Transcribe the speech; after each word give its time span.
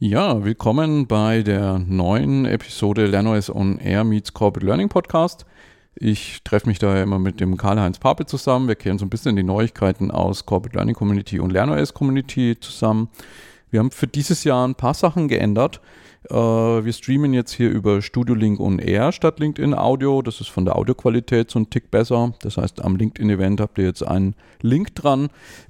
Ja, 0.00 0.44
willkommen 0.44 1.08
bei 1.08 1.42
der 1.42 1.80
neuen 1.80 2.44
Episode 2.44 3.06
LernOS 3.06 3.50
on 3.50 3.78
Air 3.78 4.04
meets 4.04 4.32
Corporate 4.32 4.64
Learning 4.64 4.88
Podcast. 4.88 5.44
Ich 5.96 6.40
treffe 6.44 6.68
mich 6.68 6.78
da 6.78 7.02
immer 7.02 7.18
mit 7.18 7.40
dem 7.40 7.56
Karl-Heinz 7.56 7.98
Pape 7.98 8.24
zusammen. 8.24 8.68
Wir 8.68 8.76
kehren 8.76 8.98
so 8.98 9.04
ein 9.04 9.10
bisschen 9.10 9.34
die 9.34 9.42
Neuigkeiten 9.42 10.12
aus 10.12 10.46
Corporate 10.46 10.76
Learning 10.76 10.94
Community 10.94 11.40
und 11.40 11.50
LernOS 11.50 11.94
Community 11.94 12.56
zusammen. 12.60 13.08
Wir 13.70 13.80
haben 13.80 13.90
für 13.90 14.06
dieses 14.06 14.44
Jahr 14.44 14.66
ein 14.66 14.74
paar 14.74 14.94
Sachen 14.94 15.28
geändert. 15.28 15.80
Äh, 16.30 16.34
wir 16.34 16.92
streamen 16.92 17.32
jetzt 17.32 17.52
hier 17.52 17.70
über 17.70 18.02
Studio 18.02 18.34
Link 18.34 18.60
und 18.60 18.78
Air 18.78 19.12
statt 19.12 19.40
LinkedIn 19.40 19.74
Audio. 19.74 20.22
Das 20.22 20.40
ist 20.40 20.48
von 20.48 20.64
der 20.64 20.76
Audioqualität 20.76 21.50
so 21.50 21.58
ein 21.58 21.70
Tick 21.70 21.90
besser. 21.90 22.34
Das 22.40 22.56
heißt, 22.56 22.84
am 22.84 22.96
LinkedIn-Event 22.96 23.60
habt 23.60 23.78
ihr 23.78 23.84
jetzt 23.84 24.06
einen 24.06 24.34
Link 24.60 24.94
dran, 24.94 25.28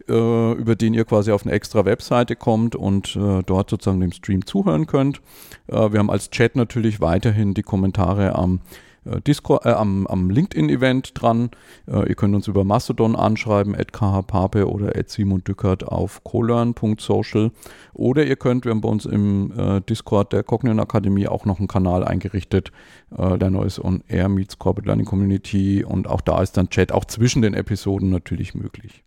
äh, 0.08 0.52
über 0.52 0.74
den 0.76 0.94
ihr 0.94 1.04
quasi 1.04 1.32
auf 1.32 1.44
eine 1.44 1.52
extra 1.52 1.84
Webseite 1.84 2.36
kommt 2.36 2.76
und 2.76 3.16
äh, 3.16 3.42
dort 3.44 3.70
sozusagen 3.70 4.00
dem 4.00 4.12
Stream 4.12 4.46
zuhören 4.46 4.86
könnt. 4.86 5.20
wir 5.66 5.98
haben 5.98 6.10
als 6.10 6.30
Chat 6.30 6.56
natürlich 6.56 7.00
weiterhin 7.00 7.52
die 7.52 7.62
Kommentare 7.62 8.34
am 8.34 8.56
äh, 8.56 8.87
Discord, 9.26 9.66
äh, 9.66 9.70
am, 9.70 10.06
am 10.06 10.30
LinkedIn-Event 10.30 11.12
dran. 11.14 11.50
Äh, 11.86 12.08
ihr 12.08 12.14
könnt 12.14 12.34
uns 12.34 12.48
über 12.48 12.64
Mastodon 12.64 13.16
anschreiben, 13.16 13.74
at 13.74 13.92
khpape 13.92 14.68
oder 14.68 14.96
at 14.96 15.10
Simon 15.10 15.42
Dückert 15.44 15.86
auf 15.86 16.22
colearn.social. 16.24 17.50
Oder 17.94 18.24
ihr 18.24 18.36
könnt, 18.36 18.64
wir 18.64 18.70
haben 18.70 18.80
bei 18.80 18.88
uns 18.88 19.06
im 19.06 19.52
äh, 19.56 19.80
Discord 19.80 20.32
der 20.32 20.42
Cognition 20.42 20.80
Akademie 20.80 21.28
auch 21.28 21.44
noch 21.44 21.58
einen 21.58 21.68
Kanal 21.68 22.04
eingerichtet, 22.04 22.72
äh, 23.16 23.38
der 23.38 23.50
Neues 23.50 23.82
on 23.82 24.02
Air 24.08 24.28
meets 24.28 24.58
Corporate 24.58 24.86
Learning 24.86 25.06
Community. 25.06 25.84
Und 25.84 26.08
auch 26.08 26.20
da 26.20 26.42
ist 26.42 26.56
dann 26.56 26.70
Chat 26.70 26.92
auch 26.92 27.04
zwischen 27.04 27.42
den 27.42 27.54
Episoden 27.54 28.10
natürlich 28.10 28.54
möglich. 28.54 29.04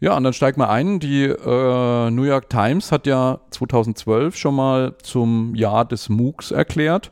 Ja, 0.00 0.16
und 0.16 0.24
dann 0.24 0.32
steigt 0.32 0.58
mal 0.58 0.68
ein. 0.68 1.00
Die 1.00 1.24
äh, 1.24 2.10
New 2.10 2.24
York 2.24 2.50
Times 2.50 2.92
hat 2.92 3.06
ja 3.06 3.40
2012 3.50 4.36
schon 4.36 4.54
mal 4.54 4.98
zum 5.02 5.54
Jahr 5.54 5.84
des 5.84 6.08
MOOCs 6.08 6.50
erklärt. 6.50 7.10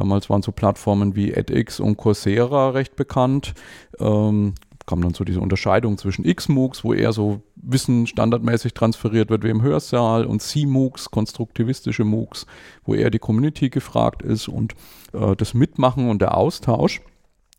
Damals 0.00 0.30
waren 0.30 0.40
so 0.40 0.50
Plattformen 0.50 1.14
wie 1.14 1.30
edX 1.30 1.78
und 1.78 1.98
Coursera 1.98 2.70
recht 2.70 2.96
bekannt. 2.96 3.52
Ähm, 3.98 4.54
kam 4.86 5.02
dann 5.02 5.12
so 5.12 5.24
diese 5.24 5.42
Unterscheidung 5.42 5.98
zwischen 5.98 6.24
X-MOOCs, 6.24 6.84
wo 6.84 6.94
eher 6.94 7.12
so 7.12 7.42
Wissen 7.54 8.06
standardmäßig 8.06 8.72
transferiert 8.72 9.28
wird 9.28 9.44
wie 9.44 9.50
im 9.50 9.60
Hörsaal 9.60 10.24
und 10.24 10.40
C-MOOCs, 10.40 11.10
konstruktivistische 11.10 12.04
MOOCs, 12.04 12.46
wo 12.84 12.94
eher 12.94 13.10
die 13.10 13.18
Community 13.18 13.68
gefragt 13.68 14.22
ist 14.22 14.48
und 14.48 14.74
äh, 15.12 15.36
das 15.36 15.52
Mitmachen 15.52 16.08
und 16.08 16.22
der 16.22 16.34
Austausch. 16.34 17.02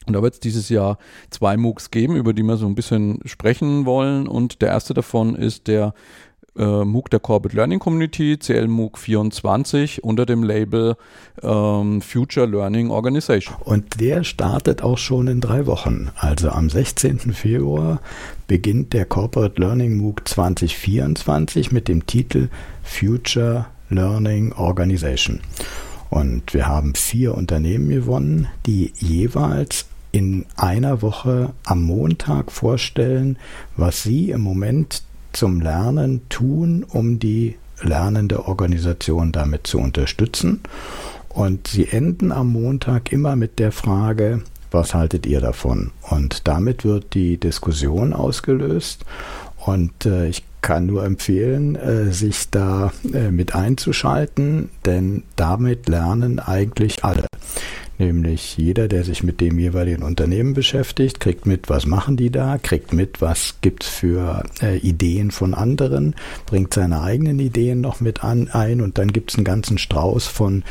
Und 0.07 0.13
da 0.13 0.23
wird 0.23 0.33
es 0.33 0.39
dieses 0.39 0.69
Jahr 0.69 0.97
zwei 1.29 1.57
MOOCs 1.57 1.91
geben, 1.91 2.15
über 2.15 2.33
die 2.33 2.41
wir 2.41 2.57
so 2.57 2.65
ein 2.65 2.73
bisschen 2.73 3.19
sprechen 3.25 3.85
wollen. 3.85 4.27
Und 4.27 4.63
der 4.63 4.69
erste 4.69 4.95
davon 4.95 5.35
ist 5.35 5.67
der 5.67 5.93
äh, 6.57 6.83
MOOC 6.83 7.09
der 7.09 7.19
Corporate 7.19 7.55
Learning 7.55 7.79
Community, 7.79 8.37
CLMOOC 8.37 8.97
24, 8.97 10.03
unter 10.03 10.25
dem 10.25 10.43
Label 10.43 10.95
ähm, 11.41 12.01
Future 12.01 12.45
Learning 12.45 12.89
Organization. 12.89 13.55
Und 13.63 13.99
der 13.99 14.23
startet 14.23 14.81
auch 14.81 14.97
schon 14.97 15.27
in 15.27 15.41
drei 15.41 15.65
Wochen. 15.65 16.09
Also 16.17 16.49
am 16.49 16.69
16. 16.69 17.19
Februar 17.33 18.01
beginnt 18.47 18.93
der 18.93 19.05
Corporate 19.05 19.59
Learning 19.59 19.97
MOOC 19.97 20.27
2024 20.27 21.71
mit 21.71 21.87
dem 21.87 22.05
Titel 22.05 22.49
Future 22.83 23.67
Learning 23.89 24.53
Organization. 24.53 25.41
Und 26.09 26.53
wir 26.53 26.67
haben 26.67 26.93
vier 26.95 27.35
Unternehmen 27.35 27.89
gewonnen, 27.89 28.49
die 28.65 28.91
jeweils 28.97 29.85
in 30.11 30.45
einer 30.57 31.01
Woche 31.01 31.53
am 31.63 31.83
Montag 31.83 32.51
vorstellen, 32.51 33.37
was 33.77 34.03
sie 34.03 34.31
im 34.31 34.41
Moment 34.41 35.03
zum 35.33 35.61
Lernen 35.61 36.21
tun, 36.29 36.85
um 36.87 37.19
die 37.19 37.55
lernende 37.81 38.47
Organisation 38.47 39.31
damit 39.31 39.67
zu 39.67 39.79
unterstützen. 39.79 40.61
Und 41.29 41.67
sie 41.67 41.87
enden 41.87 42.31
am 42.31 42.51
Montag 42.51 43.11
immer 43.11 43.35
mit 43.35 43.59
der 43.59 43.71
Frage, 43.71 44.41
was 44.71 44.93
haltet 44.93 45.25
ihr 45.25 45.41
davon? 45.41 45.91
Und 46.09 46.47
damit 46.47 46.85
wird 46.85 47.13
die 47.13 47.37
Diskussion 47.37 48.13
ausgelöst. 48.13 49.05
Und 49.57 50.05
äh, 50.05 50.27
ich 50.27 50.43
kann 50.61 50.85
nur 50.85 51.03
empfehlen, 51.03 51.75
äh, 51.75 52.11
sich 52.11 52.49
da 52.49 52.91
äh, 53.13 53.31
mit 53.31 53.55
einzuschalten, 53.55 54.69
denn 54.85 55.23
damit 55.35 55.89
lernen 55.89 56.39
eigentlich 56.39 57.03
alle. 57.03 57.25
Nämlich 57.97 58.57
jeder, 58.57 58.87
der 58.87 59.03
sich 59.03 59.21
mit 59.21 59.41
dem 59.41 59.59
jeweiligen 59.59 60.01
Unternehmen 60.01 60.53
beschäftigt, 60.53 61.19
kriegt 61.19 61.45
mit, 61.45 61.69
was 61.69 61.85
machen 61.85 62.17
die 62.17 62.31
da, 62.31 62.57
kriegt 62.57 62.93
mit, 62.93 63.21
was 63.21 63.55
gibt 63.61 63.83
es 63.83 63.89
für 63.89 64.43
äh, 64.61 64.77
Ideen 64.77 65.29
von 65.29 65.53
anderen, 65.53 66.15
bringt 66.47 66.73
seine 66.73 67.01
eigenen 67.01 67.39
Ideen 67.39 67.79
noch 67.79 67.99
mit 67.99 68.23
an, 68.23 68.47
ein 68.47 68.81
und 68.81 68.97
dann 68.97 69.13
gibt 69.13 69.31
es 69.31 69.37
einen 69.37 69.45
ganzen 69.45 69.77
Strauß 69.77 70.25
von 70.25 70.63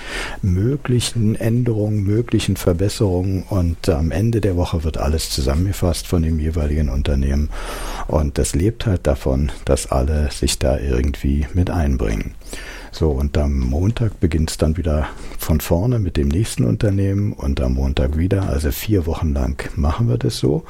möglichen 0.43 1.37
Änderungen, 1.37 2.03
möglichen 2.03 2.57
Verbesserungen 2.57 3.45
und 3.49 3.89
am 3.89 4.11
Ende 4.11 4.41
der 4.41 4.57
Woche 4.57 4.83
wird 4.83 4.99
alles 4.99 5.31
zusammengefasst 5.31 6.09
von 6.09 6.23
dem 6.23 6.41
jeweiligen 6.41 6.89
Unternehmen 6.89 7.49
und 8.09 8.39
das 8.39 8.57
lebt 8.57 8.87
halt 8.87 9.07
davon, 9.07 9.53
dass 9.65 9.93
alle 9.93 10.31
sich 10.33 10.59
da 10.59 10.79
irgendwie 10.79 11.47
mit 11.55 11.71
einbringen. 11.71 12.35
So, 12.93 13.11
und 13.11 13.39
am 13.39 13.59
Montag 13.59 14.19
beginnt 14.21 14.51
es 14.51 14.59
dann 14.59 14.77
wieder 14.77 15.09
von 15.39 15.61
vorne 15.61 15.99
mit 15.99 16.17
dem 16.17 16.29
nächsten 16.29 16.65
Unternehmen 16.65 17.33
und 17.33 17.61
am 17.61 17.75
Montag 17.75 18.19
wieder. 18.19 18.49
Also 18.49 18.73
vier 18.73 19.07
Wochen 19.07 19.33
lang 19.33 19.71
machen 19.77 20.09
wir 20.09 20.19
das 20.19 20.39
so. 20.39 20.65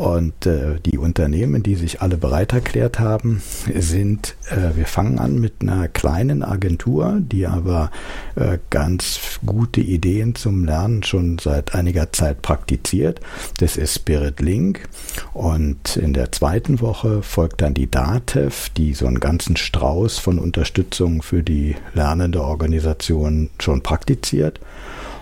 Und 0.00 0.46
äh, 0.46 0.80
die 0.80 0.96
Unternehmen, 0.96 1.62
die 1.62 1.74
sich 1.74 2.00
alle 2.00 2.16
bereit 2.16 2.54
erklärt 2.54 2.98
haben, 2.98 3.42
sind, 3.74 4.34
äh, 4.48 4.74
wir 4.74 4.86
fangen 4.86 5.18
an 5.18 5.38
mit 5.38 5.56
einer 5.60 5.88
kleinen 5.88 6.42
Agentur, 6.42 7.18
die 7.20 7.46
aber 7.46 7.90
äh, 8.34 8.56
ganz 8.70 9.20
gute 9.44 9.82
Ideen 9.82 10.34
zum 10.34 10.64
Lernen 10.64 11.02
schon 11.02 11.36
seit 11.38 11.74
einiger 11.74 12.14
Zeit 12.14 12.40
praktiziert. 12.40 13.20
Das 13.58 13.76
ist 13.76 13.94
Spirit 13.94 14.40
Link. 14.40 14.88
Und 15.34 15.98
in 15.98 16.14
der 16.14 16.32
zweiten 16.32 16.80
Woche 16.80 17.22
folgt 17.22 17.60
dann 17.60 17.74
die 17.74 17.90
DATEV, 17.90 18.70
die 18.70 18.94
so 18.94 19.06
einen 19.06 19.20
ganzen 19.20 19.58
Strauß 19.58 20.18
von 20.18 20.38
Unterstützung 20.38 21.20
für 21.20 21.42
die 21.42 21.76
lernende 21.92 22.42
Organisation 22.42 23.50
schon 23.58 23.82
praktiziert. 23.82 24.60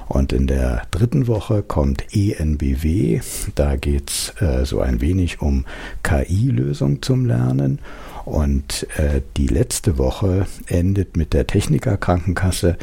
Und 0.08 0.32
in 0.32 0.46
der 0.46 0.82
dritten 0.90 1.26
Woche 1.26 1.62
kommt 1.62 2.04
ENBW. 2.14 3.20
Da 3.54 3.76
geht's 3.76 4.32
äh, 4.40 4.64
so 4.64 4.80
ein 4.80 5.00
wenig 5.00 5.42
um 5.42 5.66
KI-Lösung 6.02 7.02
zum 7.02 7.26
Lernen. 7.26 7.78
Und 8.24 8.86
äh, 8.98 9.22
die 9.38 9.46
letzte 9.46 9.96
Woche 9.96 10.46
endet 10.66 11.16
mit 11.16 11.32
der 11.32 11.46
Technikerkrankenkasse, 11.46 12.76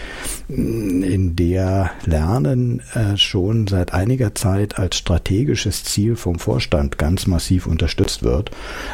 in 0.47 1.36
der 1.36 1.91
Lernen 2.03 2.81
äh, 2.96 3.16
schon 3.16 3.68
seit 3.68 3.94
einiger 3.94 4.34
Zeit 4.34 4.80
als 4.80 4.97
strategisches 4.97 5.84
Ziel 5.84 6.16
vom 6.16 6.40
Vorstand 6.40 6.97
ganz 6.97 7.28
massiv 7.28 7.68
unterstützt 7.68 8.24
wird, 8.24 8.50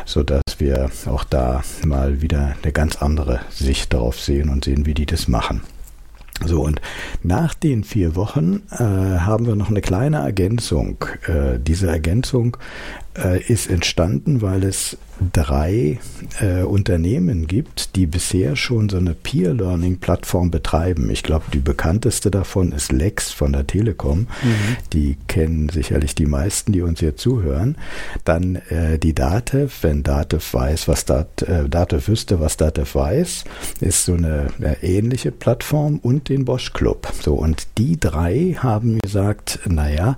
sodass 0.06 0.42
wir 0.58 0.92
auch 1.06 1.24
da 1.24 1.63
mal 1.86 2.22
wieder 2.22 2.56
eine 2.62 2.74
ganz 2.74 2.98
andere 2.98 3.40
Sicht 3.50 3.94
darauf 3.94 4.19
sehen 4.19 4.50
und 4.50 4.66
sehen, 4.66 4.86
wie 4.86 4.94
die 4.94 5.06
das 5.06 5.30
machen. 5.30 5.62
So, 6.46 6.62
und 6.63 6.81
nach 7.24 7.53
den 7.53 7.84
vier 7.84 8.16
Wochen 8.16 8.63
äh, 8.72 8.78
haben 8.78 9.46
wir 9.46 9.56
noch 9.56 9.69
eine 9.69 9.81
kleine 9.81 10.18
Ergänzung. 10.18 11.03
Äh, 11.28 11.59
diese 11.59 11.88
Ergänzung 11.88 12.57
äh, 13.18 13.41
ist 13.41 13.69
entstanden, 13.69 14.41
weil 14.41 14.63
es 14.63 14.97
drei 15.34 16.00
äh, 16.40 16.64
Unternehmen 16.64 17.48
gibt, 17.48 17.96
die 17.96 18.06
bisher 18.06 18.56
schon 18.56 18.90
so 18.90 18.98
eine 18.98 19.14
Peer-Learning-Plattform 19.14 20.52
betreiben. 20.52 21.09
Ich 21.09 21.24
glaube, 21.24 21.46
die 21.54 21.59
bekannteste 21.59 22.32
davon 22.32 22.72
ist 22.72 22.92
Lex 22.92 23.31
von 23.31 23.54
der 23.54 23.68
Telekom. 23.68 24.28
Mhm. 24.44 24.78
Die 24.94 25.18
kennen 25.28 25.70
sicherlich 25.70 26.16
die 26.16 26.26
meisten, 26.26 26.72
die 26.72 26.81
uns 26.81 27.00
hier 27.00 27.16
zuhören. 27.16 27.76
Dann 28.26 28.56
äh, 28.70 28.98
die 28.98 29.14
Datev, 29.14 29.84
wenn 29.84 30.04
Datev 30.04 30.54
weiß, 30.54 30.88
was 30.88 31.06
Dat, 31.06 31.42
äh, 31.44 31.70
Datev 31.70 32.08
wüsste, 32.08 32.40
was 32.40 32.58
Datev 32.58 32.96
weiß, 32.96 33.44
ist 33.80 34.06
so 34.06 34.14
eine 34.14 34.48
äh, 34.60 34.76
ähnliche 34.81 35.31
Plattform 35.31 36.00
und 36.01 36.30
den 36.30 36.45
Bosch 36.45 36.74
Club. 36.74 37.07
So, 37.22 37.36
und 37.36 37.68
die 37.78 38.00
drei 38.00 38.56
haben 38.57 39.00
gesagt, 39.00 39.60
naja, 39.68 40.18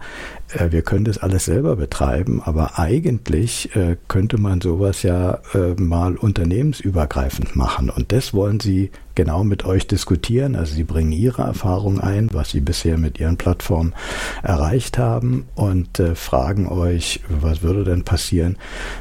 äh, 0.54 0.72
wir 0.72 0.82
können 0.82 1.06
das 1.06 1.18
alles 1.18 1.46
selber 1.46 1.76
betreiben, 1.76 2.42
aber 2.44 2.80
eigentlich 2.80 3.76
äh, 3.76 3.98
könnte 4.08 4.38
man 4.38 4.62
sowas 4.62 4.93
ja 5.02 5.40
äh, 5.56 5.74
mal 5.82 6.16
unternehmensübergreifend 6.16 7.56
machen. 7.56 7.90
Und 7.90 8.12
das 8.12 8.34
wollen 8.34 8.60
sie 8.60 8.92
genau 9.16 9.44
mit 9.44 9.66
euch 9.66 9.88
diskutieren. 9.88 10.56
Also 10.56 10.76
sie 10.76 10.84
bringen 10.84 11.12
ihre 11.12 11.44
Erfahrung 11.44 12.00
ein, 12.00 12.30
was 12.32 12.52
sie 12.52 12.62
bisher 12.62 12.98
mit 12.98 13.20
ihren 13.20 13.38
Plattformen 13.38 13.94
erreicht 14.42 14.98
haben 14.98 15.46
und 15.56 16.00
äh, 16.00 16.16
fragen 16.16 16.68
euch, 16.68 17.22
was 17.30 17.62
würde 17.62 17.84
denn 17.84 18.04
passieren, 18.04 18.58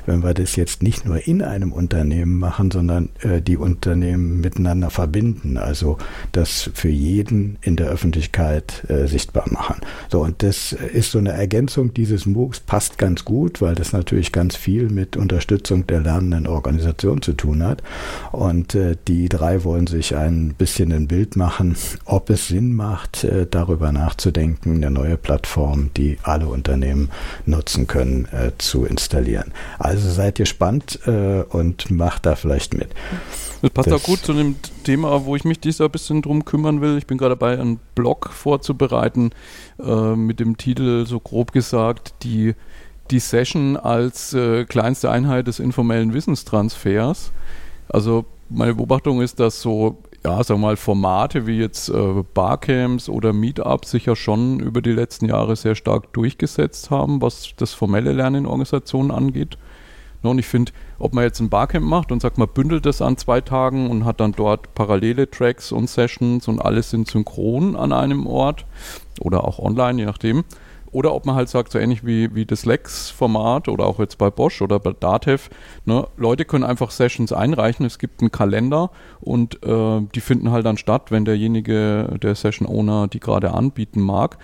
wenn 0.06 0.22
wir 0.22 0.34
das 0.34 0.56
jetzt 0.56 0.82
nicht 0.82 1.06
nur 1.06 1.26
in 1.26 1.42
einem 1.42 1.72
Unternehmen 1.72 2.38
machen, 2.38 2.70
sondern 2.70 3.08
äh, 3.20 3.40
die 3.40 3.56
Unternehmen 3.56 4.40
miteinander 4.40 4.90
verbinden. 4.90 5.56
Also 5.56 5.98
das 6.32 6.70
für 6.74 6.88
jeden 6.88 7.58
in 7.62 7.76
der 7.76 7.88
Öffentlichkeit 7.88 8.84
äh, 8.88 9.06
sichtbar 9.06 9.44
machen. 9.50 9.76
So, 10.10 10.22
und 10.22 10.42
das 10.42 10.72
ist 10.72 11.12
so 11.12 11.18
eine 11.18 11.32
Ergänzung 11.32 11.94
dieses 11.94 12.26
MOOCs, 12.26 12.60
passt 12.60 12.98
ganz 12.98 13.24
gut, 13.24 13.60
weil 13.60 13.74
das 13.74 13.92
natürlich 13.92 14.32
ganz 14.32 14.56
viel 14.56 14.90
mit 14.90 15.16
Unterstützung 15.16 15.86
der 15.86 16.00
lernenden 16.00 16.46
Organisation 16.46 17.22
zu 17.22 17.32
tun 17.32 17.62
hat. 17.62 17.82
Und 18.32 18.76
die 19.08 19.28
drei 19.28 19.64
wollen 19.64 19.86
sich 19.86 20.01
sich 20.02 20.16
ein 20.16 20.54
bisschen 20.54 20.92
ein 20.92 21.06
Bild 21.06 21.36
machen, 21.36 21.76
ob 22.04 22.28
es 22.30 22.48
Sinn 22.48 22.74
macht, 22.74 23.22
äh, 23.22 23.46
darüber 23.48 23.92
nachzudenken, 23.92 24.76
eine 24.76 24.90
neue 24.90 25.16
Plattform, 25.16 25.90
die 25.96 26.18
alle 26.24 26.48
Unternehmen 26.48 27.10
nutzen 27.46 27.86
können, 27.86 28.26
äh, 28.32 28.50
zu 28.58 28.84
installieren. 28.84 29.52
Also 29.78 30.10
seid 30.10 30.36
gespannt 30.36 30.98
äh, 31.06 31.42
und 31.42 31.90
macht 31.90 32.26
da 32.26 32.34
vielleicht 32.34 32.74
mit. 32.74 32.88
Das 33.62 33.70
passt 33.70 33.90
das 33.90 34.02
auch 34.02 34.06
gut 34.06 34.18
zu 34.20 34.32
dem 34.32 34.56
Thema, 34.82 35.24
wo 35.24 35.36
ich 35.36 35.44
mich 35.44 35.60
dieses 35.60 35.78
Jahr 35.78 35.88
ein 35.88 35.92
bisschen 35.92 36.20
drum 36.20 36.44
kümmern 36.44 36.80
will. 36.80 36.98
Ich 36.98 37.06
bin 37.06 37.16
gerade 37.16 37.36
dabei, 37.36 37.58
einen 37.60 37.78
Blog 37.94 38.30
vorzubereiten 38.32 39.30
äh, 39.80 40.16
mit 40.16 40.40
dem 40.40 40.56
Titel, 40.56 41.06
so 41.06 41.20
grob 41.20 41.52
gesagt, 41.52 42.14
die, 42.24 42.54
die 43.12 43.20
Session 43.20 43.76
als 43.76 44.34
äh, 44.34 44.64
kleinste 44.64 45.12
Einheit 45.12 45.46
des 45.46 45.60
informellen 45.60 46.12
Wissenstransfers. 46.12 47.30
Also 47.88 48.24
meine 48.54 48.74
Beobachtung 48.74 49.20
ist, 49.20 49.40
dass 49.40 49.60
so, 49.60 49.98
ja, 50.24 50.42
sagen 50.42 50.60
wir 50.60 50.68
mal, 50.68 50.76
Formate 50.76 51.46
wie 51.46 51.58
jetzt 51.58 51.88
äh, 51.88 52.22
Barcamps 52.34 53.08
oder 53.08 53.32
Meetups 53.32 53.90
sich 53.90 54.06
ja 54.06 54.16
schon 54.16 54.60
über 54.60 54.82
die 54.82 54.92
letzten 54.92 55.26
Jahre 55.26 55.56
sehr 55.56 55.74
stark 55.74 56.12
durchgesetzt 56.12 56.90
haben, 56.90 57.22
was 57.22 57.54
das 57.56 57.72
formelle 57.74 58.12
Lernen 58.12 58.44
in 58.44 58.46
Organisationen 58.46 59.10
angeht. 59.10 59.58
Und 60.22 60.38
ich 60.38 60.46
finde, 60.46 60.70
ob 61.00 61.14
man 61.14 61.24
jetzt 61.24 61.40
ein 61.40 61.48
Barcamp 61.48 61.84
macht 61.84 62.12
und 62.12 62.22
sagt, 62.22 62.38
man 62.38 62.48
bündelt 62.48 62.86
das 62.86 63.02
an 63.02 63.16
zwei 63.16 63.40
Tagen 63.40 63.90
und 63.90 64.04
hat 64.04 64.20
dann 64.20 64.32
dort 64.32 64.72
parallele 64.74 65.28
Tracks 65.28 65.72
und 65.72 65.90
Sessions 65.90 66.46
und 66.46 66.60
alles 66.60 66.90
sind 66.90 67.08
synchron 67.08 67.74
an 67.74 67.92
einem 67.92 68.26
Ort 68.26 68.64
oder 69.20 69.44
auch 69.44 69.58
online, 69.58 69.98
je 69.98 70.06
nachdem. 70.06 70.44
Oder 70.92 71.14
ob 71.14 71.24
man 71.24 71.34
halt 71.34 71.48
sagt, 71.48 71.72
so 71.72 71.78
ähnlich 71.78 72.04
wie, 72.04 72.34
wie 72.34 72.44
das 72.44 72.66
Lex-Format 72.66 73.68
oder 73.68 73.86
auch 73.86 73.98
jetzt 73.98 74.18
bei 74.18 74.30
Bosch 74.30 74.60
oder 74.60 74.78
bei 74.78 74.92
Datev, 74.92 75.48
ne, 75.86 76.06
Leute 76.18 76.44
können 76.44 76.64
einfach 76.64 76.90
Sessions 76.90 77.32
einreichen, 77.32 77.86
es 77.86 77.98
gibt 77.98 78.20
einen 78.20 78.30
Kalender 78.30 78.90
und 79.20 79.64
äh, 79.64 80.02
die 80.14 80.20
finden 80.20 80.50
halt 80.50 80.66
dann 80.66 80.76
statt, 80.76 81.10
wenn 81.10 81.24
derjenige, 81.24 82.18
der 82.22 82.34
Session-Owner 82.34 83.08
die 83.08 83.20
gerade 83.20 83.52
anbieten 83.52 84.02
mag. 84.02 84.36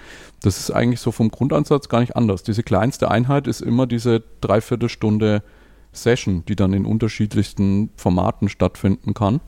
Das 0.42 0.58
ist 0.58 0.70
eigentlich 0.70 1.00
so 1.00 1.12
vom 1.12 1.30
Grundansatz 1.30 1.90
gar 1.90 2.00
nicht 2.00 2.16
anders. 2.16 2.42
Diese 2.42 2.62
kleinste 2.62 3.10
Einheit 3.10 3.46
ist 3.46 3.60
immer 3.60 3.86
diese 3.86 4.22
Dreiviertelstunde 4.40 5.42
Session, 5.92 6.44
die 6.48 6.56
dann 6.56 6.72
in 6.72 6.86
unterschiedlichsten 6.86 7.90
Formaten 7.96 8.48
stattfinden 8.48 9.12
kann. 9.12 9.40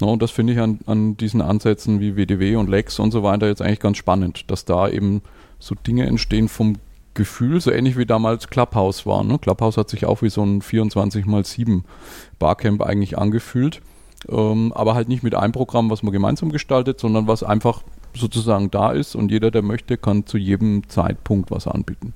Ja, 0.00 0.08
und 0.08 0.22
das 0.22 0.32
finde 0.32 0.54
ich 0.54 0.58
an, 0.58 0.80
an 0.86 1.16
diesen 1.16 1.40
Ansätzen 1.40 2.00
wie 2.00 2.16
WDW 2.16 2.56
und 2.56 2.68
Lex 2.68 2.98
und 2.98 3.12
so 3.12 3.22
weiter 3.22 3.46
jetzt 3.46 3.62
eigentlich 3.62 3.78
ganz 3.78 3.98
spannend, 3.98 4.50
dass 4.50 4.64
da 4.64 4.88
eben 4.88 5.22
so 5.62 5.74
Dinge 5.74 6.06
entstehen 6.06 6.48
vom 6.48 6.76
Gefühl, 7.14 7.60
so 7.60 7.70
ähnlich 7.70 7.96
wie 7.96 8.06
damals 8.06 8.48
Clubhouse 8.48 9.06
war. 9.06 9.22
Ne? 9.22 9.38
Clubhouse 9.38 9.76
hat 9.76 9.90
sich 9.90 10.06
auch 10.06 10.22
wie 10.22 10.30
so 10.30 10.42
ein 10.42 10.62
24 10.62 11.26
x 11.26 11.50
7 11.52 11.84
Barcamp 12.38 12.82
eigentlich 12.82 13.18
angefühlt. 13.18 13.80
Ähm, 14.28 14.72
aber 14.74 14.94
halt 14.94 15.08
nicht 15.08 15.22
mit 15.22 15.34
einem 15.34 15.52
Programm, 15.52 15.90
was 15.90 16.02
man 16.02 16.12
gemeinsam 16.12 16.50
gestaltet, 16.50 17.00
sondern 17.00 17.26
was 17.26 17.42
einfach 17.42 17.82
sozusagen 18.14 18.70
da 18.70 18.92
ist 18.92 19.14
und 19.14 19.30
jeder, 19.30 19.50
der 19.50 19.62
möchte, 19.62 19.96
kann 19.96 20.26
zu 20.26 20.38
jedem 20.38 20.88
Zeitpunkt 20.88 21.50
was 21.50 21.66
anbieten. 21.66 22.14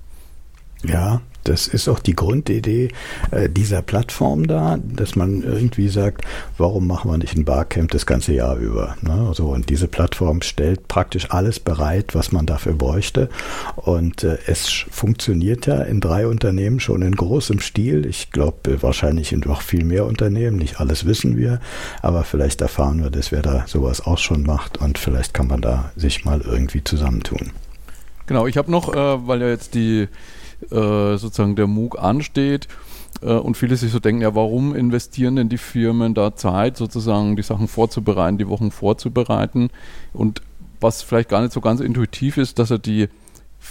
Ja, 0.84 1.20
das 1.46 1.68
ist 1.68 1.88
auch 1.88 2.00
die 2.00 2.16
Grundidee 2.16 2.88
äh, 3.30 3.48
dieser 3.48 3.80
Plattform 3.80 4.48
da, 4.48 4.78
dass 4.82 5.14
man 5.14 5.42
irgendwie 5.42 5.88
sagt, 5.88 6.24
warum 6.58 6.88
machen 6.88 7.10
wir 7.10 7.18
nicht 7.18 7.36
ein 7.36 7.44
Barcamp 7.44 7.92
das 7.92 8.04
ganze 8.04 8.34
Jahr 8.34 8.56
über? 8.56 8.96
Ne? 9.00 9.30
So, 9.32 9.50
und 9.50 9.70
diese 9.70 9.86
Plattform 9.86 10.42
stellt 10.42 10.88
praktisch 10.88 11.30
alles 11.30 11.60
bereit, 11.60 12.14
was 12.14 12.32
man 12.32 12.46
dafür 12.46 12.72
bräuchte. 12.72 13.28
Und 13.76 14.24
äh, 14.24 14.38
es 14.46 14.68
funktioniert 14.68 15.66
ja 15.66 15.82
in 15.82 16.00
drei 16.00 16.26
Unternehmen 16.26 16.80
schon 16.80 17.02
in 17.02 17.14
großem 17.14 17.60
Stil. 17.60 18.06
Ich 18.06 18.32
glaube, 18.32 18.82
wahrscheinlich 18.82 19.32
in 19.32 19.40
noch 19.46 19.62
viel 19.62 19.84
mehr 19.84 20.06
Unternehmen. 20.06 20.56
Nicht 20.56 20.80
alles 20.80 21.06
wissen 21.06 21.36
wir, 21.36 21.60
aber 22.02 22.24
vielleicht 22.24 22.60
erfahren 22.60 23.02
wir, 23.02 23.10
dass 23.10 23.30
wer 23.30 23.42
da 23.42 23.64
sowas 23.68 24.04
auch 24.04 24.18
schon 24.18 24.42
macht 24.42 24.78
und 24.78 24.98
vielleicht 24.98 25.32
kann 25.32 25.46
man 25.46 25.60
da 25.60 25.92
sich 25.94 26.24
mal 26.24 26.40
irgendwie 26.40 26.82
zusammentun. 26.82 27.52
Genau, 28.26 28.48
ich 28.48 28.56
habe 28.56 28.70
noch, 28.70 28.92
äh, 28.92 29.28
weil 29.28 29.40
ja 29.40 29.48
jetzt 29.48 29.74
die 29.74 30.08
äh, 30.70 31.16
sozusagen 31.16 31.56
der 31.56 31.66
MOOC 31.66 31.98
ansteht 31.98 32.68
äh, 33.22 33.32
und 33.32 33.56
viele 33.56 33.76
sich 33.76 33.92
so 33.92 34.00
denken, 34.00 34.22
ja, 34.22 34.34
warum 34.34 34.74
investieren 34.74 35.36
denn 35.36 35.48
die 35.48 35.58
Firmen 35.58 36.14
da 36.14 36.34
Zeit, 36.34 36.76
sozusagen 36.76 37.36
die 37.36 37.42
Sachen 37.42 37.68
vorzubereiten, 37.68 38.38
die 38.38 38.48
Wochen 38.48 38.70
vorzubereiten? 38.70 39.70
Und 40.12 40.42
was 40.80 41.02
vielleicht 41.02 41.28
gar 41.28 41.42
nicht 41.42 41.52
so 41.52 41.60
ganz 41.60 41.80
intuitiv 41.80 42.36
ist, 42.36 42.58
dass 42.58 42.70
er 42.70 42.78
die 42.78 43.08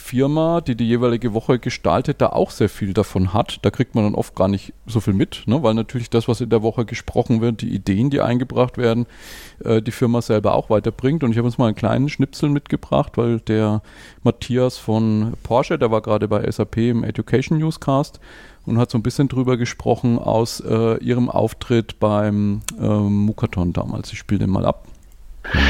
Firma, 0.06 0.62
die 0.62 0.75
die 0.75 0.88
jeweilige 0.88 1.34
Woche 1.34 1.57
gestaltet, 1.57 2.22
da 2.22 2.28
auch 2.28 2.52
sehr 2.52 2.69
viel 2.69 2.94
davon 2.94 3.34
hat. 3.34 3.57
Da 3.63 3.72
kriegt 3.72 3.96
man 3.96 4.04
dann 4.04 4.13
oft 4.13 4.36
gar 4.36 4.48
nicht 4.48 4.72
so 4.86 5.00
viel 5.00 5.16
mit, 5.16 5.42
ne? 5.48 5.63
weil 5.63 5.74
natürlich 5.74 6.12
das, 6.12 6.28
was 6.28 6.42
in 6.42 6.52
der 6.52 6.62
Woche 6.62 6.86
gesprochen 6.86 7.42
wird, 7.42 7.62
die 7.62 7.74
Ideen, 7.74 8.12
die 8.12 8.22
eingebracht 8.22 8.78
werden, 8.78 9.07
äh, 9.63 9.81
die 9.81 9.90
Firma 9.90 10.22
selber 10.22 10.54
auch 10.54 10.69
weiterbringt. 10.69 11.24
Und 11.24 11.31
ich 11.31 11.38
habe 11.38 11.48
uns 11.48 11.57
mal 11.57 11.66
einen 11.66 11.75
kleinen 11.75 12.07
Schnipsel 12.07 12.50
mitgebracht, 12.50 13.13
weil 13.18 13.40
der 13.40 13.81
Matthias 14.22 14.78
von 14.78 15.34
Porsche, 15.42 15.80
der 15.80 15.90
war 15.90 16.02
gerade 16.02 16.28
bei 16.28 16.50
SAP 16.51 16.78
im 16.78 17.04
Education 17.04 17.58
Newscast 17.58 18.19
und 18.68 18.78
hat 18.78 18.92
so 18.92 19.00
ein 19.00 19.04
bisschen 19.04 19.28
drüber 19.28 19.58
gesprochen 19.58 20.19
aus 20.19 20.60
äh, 20.60 21.04
ihrem 21.04 21.31
Auftritt 21.31 22.00
beim 22.00 22.62
äh, 22.80 22.88
Mukaton 22.88 23.74
damals. 23.74 24.13
Ich 24.13 24.19
spiele 24.19 24.42
den 24.42 24.51
mal 24.51 24.66
ab. 24.68 24.86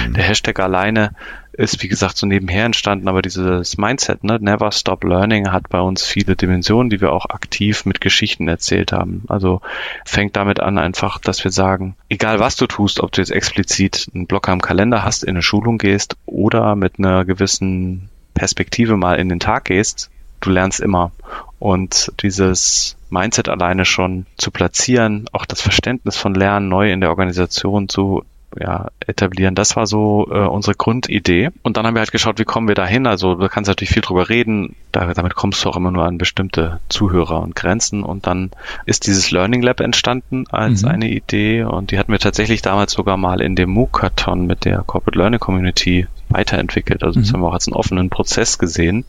Der 0.10 0.24
Hashtag 0.24 0.60
alleine 0.60 1.12
ist, 1.54 1.81
wie 1.81 1.88
gesagt, 1.88 2.18
so 2.18 2.27
nebenher 2.27 2.66
entstanden, 2.66 3.07
aber 3.07 3.22
dieses 3.22 3.77
Mindset, 3.77 4.24
ne, 4.24 4.38
Never 4.42 4.72
Stop 4.72 5.04
Learning, 5.04 5.51
hat 5.51 5.69
bei 5.69 5.80
uns 5.80 6.04
viele 6.04 6.36
Dimensionen, 6.36 6.89
die 6.89 7.01
wir 7.01 7.13
auch 7.13 7.30
aktiv 7.30 7.86
mit 7.86 8.01
Geschichten 8.01 8.48
erzählt 8.48 8.92
haben. 8.92 9.24
Also 9.27 9.62
fängt 10.06 10.36
damit 10.36 10.60
an 10.60 10.77
einfach, 10.77 11.19
dass 11.19 11.44
wir 11.44 11.51
sagen, 11.51 11.95
egal 12.10 12.39
was 12.39 12.56
du 12.56 12.68
tust, 12.68 13.00
ob 13.00 13.12
du 13.12 13.22
jetzt 13.22 13.31
explizit 13.31 14.07
einen 14.13 14.27
Blocker 14.27 14.51
im 14.54 14.62
Kalender 14.62 15.04
hast, 15.04 15.24
in 15.24 15.31
eine 15.31 15.42
Schulung 15.42 15.78
gehst 15.78 16.16
oder 16.25 16.75
mit 16.75 17.00
einer 17.00 17.25
gewissen 17.25 18.10
Perspektive 18.33 18.98
mal 18.98 19.16
in 19.16 19.30
den 19.30 19.39
Tag 19.39 19.66
gehst, 19.66 20.10
du 20.42 20.50
lernst 20.50 20.80
immer. 20.80 21.12
Und 21.60 22.12
dieses 22.21 22.98
Mindset 23.10 23.50
alleine 23.50 23.86
schon 23.86 24.25
zu 24.38 24.51
platzieren, 24.51 25.28
auch 25.31 25.45
das 25.45 25.62
Verständnis 25.62 26.18
von 26.18 26.36
Lernen 26.36 26.68
neu 26.68 26.92
in 26.92 27.00
der 27.00 27.10
Organisation 27.10 27.88
zu 27.88 28.24
ja, 28.60 28.88
etablieren. 29.06 29.56
Das 29.56 29.75
war 29.75 29.88
so 29.88 30.28
äh, 30.31 30.48
unsere 30.48 30.75
Grundidee. 30.75 31.50
Und 31.63 31.78
dann 31.78 31.86
haben 31.86 31.96
wir 31.96 32.00
halt 32.00 32.12
geschaut, 32.12 32.40
wie 32.40 32.46
kommen 32.46 32.68
wir 32.68 32.75
da 32.75 32.86
hin. 32.86 33.07
Also 33.07 33.36
da 33.36 33.48
kannst 33.48 33.68
du 33.68 33.72
natürlich 33.72 33.92
viel 33.92 34.02
drüber 34.02 34.30
reden. 34.30 34.75
Da, 34.92 35.13
damit 35.13 35.36
kommst 35.36 35.63
du 35.63 35.69
auch 35.69 35.78
immer 35.78 35.92
nur 35.92 36.06
an 36.06 36.18
bestimmte 36.18 36.80
Zuhörer 36.90 37.42
und 37.42 37.56
Grenzen. 37.56 38.04
Und 38.04 38.28
dann 38.28 38.52
ist 38.86 39.07
dieses 39.07 39.31
Learning 39.31 39.62
Lab 39.62 39.80
entstanden 39.80 40.46
als 40.50 40.84
mhm. 40.84 40.90
eine 40.90 41.10
Idee. 41.10 41.63
Und 41.63 41.92
die 41.92 42.00
hatten 42.00 42.12
wir 42.12 42.19
tatsächlich 42.19 42.62
damals 42.62 42.94
sogar 42.94 43.18
mal 43.18 43.42
in 43.42 43.56
dem 43.56 43.69
MOOC-Karton 43.69 44.46
mit 44.46 44.66
der 44.66 44.84
Corporate 44.86 45.18
Learning 45.18 45.40
Community 45.40 46.07
weiterentwickelt. 46.30 47.04
Also 47.04 47.19
das 47.19 47.30
mhm. 47.30 47.33
haben 47.33 47.42
wir 47.42 47.47
auch 47.50 47.54
als 47.54 47.68
einen 47.68 47.76
offenen 47.76 48.09
Prozess 48.09 48.57
gesehen. 48.57 49.06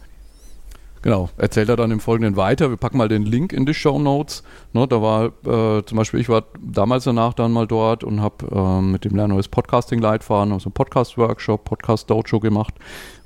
Genau, 1.06 1.28
erzählt 1.36 1.68
er 1.68 1.76
dann 1.76 1.92
im 1.92 2.00
Folgenden 2.00 2.34
weiter. 2.34 2.68
Wir 2.68 2.76
packen 2.76 2.98
mal 2.98 3.06
den 3.06 3.22
Link 3.22 3.52
in 3.52 3.64
die 3.64 3.74
Show 3.74 3.96
Notes. 3.96 4.42
Ne, 4.72 4.88
da 4.88 5.00
war 5.00 5.26
äh, 5.26 5.84
zum 5.84 5.98
Beispiel, 5.98 6.18
ich 6.18 6.28
war 6.28 6.42
damals 6.60 7.04
danach 7.04 7.32
dann 7.32 7.52
mal 7.52 7.68
dort 7.68 8.02
und 8.02 8.20
habe 8.20 8.44
äh, 8.50 8.82
mit 8.82 9.04
dem 9.04 9.14
Lerneues 9.14 9.46
Podcasting 9.46 10.00
Leitfaden, 10.00 10.52
also 10.52 10.68
Podcast-Workshop, 10.68 11.62
Podcast-Dojo 11.62 12.40
gemacht. 12.40 12.74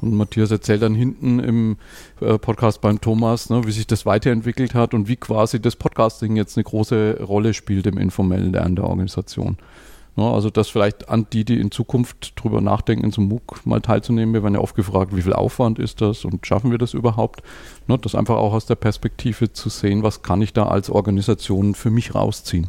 Und 0.03 0.13
Matthias 0.13 0.51
erzählt 0.51 0.83
dann 0.83 0.95
hinten 0.95 1.39
im 1.39 1.77
äh, 2.21 2.37
Podcast 2.37 2.83
beim 2.83 3.01
Thomas, 3.01 3.49
ne, 3.49 3.63
wie 3.65 3.73
sich 3.73 3.87
das 3.87 4.05
weiterentwickelt 4.05 4.75
hat 4.75 4.93
und 4.93 5.09
wie 5.09 5.17
quasi 5.17 5.59
das 5.59 5.75
Podcasting 5.75 6.37
jetzt 6.37 6.59
eine 6.59 6.65
große 6.65 7.21
Rolle 7.23 7.55
spielt 7.55 7.87
im 7.87 7.97
informellen 7.97 8.53
Lernen 8.53 8.77
der 8.77 8.85
Organisation. 8.85 9.57
Ne, 10.17 10.25
also 10.25 10.51
das 10.51 10.69
vielleicht 10.69 11.09
an 11.09 11.27
die, 11.33 11.45
die 11.45 11.61
in 11.61 11.71
Zukunft 11.71 12.33
drüber 12.37 12.61
nachdenken, 12.61 13.05
in 13.05 13.13
so 13.13 13.21
einem 13.21 13.31
MOOC 13.31 13.65
mal 13.65 13.81
teilzunehmen. 13.81 14.35
Wir 14.35 14.43
werden 14.43 14.55
ja 14.55 14.61
oft 14.61 14.75
gefragt, 14.75 15.15
wie 15.15 15.23
viel 15.23 15.33
Aufwand 15.33 15.79
ist 15.79 16.01
das 16.01 16.25
und 16.25 16.47
schaffen 16.47 16.71
wir 16.71 16.79
das 16.79 16.95
überhaupt? 16.95 17.43
Ne, 17.87 17.99
das 17.99 18.15
einfach 18.15 18.37
auch 18.37 18.53
aus 18.53 18.67
der 18.67 18.75
Perspektive 18.75 19.53
zu 19.53 19.69
sehen, 19.69 20.03
was 20.03 20.23
kann 20.23 20.43
ich 20.43 20.53
da 20.53 20.67
als 20.67 20.91
Organisation 20.91 21.75
für 21.75 21.91
mich 21.91 22.15
rausziehen. 22.15 22.69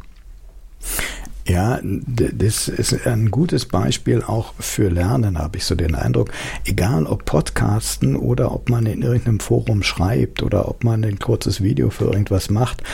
Ja, 1.46 1.80
das 1.82 2.68
ist 2.68 3.06
ein 3.06 3.32
gutes 3.32 3.66
Beispiel 3.66 4.22
auch 4.22 4.54
für 4.60 4.88
Lernen, 4.88 5.38
habe 5.38 5.58
ich 5.58 5.64
so 5.64 5.74
den 5.74 5.96
Eindruck. 5.96 6.30
Egal 6.64 7.06
ob 7.06 7.24
Podcasten 7.24 8.14
oder 8.14 8.52
ob 8.52 8.70
man 8.70 8.86
in 8.86 9.02
irgendeinem 9.02 9.40
Forum 9.40 9.82
schreibt 9.82 10.42
oder 10.42 10.68
ob 10.68 10.84
man 10.84 11.04
ein 11.04 11.18
kurzes 11.18 11.60
Video 11.60 11.90
für 11.90 12.04
irgendwas 12.04 12.48
macht. 12.48 12.84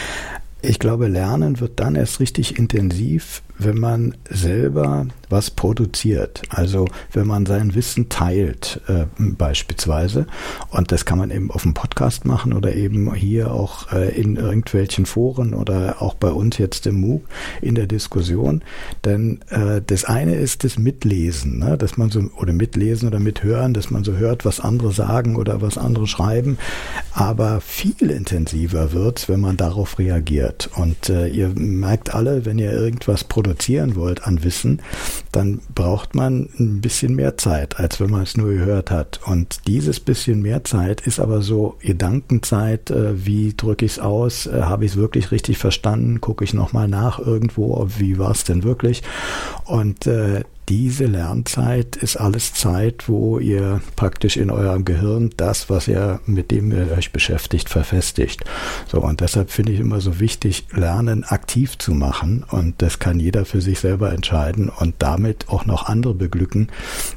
Ich 0.63 0.79
glaube, 0.79 1.09
Lernen 1.09 1.61
wird 1.61 1.79
dann 1.79 1.95
erst 1.95 2.21
richtig 2.21 2.59
intensiv, 2.59 3.43
wenn 3.59 3.79
man 3.79 4.17
selber 4.29 5.07
was 5.29 5.51
produziert. 5.51 6.43
Also 6.49 6.87
wenn 7.13 7.27
man 7.27 7.47
sein 7.47 7.75
Wissen 7.75 8.09
teilt 8.09 8.81
äh, 8.89 9.05
beispielsweise. 9.17 10.27
Und 10.71 10.91
das 10.91 11.05
kann 11.05 11.19
man 11.19 11.31
eben 11.31 11.51
auf 11.51 11.63
dem 11.63 11.75
Podcast 11.75 12.25
machen 12.25 12.53
oder 12.53 12.75
eben 12.75 13.13
hier 13.15 13.53
auch 13.53 13.93
äh, 13.93 14.19
in 14.19 14.37
irgendwelchen 14.37 15.07
Foren 15.07 15.55
oder 15.55 16.01
auch 16.01 16.15
bei 16.15 16.31
uns 16.31 16.59
jetzt 16.59 16.87
im 16.87 17.01
MOOC 17.01 17.23
in 17.61 17.75
der 17.75 17.87
Diskussion. 17.87 18.63
Denn 19.05 19.41
äh, 19.51 19.83
das 19.87 20.05
eine 20.05 20.35
ist 20.35 20.65
das 20.65 20.79
Mitlesen, 20.79 21.59
ne? 21.59 21.77
dass 21.77 21.97
man 21.97 22.11
so, 22.11 22.23
oder 22.37 22.53
mitlesen 22.53 23.09
oder 23.09 23.21
mithören, 23.21 23.75
dass 23.75 23.91
man 23.91 24.05
so 24.05 24.15
hört, 24.15 24.45
was 24.45 24.61
andere 24.61 24.93
sagen 24.93 25.37
oder 25.37 25.61
was 25.61 25.77
andere 25.79 26.07
schreiben. 26.07 26.59
Aber 27.13 27.61
viel 27.61 28.11
intensiver 28.11 28.93
wird 28.93 29.29
wenn 29.29 29.41
man 29.41 29.57
darauf 29.57 29.99
reagiert. 29.99 30.71
Und 30.77 31.09
äh, 31.09 31.29
ihr 31.29 31.51
merkt 31.55 32.15
alle, 32.15 32.45
wenn 32.45 32.59
ihr 32.59 32.73
irgendwas 32.73 33.25
produziert, 33.25 33.48
produzieren 33.49 33.97
wollt 33.97 34.27
an 34.27 34.45
Wissen, 34.45 34.83
dann 35.33 35.61
braucht 35.75 36.15
man 36.15 36.49
ein 36.59 36.81
bisschen 36.81 37.15
mehr 37.15 37.37
Zeit, 37.39 37.79
als 37.79 37.99
wenn 37.99 38.11
man 38.11 38.23
es 38.23 38.37
nur 38.37 38.51
gehört 38.51 38.91
hat. 38.91 39.21
Und 39.25 39.67
dieses 39.67 40.01
bisschen 40.01 40.43
mehr 40.43 40.65
Zeit 40.65 41.01
ist 41.07 41.19
aber 41.19 41.41
so 41.41 41.77
Gedankenzeit, 41.81 42.91
äh, 42.91 43.25
wie 43.25 43.55
drücke 43.57 43.87
ich 43.87 43.93
es 43.93 43.99
aus, 43.99 44.47
äh, 44.47 44.63
habe 44.63 44.85
ich 44.85 44.93
es 44.93 44.97
wirklich 44.97 45.31
richtig 45.31 45.59
verstanden, 45.59 46.21
gucke 46.21 46.45
ich 46.45 46.53
nochmal 46.53 46.89
nach 46.89 47.19
irgendwo, 47.19 47.89
wie 47.97 48.19
war 48.19 48.33
es 48.33 48.45
denn 48.45 48.65
wirklich. 48.65 49.03
Und 49.65 50.07
äh, 50.07 50.45
diese 50.69 51.07
Lernzeit 51.07 51.97
ist 51.97 52.17
alles 52.17 52.53
Zeit, 52.53 53.09
wo 53.09 53.39
ihr 53.39 53.81
praktisch 53.97 54.37
in 54.37 54.51
eurem 54.51 54.85
Gehirn 54.85 55.31
das, 55.37 55.71
was 55.71 55.89
ihr 55.89 56.21
mit 56.27 56.51
dem 56.51 56.71
ihr 56.73 56.93
euch 56.97 57.13
beschäftigt, 57.13 57.69
verfestigt. 57.69 58.45
So 58.87 59.01
und 59.01 59.21
deshalb 59.21 59.51
finde 59.51 59.73
ich 59.73 59.81
immer 59.81 60.01
so 60.01 60.21
wichtig, 60.21 60.67
Lernen 60.73 61.25
aktiv 61.25 61.79
zu 61.79 61.95
machen 61.95 62.45
und 62.51 62.83
das 62.83 62.99
kann 62.99 63.19
jeder 63.19 63.45
für 63.45 63.61
sich 63.61 63.81
selber 63.81 64.13
entscheiden 64.13 64.69
und 64.69 64.97
damit 64.99 65.49
auch 65.49 65.65
noch 65.65 65.87
andere 65.87 66.15
beglücken, 66.15 66.69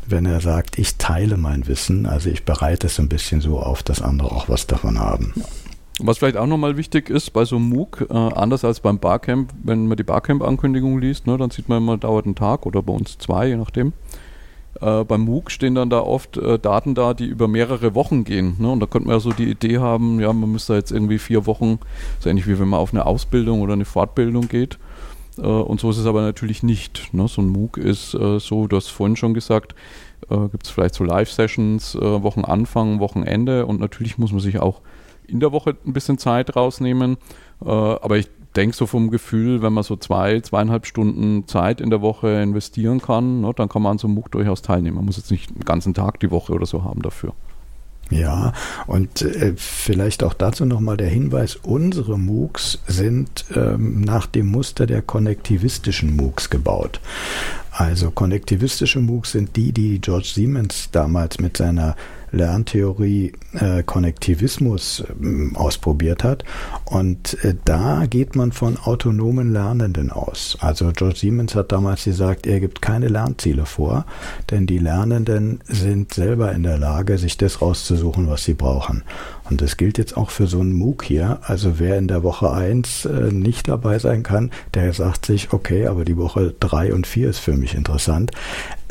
wenn 0.07 0.25
er 0.25 0.39
sagt, 0.39 0.79
ich 0.79 0.95
teile 0.95 1.35
mein 1.35 1.67
Wissen, 1.67 2.05
also 2.05 2.29
ich 2.29 2.45
bereite 2.45 2.87
es 2.87 2.99
ein 2.99 3.09
bisschen 3.09 3.41
so 3.41 3.59
auf, 3.59 3.83
dass 3.83 4.01
andere 4.01 4.31
auch 4.31 4.47
was 4.47 4.67
davon 4.67 4.99
haben. 4.99 5.33
Ja. 5.35 5.45
Was 6.03 6.17
vielleicht 6.17 6.37
auch 6.37 6.47
nochmal 6.47 6.77
wichtig 6.77 7.09
ist 7.09 7.31
bei 7.31 7.45
so 7.45 7.57
einem 7.57 7.69
MOOC, 7.69 8.07
äh, 8.09 8.13
anders 8.13 8.65
als 8.65 8.79
beim 8.79 8.97
Barcamp, 8.97 9.51
wenn 9.63 9.87
man 9.87 9.97
die 9.97 10.03
Barcamp-Ankündigung 10.03 10.99
liest, 10.99 11.27
ne, 11.27 11.37
dann 11.37 11.51
sieht 11.51 11.69
man 11.69 11.77
immer, 11.77 11.97
dauert 11.97 12.25
einen 12.25 12.35
Tag 12.35 12.65
oder 12.65 12.81
bei 12.81 12.93
uns 12.93 13.19
zwei, 13.19 13.49
je 13.49 13.55
nachdem. 13.55 13.93
Äh, 14.79 15.03
beim 15.03 15.21
MOOC 15.21 15.51
stehen 15.51 15.75
dann 15.75 15.91
da 15.91 15.99
oft 15.99 16.37
äh, 16.37 16.57
Daten 16.57 16.95
da, 16.95 17.13
die 17.13 17.25
über 17.25 17.47
mehrere 17.47 17.93
Wochen 17.93 18.23
gehen. 18.23 18.55
Ne? 18.57 18.71
Und 18.71 18.79
da 18.79 18.87
könnte 18.87 19.07
man 19.07 19.17
ja 19.17 19.19
so 19.19 19.31
die 19.31 19.49
Idee 19.49 19.77
haben, 19.77 20.19
ja, 20.19 20.33
man 20.33 20.51
müsste 20.51 20.73
jetzt 20.73 20.91
irgendwie 20.91 21.19
vier 21.19 21.45
Wochen, 21.45 21.77
so 22.19 22.29
ähnlich 22.29 22.47
wie 22.47 22.59
wenn 22.59 22.69
man 22.69 22.79
auf 22.79 22.93
eine 22.93 23.05
Ausbildung 23.05 23.61
oder 23.61 23.73
eine 23.73 23.85
Fortbildung 23.85 24.47
geht. 24.47 24.79
Äh, 25.37 25.41
und 25.41 25.79
so 25.79 25.91
ist 25.91 25.97
es 25.97 26.07
aber 26.07 26.21
natürlich 26.21 26.63
nicht. 26.63 27.13
Ne? 27.13 27.27
So 27.27 27.43
ein 27.43 27.49
MOOC 27.49 27.77
ist 27.77 28.15
äh, 28.15 28.39
so, 28.39 28.65
du 28.65 28.75
hast 28.75 28.87
vorhin 28.87 29.17
schon 29.17 29.35
gesagt, 29.35 29.75
äh, 30.29 30.47
gibt 30.47 30.65
es 30.65 30.71
vielleicht 30.71 30.95
so 30.95 31.03
Live-Sessions, 31.03 31.95
Wochenanfang, 31.95 32.99
Wochenende 32.99 33.67
und 33.67 33.79
natürlich 33.79 34.17
muss 34.17 34.31
man 34.31 34.41
sich 34.41 34.59
auch 34.59 34.81
in 35.31 35.39
der 35.39 35.51
Woche 35.51 35.75
ein 35.85 35.93
bisschen 35.93 36.17
Zeit 36.17 36.55
rausnehmen. 36.55 37.17
Äh, 37.63 37.69
aber 37.69 38.17
ich 38.17 38.29
denke 38.55 38.75
so 38.75 38.85
vom 38.85 39.09
Gefühl, 39.09 39.61
wenn 39.61 39.73
man 39.73 39.83
so 39.83 39.95
zwei, 39.95 40.41
zweieinhalb 40.41 40.85
Stunden 40.85 41.47
Zeit 41.47 41.81
in 41.81 41.89
der 41.89 42.01
Woche 42.01 42.41
investieren 42.41 43.01
kann, 43.01 43.41
ne, 43.41 43.51
dann 43.55 43.69
kann 43.69 43.81
man 43.81 43.93
an 43.93 43.97
so 43.97 44.07
einem 44.07 44.15
MOOC 44.15 44.31
durchaus 44.31 44.61
teilnehmen. 44.61 44.97
Man 44.97 45.05
muss 45.05 45.17
jetzt 45.17 45.31
nicht 45.31 45.49
den 45.49 45.63
ganzen 45.63 45.93
Tag 45.93 46.19
die 46.19 46.31
Woche 46.31 46.53
oder 46.53 46.65
so 46.65 46.83
haben 46.83 47.01
dafür. 47.01 47.33
Ja, 48.09 48.51
und 48.87 49.21
äh, 49.21 49.53
vielleicht 49.55 50.23
auch 50.23 50.33
dazu 50.33 50.65
nochmal 50.65 50.97
der 50.97 51.07
Hinweis, 51.07 51.55
unsere 51.55 52.19
MOOCs 52.19 52.79
sind 52.85 53.45
ähm, 53.55 54.01
nach 54.01 54.27
dem 54.27 54.47
Muster 54.47 54.85
der 54.85 55.01
konnektivistischen 55.01 56.17
MOOCs 56.17 56.49
gebaut. 56.49 56.99
Also 57.71 58.11
konnektivistische 58.11 58.99
MOOCs 58.99 59.31
sind 59.31 59.55
die, 59.55 59.71
die 59.71 60.01
George 60.01 60.29
Siemens 60.33 60.89
damals 60.91 61.39
mit 61.39 61.55
seiner 61.55 61.95
Lerntheorie 62.31 63.33
äh, 63.53 63.83
Konnektivismus 63.83 65.01
äh, 65.01 65.55
ausprobiert 65.55 66.23
hat. 66.23 66.43
Und 66.85 67.43
äh, 67.43 67.55
da 67.65 68.05
geht 68.05 68.35
man 68.35 68.51
von 68.51 68.77
autonomen 68.77 69.51
Lernenden 69.51 70.11
aus. 70.11 70.57
Also 70.59 70.91
George 70.95 71.17
Siemens 71.17 71.55
hat 71.55 71.71
damals 71.71 72.03
gesagt, 72.05 72.47
er 72.47 72.59
gibt 72.59 72.81
keine 72.81 73.07
Lernziele 73.07 73.65
vor, 73.65 74.05
denn 74.49 74.65
die 74.65 74.79
Lernenden 74.79 75.59
sind 75.65 76.13
selber 76.13 76.51
in 76.51 76.63
der 76.63 76.77
Lage, 76.77 77.17
sich 77.17 77.37
das 77.37 77.61
rauszusuchen, 77.61 78.27
was 78.27 78.43
sie 78.43 78.53
brauchen. 78.53 79.03
Und 79.51 79.61
das 79.61 79.75
gilt 79.75 79.97
jetzt 79.97 80.15
auch 80.15 80.29
für 80.29 80.47
so 80.47 80.61
einen 80.61 80.71
MOOC 80.71 81.03
hier. 81.03 81.39
Also 81.41 81.77
wer 81.77 81.97
in 81.97 82.07
der 82.07 82.23
Woche 82.23 82.51
1 82.51 83.03
äh, 83.03 83.33
nicht 83.33 83.67
dabei 83.67 83.99
sein 83.99 84.23
kann, 84.23 84.49
der 84.73 84.93
sagt 84.93 85.25
sich, 85.25 85.51
okay, 85.51 85.87
aber 85.87 86.05
die 86.05 86.15
Woche 86.15 86.55
3 86.57 86.93
und 86.93 87.05
4 87.05 87.29
ist 87.29 87.39
für 87.39 87.57
mich 87.57 87.75
interessant. 87.75 88.31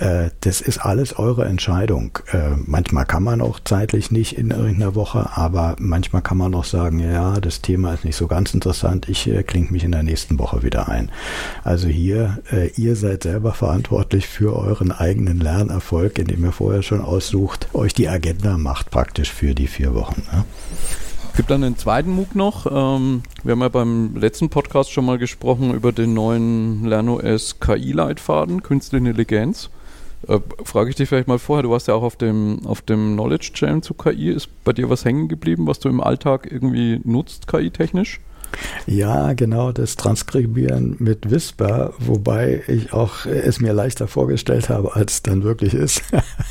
Äh, 0.00 0.30
das 0.40 0.60
ist 0.60 0.78
alles 0.78 1.18
eure 1.18 1.44
Entscheidung. 1.44 2.18
Äh, 2.32 2.56
manchmal 2.64 3.04
kann 3.04 3.22
man 3.22 3.42
auch 3.42 3.60
zeitlich 3.60 4.10
nicht 4.10 4.36
in 4.38 4.50
irgendeiner 4.50 4.94
Woche, 4.94 5.30
aber 5.34 5.76
manchmal 5.78 6.22
kann 6.22 6.38
man 6.38 6.54
auch 6.54 6.64
sagen, 6.64 7.00
ja, 7.00 7.38
das 7.38 7.60
Thema 7.60 7.92
ist 7.94 8.04
nicht 8.04 8.16
so 8.16 8.26
ganz 8.26 8.54
interessant, 8.54 9.08
ich 9.08 9.28
äh, 9.28 9.42
klinge 9.42 9.70
mich 9.70 9.84
in 9.84 9.92
der 9.92 10.02
nächsten 10.02 10.38
Woche 10.38 10.62
wieder 10.62 10.88
ein. 10.88 11.10
Also 11.64 11.88
hier, 11.88 12.38
ihr 12.76 12.96
seid 12.96 13.24
selber 13.24 13.52
verantwortlich 13.52 14.26
für 14.26 14.56
euren 14.56 14.92
eigenen 14.92 15.38
Lernerfolg, 15.38 16.18
indem 16.18 16.44
ihr 16.44 16.52
vorher 16.52 16.82
schon 16.82 17.00
aussucht, 17.00 17.68
euch 17.74 17.92
die 17.92 18.08
Agenda 18.08 18.56
macht 18.56 18.90
praktisch 18.90 19.30
für 19.30 19.54
die 19.54 19.66
vier 19.66 19.94
Wochen. 19.94 20.22
Ne? 20.32 20.44
Es 21.30 21.36
gibt 21.36 21.50
dann 21.50 21.64
einen 21.64 21.78
zweiten 21.78 22.10
MOOC 22.10 22.34
noch. 22.34 22.66
Ähm, 22.66 23.22
wir 23.44 23.52
haben 23.52 23.60
ja 23.60 23.68
beim 23.68 24.16
letzten 24.16 24.50
Podcast 24.50 24.90
schon 24.90 25.06
mal 25.06 25.18
gesprochen 25.18 25.72
über 25.74 25.92
den 25.92 26.12
neuen 26.12 26.84
LernOS 26.84 27.60
KI-Leitfaden, 27.60 28.62
Künstliche 28.62 29.06
Intelligenz. 29.06 29.70
Äh, 30.26 30.40
Frage 30.64 30.90
ich 30.90 30.96
dich 30.96 31.08
vielleicht 31.08 31.28
mal 31.28 31.38
vorher, 31.38 31.62
du 31.62 31.70
warst 31.70 31.88
ja 31.88 31.94
auch 31.94 32.02
auf 32.02 32.16
dem, 32.16 32.66
auf 32.66 32.82
dem 32.82 33.14
Knowledge 33.14 33.52
Channel 33.54 33.82
zu 33.82 33.94
KI. 33.94 34.30
Ist 34.30 34.48
bei 34.64 34.72
dir 34.72 34.90
was 34.90 35.04
hängen 35.04 35.28
geblieben, 35.28 35.66
was 35.66 35.78
du 35.78 35.88
im 35.88 36.00
Alltag 36.00 36.48
irgendwie 36.50 37.00
nutzt, 37.04 37.46
KI-technisch? 37.46 38.20
Ja, 38.86 39.32
genau, 39.34 39.72
das 39.72 39.96
Transkribieren 39.96 40.96
mit 40.98 41.30
Whisper, 41.30 41.92
wobei 41.98 42.62
ich 42.66 42.92
auch 42.92 43.26
es 43.26 43.60
mir 43.60 43.72
leichter 43.72 44.08
vorgestellt 44.08 44.68
habe, 44.68 44.96
als 44.96 45.14
es 45.14 45.22
dann 45.22 45.42
wirklich 45.42 45.74
ist. 45.74 46.02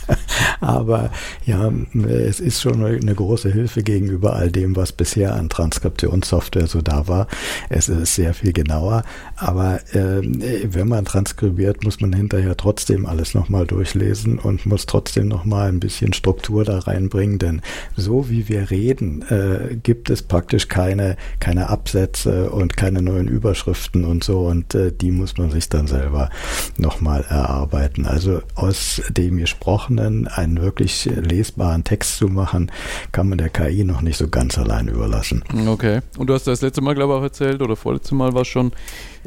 Aber 0.62 1.12
ja, 1.46 1.72
es 2.08 2.40
ist 2.40 2.62
schon 2.62 2.84
eine 2.84 3.16
große 3.16 3.52
Hilfe 3.52 3.84
gegenüber 3.84 4.36
all 4.36 4.52
dem, 4.52 4.76
was 4.76 4.92
bisher 4.92 5.34
an 5.36 5.50
Transkriptionssoftware 5.50 6.68
so 6.68 6.82
da 6.82 7.08
war. 7.08 7.28
Es 7.70 7.90
ist 7.90 8.16
sehr 8.16 8.34
viel 8.34 8.54
genauer, 8.54 9.04
aber 9.36 9.82
äh, 9.94 10.22
wenn 10.22 10.88
man 10.88 11.06
transkribiert, 11.06 11.84
muss 11.84 12.00
man 12.00 12.14
hinterher 12.14 12.56
trotzdem 12.58 13.06
alles 13.06 13.34
nochmal 13.34 13.66
durchlesen 13.66 14.40
und 14.40 14.66
muss 14.66 14.86
trotzdem 14.86 15.28
nochmal 15.28 15.70
ein 15.70 15.80
bisschen 15.80 16.14
Struktur 16.14 16.64
da 16.64 16.80
reinbringen, 16.80 17.40
denn 17.40 17.62
so 17.96 18.30
wie 18.30 18.48
wir 18.48 18.70
reden, 18.70 19.24
äh, 19.30 19.76
gibt 19.76 20.10
es 20.10 20.22
praktisch 20.22 20.68
keine, 20.68 21.18
keine 21.40 21.70
Absicht 21.70 21.89
Absätze 21.90 22.52
und 22.52 22.78
keine 22.78 23.02
neuen 23.02 23.28
Überschriften 23.28 24.06
und 24.06 24.24
so 24.24 24.42
und 24.42 24.76
äh, 24.76 24.92
die 24.92 25.10
muss 25.10 25.38
man 25.38 25.50
sich 25.50 25.70
dann 25.70 25.88
selber 25.88 26.30
nochmal 26.78 27.26
erarbeiten. 27.28 28.06
Also 28.06 28.42
aus 28.54 29.02
dem 29.10 29.38
Gesprochenen 29.38 30.28
einen 30.28 30.62
wirklich 30.62 31.06
lesbaren 31.06 31.84
Text 31.84 32.18
zu 32.18 32.28
machen, 32.28 32.72
kann 33.12 33.28
man 33.28 33.40
der 33.40 33.50
KI 33.50 33.84
noch 33.84 34.02
nicht 34.02 34.18
so 34.18 34.28
ganz 34.28 34.60
allein 34.60 34.88
überlassen. 34.88 35.44
Okay. 35.68 36.02
Und 36.20 36.28
du 36.28 36.36
hast 36.36 36.46
das 36.46 36.62
letzte 36.62 36.82
Mal, 36.82 36.94
glaube 36.94 37.14
ich, 37.14 37.20
auch 37.20 37.24
erzählt 37.24 37.64
oder 37.64 37.76
vorletzte 37.76 38.14
Mal 38.14 38.36
war 38.36 38.46
schon, 38.46 38.72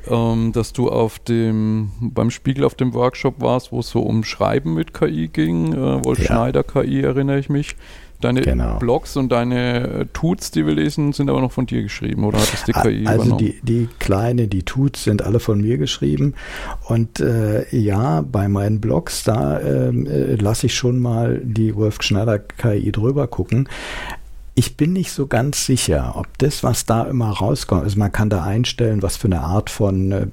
ähm, 0.06 0.52
dass 0.52 0.72
du 0.72 0.88
auf 0.88 1.18
dem 1.18 1.90
beim 2.00 2.30
Spiegel 2.30 2.62
auf 2.64 2.76
dem 2.76 2.94
Workshop 2.94 3.40
warst, 3.40 3.72
wo 3.72 3.80
es 3.80 3.90
so 3.90 4.02
um 4.02 4.22
Schreiben 4.22 4.74
mit 4.74 4.94
KI 4.94 5.26
ging. 5.26 5.72
Äh, 5.72 6.04
Wolf 6.04 6.20
ja. 6.20 6.26
Schneider 6.26 6.62
KI 6.62 7.00
erinnere 7.00 7.40
ich 7.40 7.48
mich. 7.48 7.74
Deine 8.22 8.42
genau. 8.42 8.78
Blogs 8.78 9.16
und 9.16 9.30
deine 9.30 9.88
äh, 9.88 10.06
Tuts, 10.12 10.50
die 10.50 10.64
wir 10.64 10.74
lesen, 10.74 11.12
sind 11.12 11.28
aber 11.28 11.40
noch 11.40 11.52
von 11.52 11.66
dir 11.66 11.82
geschrieben, 11.82 12.24
oder 12.24 12.38
hat 12.38 12.52
das 12.52 12.64
die 12.64 12.72
KI 12.72 13.06
also 13.06 13.24
übernommen? 13.24 13.38
Die, 13.38 13.60
die 13.62 13.88
kleine, 13.98 14.48
die 14.48 14.62
Tuts 14.62 15.04
sind 15.04 15.22
alle 15.22 15.40
von 15.40 15.60
mir 15.60 15.76
geschrieben. 15.76 16.34
Und 16.86 17.20
äh, 17.20 17.64
ja, 17.76 18.22
bei 18.22 18.48
meinen 18.48 18.80
Blogs, 18.80 19.24
da 19.24 19.60
ähm, 19.60 20.06
äh, 20.06 20.36
lasse 20.36 20.66
ich 20.66 20.74
schon 20.74 20.98
mal 21.00 21.40
die 21.42 21.74
Wolf 21.74 22.00
Schneider 22.00 22.38
KI 22.38 22.92
drüber 22.92 23.26
gucken. 23.26 23.68
Ich 24.54 24.76
bin 24.76 24.92
nicht 24.92 25.12
so 25.12 25.26
ganz 25.26 25.64
sicher, 25.64 26.12
ob 26.14 26.26
das, 26.36 26.62
was 26.62 26.84
da 26.84 27.04
immer 27.04 27.30
rauskommt, 27.30 27.84
also 27.84 27.98
man 27.98 28.12
kann 28.12 28.28
da 28.28 28.44
einstellen, 28.44 29.00
was 29.00 29.16
für 29.16 29.28
eine 29.28 29.40
Art 29.40 29.70
von 29.70 30.12
äh, 30.12 30.26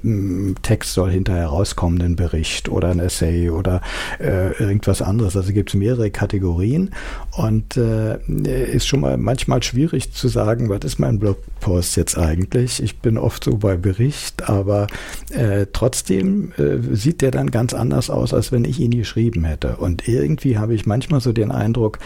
Text 0.61 0.91
soll 0.91 1.09
hinterher 1.09 1.47
rauskommen, 1.47 2.01
ein 2.01 2.17
Bericht 2.17 2.67
oder 2.67 2.89
ein 2.89 2.99
Essay 2.99 3.49
oder 3.49 3.81
äh, 4.19 4.51
irgendwas 4.61 5.01
anderes. 5.01 5.37
Also 5.37 5.53
gibt 5.53 5.69
es 5.69 5.75
mehrere 5.75 6.11
Kategorien 6.11 6.91
und 7.31 7.77
äh, 7.77 8.17
ist 8.73 8.87
schon 8.87 8.99
mal 8.99 9.15
manchmal 9.15 9.63
schwierig 9.63 10.11
zu 10.11 10.27
sagen, 10.27 10.67
was 10.67 10.79
ist 10.83 10.99
mein 10.99 11.17
Blogpost 11.17 11.95
jetzt 11.95 12.17
eigentlich? 12.17 12.83
Ich 12.83 12.99
bin 12.99 13.17
oft 13.17 13.45
so 13.45 13.55
bei 13.55 13.77
Bericht, 13.77 14.49
aber 14.49 14.87
äh, 15.29 15.65
trotzdem 15.71 16.51
äh, 16.57 16.93
sieht 16.93 17.21
der 17.21 17.31
dann 17.31 17.51
ganz 17.51 17.73
anders 17.73 18.09
aus, 18.09 18.33
als 18.33 18.51
wenn 18.51 18.65
ich 18.65 18.81
ihn 18.81 18.91
geschrieben 18.91 19.45
hätte. 19.45 19.77
Und 19.77 20.09
irgendwie 20.09 20.57
habe 20.57 20.73
ich 20.73 20.85
manchmal 20.85 21.21
so 21.21 21.31
den 21.31 21.51
Eindruck, 21.51 21.99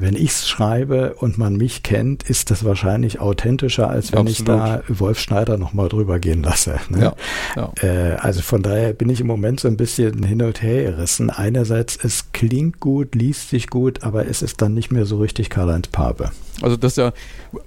wenn 0.00 0.14
ich 0.14 0.30
es 0.30 0.48
schreibe 0.48 1.14
und 1.14 1.38
man 1.38 1.56
mich 1.56 1.82
kennt, 1.82 2.22
ist 2.22 2.50
das 2.50 2.64
wahrscheinlich 2.64 3.20
authentischer, 3.20 3.88
als 3.88 4.12
wenn 4.12 4.20
Absolut. 4.20 4.38
ich 4.38 4.44
da 4.44 4.82
Wolf 4.88 5.18
Schneider 5.18 5.58
nochmal 5.58 5.88
drüber 5.88 6.18
gehen 6.18 6.42
lasse. 6.42 6.78
Ne? 6.88 7.00
Ja, 7.02 7.14
ja. 7.56 7.72
Äh, 7.82 8.16
also 8.16 8.42
von 8.42 8.62
daher 8.62 8.92
bin 8.92 9.08
ich 9.10 9.20
im 9.20 9.26
Moment 9.26 9.60
so 9.60 9.68
ein 9.68 9.76
bisschen 9.76 10.22
hin 10.22 10.42
und 10.42 10.62
her 10.62 10.90
gerissen. 10.90 11.30
Einerseits, 11.30 11.98
es 12.02 12.32
klingt 12.32 12.80
gut, 12.80 13.14
liest 13.14 13.50
sich 13.50 13.68
gut, 13.68 14.02
aber 14.02 14.26
es 14.26 14.42
ist 14.42 14.62
dann 14.62 14.74
nicht 14.74 14.90
mehr 14.90 15.06
so 15.06 15.18
richtig 15.18 15.50
Karl-Heinz 15.50 15.88
Pape. 15.88 16.30
Also 16.62 16.76
das 16.76 16.96
ja, 16.96 17.12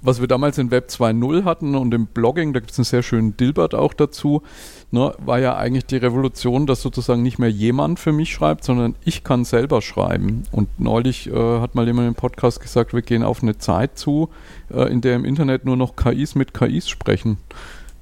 was 0.02 0.20
wir 0.20 0.28
damals 0.28 0.58
in 0.58 0.70
Web 0.70 0.88
2.0 0.90 1.44
hatten 1.44 1.74
und 1.74 1.94
im 1.94 2.06
Blogging, 2.06 2.52
da 2.52 2.60
gibt 2.60 2.72
es 2.72 2.78
einen 2.78 2.84
sehr 2.84 3.02
schönen 3.02 3.36
Dilbert 3.36 3.74
auch 3.74 3.94
dazu, 3.94 4.42
ne, 4.90 5.14
war 5.24 5.38
ja 5.38 5.56
eigentlich 5.56 5.86
die 5.86 5.96
Revolution, 5.96 6.66
dass 6.66 6.82
sozusagen 6.82 7.22
nicht 7.22 7.38
mehr 7.38 7.50
jemand 7.50 7.98
für 7.98 8.12
mich 8.12 8.32
schreibt, 8.32 8.64
sondern 8.64 8.94
ich 9.04 9.24
kann 9.24 9.44
selber 9.44 9.80
schreiben. 9.80 10.42
Und 10.52 10.68
neulich 10.78 11.28
äh, 11.28 11.60
hat 11.60 11.74
mal 11.74 11.86
jemand 11.86 12.08
im 12.08 12.14
Podcast 12.14 12.60
gesagt, 12.60 12.92
wir 12.92 13.02
gehen 13.02 13.22
auf 13.22 13.42
eine 13.42 13.56
Zeit 13.58 13.98
zu, 13.98 14.28
äh, 14.70 14.92
in 14.92 15.00
der 15.00 15.16
im 15.16 15.24
Internet 15.24 15.64
nur 15.64 15.76
noch 15.76 15.96
KIs 15.96 16.34
mit 16.34 16.52
KIs 16.52 16.88
sprechen. 16.88 17.38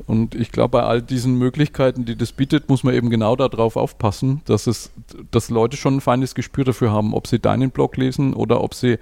Und 0.06 0.34
ich 0.34 0.50
glaube, 0.50 0.78
bei 0.78 0.82
all 0.82 1.02
diesen 1.02 1.36
Möglichkeiten, 1.36 2.04
die 2.04 2.16
das 2.16 2.32
bietet, 2.32 2.68
muss 2.68 2.82
man 2.82 2.94
eben 2.94 3.10
genau 3.10 3.36
darauf 3.36 3.76
aufpassen, 3.76 4.40
dass 4.44 4.66
es, 4.66 4.90
dass 5.30 5.50
Leute 5.50 5.76
schon 5.76 5.98
ein 5.98 6.00
feines 6.00 6.34
Gespür 6.34 6.64
dafür 6.64 6.90
haben, 6.90 7.14
ob 7.14 7.28
sie 7.28 7.38
deinen 7.38 7.70
Blog 7.70 7.96
lesen 7.96 8.34
oder 8.34 8.60
ob 8.64 8.74
sie 8.74 8.98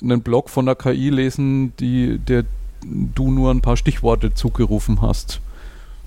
einen 0.00 0.22
Blog 0.22 0.50
von 0.50 0.66
der 0.66 0.74
KI 0.74 1.10
lesen, 1.10 1.72
die, 1.78 2.18
der 2.18 2.44
du 2.82 3.30
nur 3.30 3.50
ein 3.50 3.60
paar 3.60 3.76
Stichworte 3.76 4.34
zugerufen 4.34 5.02
hast. 5.02 5.40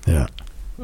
Ja. 0.06 0.26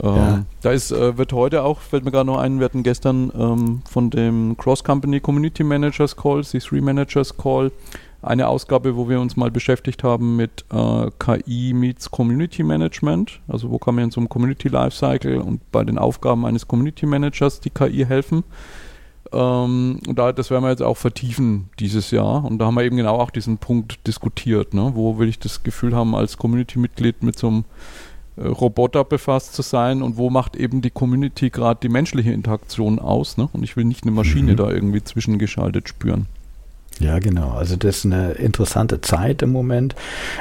Ähm, 0.01 0.17
ja. 0.17 0.45
Da 0.63 0.71
ist, 0.71 0.93
äh, 0.93 1.19
wird 1.19 1.33
heute 1.33 1.63
auch, 1.63 1.81
fällt 1.81 2.05
mir 2.05 2.13
gerade 2.13 2.27
noch 2.27 2.39
ein, 2.39 2.59
wir 2.59 2.65
hatten 2.65 2.83
gestern 2.83 3.33
ähm, 3.37 3.83
von 3.91 4.11
dem 4.11 4.57
Cross-Company 4.57 5.21
Community 5.21 5.65
Managers 5.65 6.17
Call, 6.17 6.41
C3 6.41 6.81
Managers 6.81 7.37
Call, 7.37 7.73
eine 8.23 8.49
Ausgabe, 8.49 8.97
wo 8.97 9.09
wir 9.09 9.21
uns 9.21 9.37
mal 9.37 9.51
beschäftigt 9.51 10.05
haben 10.05 10.37
mit 10.37 10.65
äh, 10.73 11.11
KI 11.19 11.73
meets 11.73 12.11
Community 12.11 12.63
Management. 12.63 13.41
Also 13.49 13.71
wo 13.71 13.79
kann 13.79 13.95
man 13.95 14.05
in 14.05 14.11
so 14.11 14.21
einem 14.21 14.29
Community 14.29 14.69
Lifecycle 14.69 15.39
und 15.39 15.61
bei 15.73 15.85
den 15.85 15.99
Aufgaben 15.99 16.45
eines 16.45 16.69
Community 16.69 17.07
Managers 17.07 17.61
die 17.61 17.71
KI 17.71 18.05
helfen. 18.07 18.45
Ähm, 19.33 20.01
und 20.07 20.19
da, 20.19 20.33
das 20.33 20.51
werden 20.51 20.65
wir 20.65 20.71
jetzt 20.71 20.83
auch 20.83 20.97
vertiefen 20.97 21.71
dieses 21.79 22.11
Jahr. 22.11 22.45
Und 22.45 22.59
da 22.59 22.67
haben 22.67 22.75
wir 22.75 22.85
eben 22.85 22.97
genau 22.97 23.17
auch 23.17 23.31
diesen 23.31 23.59
Punkt 23.59 24.07
diskutiert. 24.07 24.75
Ne? 24.75 24.93
Wo 24.95 25.19
will 25.19 25.29
ich 25.29 25.39
das 25.39 25.63
Gefühl 25.63 25.95
haben, 25.95 26.15
als 26.15 26.37
Community-Mitglied 26.37 27.23
mit 27.23 27.39
so 27.39 27.49
einem 27.49 27.65
äh, 28.37 28.47
Roboter 28.47 29.05
befasst 29.05 29.55
zu 29.55 29.63
sein 29.63 30.03
und 30.03 30.17
wo 30.17 30.31
macht 30.31 30.57
eben 30.57 30.83
die 30.83 30.91
Community 30.91 31.51
gerade 31.51 31.81
die 31.83 31.89
menschliche 31.89 32.33
Interaktion 32.33 32.99
aus. 32.99 33.37
Ne? 33.37 33.49
Und 33.53 33.63
ich 33.63 33.77
will 33.77 33.85
nicht 33.85 34.05
eine 34.05 34.13
Maschine 34.13 34.53
mhm. 34.53 34.57
da 34.57 34.71
irgendwie 34.71 35.03
zwischengeschaltet 35.03 35.89
spüren. 35.89 36.27
Ja, 37.01 37.19
genau. 37.19 37.53
Also 37.53 37.77
das 37.77 37.99
ist 37.99 38.05
eine 38.05 38.33
interessante 38.33 39.01
Zeit 39.01 39.41
im 39.43 39.51
Moment. 39.51 39.95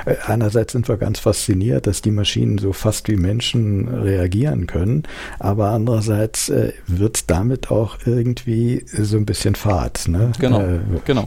Äh, 0.06 0.16
einerseits 0.26 0.74
sind 0.74 0.88
wir 0.90 0.98
ganz 0.98 1.20
fasziniert, 1.20 1.88
dass 1.88 2.02
die 2.02 2.12
Maschinen 2.12 2.58
so 2.58 2.74
fast 2.74 3.08
wie 3.08 3.16
Menschen 3.16 3.88
reagieren 3.88 4.68
können, 4.68 5.04
aber 5.40 5.70
andererseits 5.70 6.50
äh, 6.50 6.74
wird 6.86 7.30
damit 7.30 7.72
auch 7.72 7.98
irgendwie 8.06 8.86
so 8.92 9.18
ein 9.18 9.26
bisschen 9.26 9.56
Fahrt. 9.56 10.08
Ne? 10.10 10.34
Genau, 10.40 10.62
äh, 10.62 10.80
genau. 11.06 11.26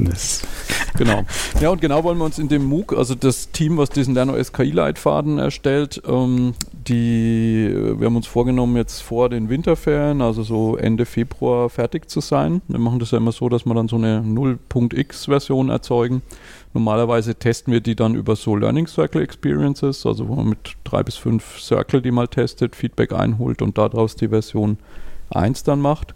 genau. 0.96 1.24
Ja, 1.60 1.70
und 1.70 1.80
genau 1.80 2.04
wollen 2.04 2.18
wir 2.18 2.24
uns 2.24 2.38
in 2.38 2.48
dem 2.48 2.64
MOOC, 2.64 2.92
also 2.92 3.14
das 3.14 3.50
Team, 3.52 3.78
was 3.78 3.88
diesen 3.88 4.14
LernOS 4.14 4.52
KI-Leitfaden 4.52 5.38
erstellt, 5.38 6.02
ähm, 6.06 6.54
die, 6.88 7.70
wir 7.98 8.06
haben 8.06 8.16
uns 8.16 8.26
vorgenommen, 8.26 8.76
jetzt 8.76 9.00
vor 9.00 9.28
den 9.28 9.48
Winterferien, 9.48 10.20
also 10.20 10.42
so 10.42 10.76
Ende 10.76 11.06
Februar 11.06 11.70
fertig 11.70 12.08
zu 12.08 12.20
sein. 12.20 12.62
Wir 12.68 12.78
machen 12.78 12.98
das 12.98 13.10
ja 13.10 13.18
immer 13.18 13.32
so, 13.32 13.48
dass 13.48 13.64
wir 13.64 13.74
dann 13.74 13.88
so 13.88 13.96
eine 13.96 14.20
0.x-Version 14.20 15.70
erzeugen. 15.70 16.22
Normalerweise 16.74 17.34
testen 17.34 17.72
wir 17.72 17.80
die 17.80 17.94
dann 17.94 18.14
über 18.14 18.36
so 18.36 18.56
Learning 18.56 18.86
Circle 18.86 19.22
Experiences, 19.22 20.04
also 20.06 20.28
wo 20.28 20.34
man 20.34 20.48
mit 20.48 20.76
drei 20.84 21.02
bis 21.02 21.16
fünf 21.16 21.60
Circle 21.60 22.02
die 22.02 22.10
mal 22.10 22.28
testet, 22.28 22.74
Feedback 22.76 23.12
einholt 23.12 23.62
und 23.62 23.78
daraus 23.78 24.16
die 24.16 24.28
Version 24.28 24.78
1 25.30 25.62
dann 25.64 25.80
macht. 25.80 26.14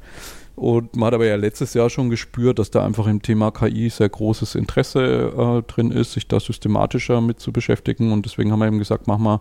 Und 0.57 0.97
man 0.97 1.09
hat 1.09 1.15
aber 1.15 1.27
ja 1.27 1.37
letztes 1.37 1.75
Jahr 1.75 1.91
schon 1.91 2.09
gespürt, 2.09 2.59
dass 2.59 2.71
da 2.71 2.85
einfach 2.85 3.07
im 3.07 3.21
Thema 3.21 3.51
KI 3.51 3.91
sehr 3.91 4.09
großes 4.09 4.55
Interesse 4.55 5.33
äh, 5.37 5.71
drin 5.71 5.91
ist, 5.91 6.13
sich 6.13 6.27
da 6.27 6.41
systematischer 6.41 7.21
mit 7.21 7.41
zu 7.41 7.53
beschäftigen. 7.53 8.11
Und 8.11 8.25
deswegen 8.25 8.51
haben 8.51 8.61
wir 8.61 8.67
eben 8.67 8.79
gesagt, 8.79 9.07
machen 9.07 9.25
wir 9.25 9.41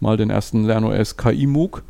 mal 0.00 0.16
den 0.16 0.28
ersten 0.28 0.64
LernOS 0.64 1.16
KI 1.16 1.46
MOOC. 1.46 1.84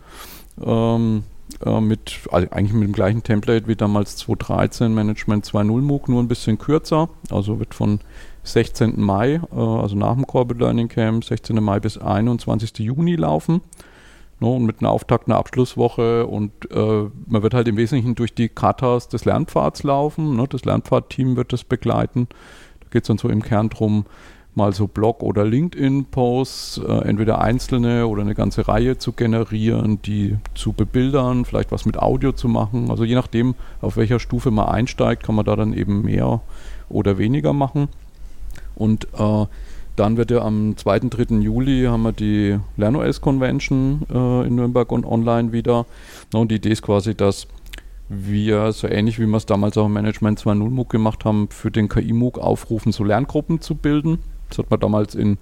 Ähm, 0.62 1.25
äh, 1.64 1.80
mit, 1.80 2.21
also 2.30 2.49
eigentlich 2.50 2.75
mit 2.75 2.85
dem 2.85 2.92
gleichen 2.92 3.23
Template 3.23 3.66
wie 3.66 3.76
damals 3.76 4.16
2013 4.16 4.92
Management 4.92 5.47
2.0 5.47 5.80
MOOC, 5.80 6.09
nur 6.11 6.23
ein 6.23 6.28
bisschen 6.28 6.59
kürzer. 6.59 7.09
Also 7.30 7.59
wird 7.59 7.75
von 7.75 8.00
16. 8.42 9.00
Mai, 9.00 9.40
äh, 9.52 9.59
also 9.59 9.97
nach 9.97 10.14
dem 10.14 10.26
Corporate 10.26 10.62
Learning 10.62 10.88
Camp, 10.88 11.25
16. 11.25 11.62
Mai 11.62 11.80
bis 11.80 11.97
21. 11.97 12.78
Juni 12.80 13.16
laufen. 13.16 13.62
Ne, 14.38 14.49
und 14.49 14.66
mit 14.66 14.81
einer 14.81 14.90
Auftakt, 14.90 15.28
einer 15.28 15.38
Abschlusswoche 15.38 16.26
und 16.26 16.52
äh, 16.71 17.05
man 17.26 17.43
wird 17.43 17.55
halt 17.55 17.69
im 17.69 17.78
Wesentlichen 17.78 18.14
durch 18.14 18.35
die 18.35 18.50
Katas 18.50 19.09
des 19.09 19.25
Lernpfads 19.25 19.83
laufen. 19.83 20.37
Ne? 20.37 20.47
Das 20.47 20.66
Lernpfad-Team 20.66 21.37
wird 21.37 21.55
das 21.55 21.64
begleiten. 21.64 22.28
Da 22.81 22.87
geht 22.90 23.05
es 23.05 23.09
dann 23.09 23.16
so 23.16 23.31
im 23.31 23.42
Kern 23.42 23.70
drum, 23.70 24.05
mal 24.55 24.72
so 24.72 24.88
Blog- 24.88 25.22
oder 25.22 25.44
LinkedIn-Posts, 25.44 26.83
äh, 26.87 27.09
entweder 27.09 27.40
einzelne 27.40 28.07
oder 28.07 28.22
eine 28.22 28.35
ganze 28.35 28.68
Reihe 28.68 28.99
zu 28.99 29.12
generieren, 29.12 30.03
die 30.03 30.37
zu 30.55 30.72
bebildern, 30.72 31.46
vielleicht 31.46 31.72
was 31.72 31.87
mit 31.87 31.99
Audio 31.99 32.33
zu 32.33 32.49
machen. 32.49 32.90
Also 32.90 33.05
je 33.05 33.14
nachdem, 33.14 33.55
auf 33.81 33.96
welcher 33.96 34.18
Stufe 34.18 34.51
man 34.51 34.66
einsteigt, 34.66 35.22
kann 35.22 35.35
man 35.35 35.46
da 35.46 35.57
dann 35.57 35.72
eben 35.72 36.03
mehr 36.03 36.40
oder 36.88 37.16
weniger 37.16 37.53
machen. 37.53 37.88
Und 38.75 39.09
äh, 39.18 39.46
dann 39.96 40.16
wird 40.16 40.30
ja 40.30 40.42
am 40.42 40.76
2. 40.76 41.00
3. 41.00 41.37
Juli 41.37 41.85
haben 41.85 42.02
wir 42.02 42.12
die 42.12 42.59
LernOS 42.76 43.20
Convention 43.20 44.02
äh, 44.12 44.46
in 44.46 44.54
Nürnberg 44.54 44.92
und 44.92 45.04
online 45.04 45.52
wieder. 45.52 45.87
No, 46.32 46.40
und 46.42 46.50
die 46.50 46.56
Idee 46.56 46.70
ist 46.70 46.82
quasi, 46.82 47.14
dass 47.14 47.48
wir, 48.09 48.72
so 48.72 48.87
ähnlich 48.87 49.18
wie 49.18 49.26
wir 49.26 49.37
es 49.37 49.46
damals 49.46 49.76
auch 49.76 49.87
im 49.87 49.94
Management 49.94 50.40
2.0 50.40 50.70
MOOC 50.70 50.90
gemacht 50.90 51.24
haben, 51.24 51.48
für 51.50 51.70
den 51.70 51.88
KI-MOOC 51.88 52.38
aufrufen, 52.38 52.92
so 52.92 53.04
Lerngruppen 53.04 53.61
zu 53.61 53.74
bilden. 53.74 54.18
Das 54.48 54.59
hat 54.59 54.70
man 54.70 54.78
damals 54.78 55.14
in 55.14 55.38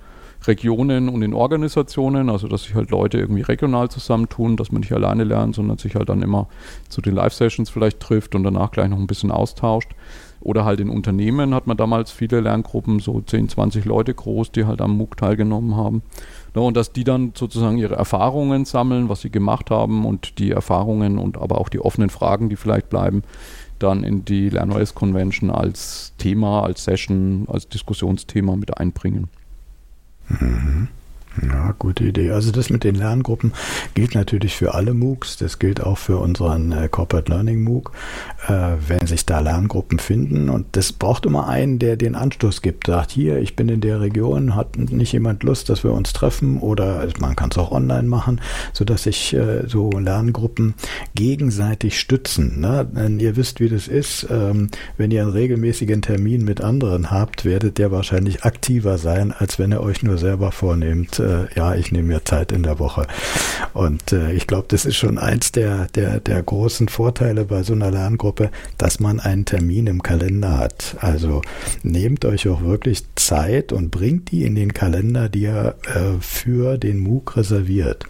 Regionen 0.47 1.09
und 1.09 1.23
in 1.23 1.35
Organisationen, 1.35 2.29
also 2.29 2.49
dass 2.49 2.65
sich 2.65 2.75
halt 2.75 2.91
Leute 2.91 3.19
irgendwie 3.19 3.43
regional 3.43 3.91
zusammentun, 3.91 4.57
dass 4.57 4.73
man 4.73 4.81
nicht 4.81 4.93
alleine 4.93 5.25
lernt, 5.25 5.55
sondern 5.55 5.79
sich 5.79 5.95
halt 5.95 6.09
dann 6.09 6.23
immer 6.23 6.49
zu 6.89 7.01
den 7.01 7.15
Live-Sessions 7.15 7.71
vielleicht 7.71 8.01
trifft 8.01 8.35
und 8.35 8.45
danach 8.45 8.71
gleich 8.71 8.89
noch 8.89 8.99
ein 8.99 9.07
bisschen 9.07 9.31
austauscht. 9.31 9.91
Oder 10.45 10.67
halt 10.67 10.79
in 10.79 10.91
Unternehmen 10.91 11.55
hat 11.55 11.67
man 11.67 11.79
damals 11.79 12.11
viele 12.11 12.41
Lerngruppen, 12.41 13.01
so 13.01 13.21
10, 13.21 13.49
20 13.49 13.87
Leute 13.87 14.13
groß, 14.13 14.53
die 14.53 14.67
halt 14.67 14.83
am 14.83 14.97
MOOC 14.97 15.17
teilgenommen 15.17 15.75
haben. 15.75 16.03
Ja, 16.55 16.61
und 16.61 16.77
dass 16.77 16.93
die 16.93 17.03
dann 17.03 17.33
sozusagen 17.35 17.79
ihre 17.79 17.97
Erfahrungen 17.97 18.67
sammeln, 18.67 19.09
was 19.09 19.23
sie 19.23 19.31
gemacht 19.31 19.71
haben 19.71 20.05
und 20.05 20.39
die 20.39 20.51
Erfahrungen 20.51 21.19
und 21.19 21.39
aber 21.39 21.59
auch 21.59 21.71
die 21.71 21.81
offenen 21.81 22.11
Fragen, 22.11 22.51
die 22.51 22.57
vielleicht 22.57 22.91
bleiben, 22.91 23.23
dann 23.79 24.05
in 24.05 24.27
die 24.27 24.51
LernOS 24.51 24.95
Convention 24.95 25.51
als 25.51 26.13
Thema, 26.19 26.63
als 26.63 26.85
Session, 26.85 27.47
als 27.51 27.67
Diskussionsthema 27.69 28.55
mit 28.55 28.79
einbringen. 28.79 29.29
Mhm. 30.29 30.89
Ja, 31.43 31.75
gute 31.79 32.05
Idee. 32.05 32.31
Also 32.31 32.53
das 32.53 32.71
mit 32.71 32.85
den 32.85 32.95
Lerngruppen 32.95 33.53
gilt 33.95 34.15
natürlich 34.15 34.57
für 34.57 34.75
alle 34.75 34.95
MOOCs. 34.95 35.37
Das 35.37 35.59
gilt 35.59 35.83
auch 35.83 35.99
für 35.99 36.19
unseren 36.19 36.71
äh, 36.73 36.89
Corporate 36.89 37.31
Learning 37.31 37.63
MOOC. 37.63 37.91
Äh, 38.47 38.75
wenn 38.87 39.07
sich 39.07 39.27
da 39.27 39.41
Lerngruppen 39.41 39.99
finden 39.99 40.49
und 40.49 40.67
das 40.73 40.93
braucht 40.93 41.27
immer 41.27 41.49
einen, 41.49 41.79
der 41.79 41.97
den 41.97 42.15
Anstoß 42.15 42.63
gibt, 42.63 42.87
sagt, 42.87 43.11
hier, 43.11 43.39
ich 43.39 43.57
bin 43.57 43.69
in 43.69 43.81
der 43.81 44.01
Region, 44.01 44.55
hat 44.55 44.79
nicht 44.79 45.13
jemand 45.13 45.43
Lust, 45.43 45.71
dass 45.71 45.83
wir 45.83 45.93
uns 45.93 46.13
treffen 46.13 46.59
oder 46.61 47.07
man 47.19 47.35
kann 47.35 47.51
es 47.51 47.59
auch 47.59 47.73
online 47.73 48.09
machen, 48.09 48.41
sodass 48.73 49.05
sich 49.05 49.35
äh, 49.35 49.67
so 49.67 49.91
Lerngruppen 49.91 50.75
gegenseitig 51.15 51.99
stützen. 51.99 52.61
Ne? 52.61 52.87
Denn 52.95 53.19
ihr 53.19 53.37
wisst, 53.37 53.59
wie 53.59 53.69
das 53.69 53.89
ist. 53.89 54.27
Ähm, 54.31 54.69
wenn 54.97 55.11
ihr 55.11 55.23
einen 55.23 55.33
regelmäßigen 55.33 56.03
Termin 56.03 56.45
mit 56.45 56.61
anderen 56.61 57.11
habt, 57.11 57.45
werdet 57.45 57.79
ihr 57.79 57.91
wahrscheinlich 57.91 58.45
aktiver 58.45 58.99
sein, 58.99 59.33
als 59.33 59.59
wenn 59.59 59.73
ihr 59.73 59.81
euch 59.81 60.03
nur 60.03 60.19
selber 60.19 60.53
vornehmt, 60.53 61.19
äh, 61.25 61.47
ja, 61.57 61.75
ich 61.75 61.91
nehme 61.91 62.09
mir 62.09 62.25
Zeit 62.25 62.53
in 62.53 62.63
der 62.63 62.79
Woche. 62.79 63.07
Und 63.73 64.13
äh, 64.13 64.33
ich 64.33 64.47
glaube, 64.47 64.67
das 64.69 64.85
ist 64.85 64.97
schon 64.97 65.19
eins 65.19 65.51
der, 65.53 65.87
der, 65.95 66.21
der 66.21 66.43
großen 66.43 66.89
Vorteile 66.89 67.45
bei 67.45 67.63
so 67.63 67.73
einer 67.73 67.91
Lerngruppe, 67.91 68.51
dass 68.79 69.01
man 69.01 69.19
einen 69.21 69.45
Termin 69.45 69.87
im 69.87 70.03
Kalender 70.03 70.59
hat. 70.59 70.97
Also 71.01 71.43
nehmt 71.83 72.25
euch 72.25 72.49
auch 72.49 72.63
wirklich 72.63 73.05
Zeit 73.17 73.73
und 73.73 73.91
bringt 73.91 74.31
die 74.31 74.45
in 74.45 74.55
den 74.55 74.75
Kalender, 74.75 75.29
die 75.29 75.43
ihr 75.43 75.75
äh, 75.87 76.21
für 76.21 76.79
den 76.79 77.01
MOOC 77.01 77.37
reserviert. 77.37 78.05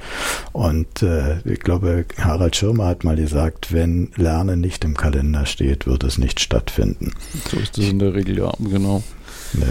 Und 0.53 1.03
äh, 1.03 1.39
ich 1.45 1.61
glaube, 1.61 2.05
Harald 2.19 2.57
Schirmer 2.57 2.87
hat 2.87 3.05
mal 3.05 3.17
gesagt, 3.17 3.73
wenn 3.73 4.11
Lernen 4.17 4.61
nicht 4.61 4.85
im 4.85 4.97
Kalender 4.97 5.47
steht, 5.47 5.87
wird 5.87 6.05
es 6.05 6.19
nicht 6.19 6.41
stattfinden. 6.41 7.13
So 7.51 7.57
ist 7.59 7.79
das 7.79 7.87
in 7.87 7.99
der 7.99 8.15
Regel, 8.15 8.39
ja, 8.39 8.53
genau. 8.59 9.03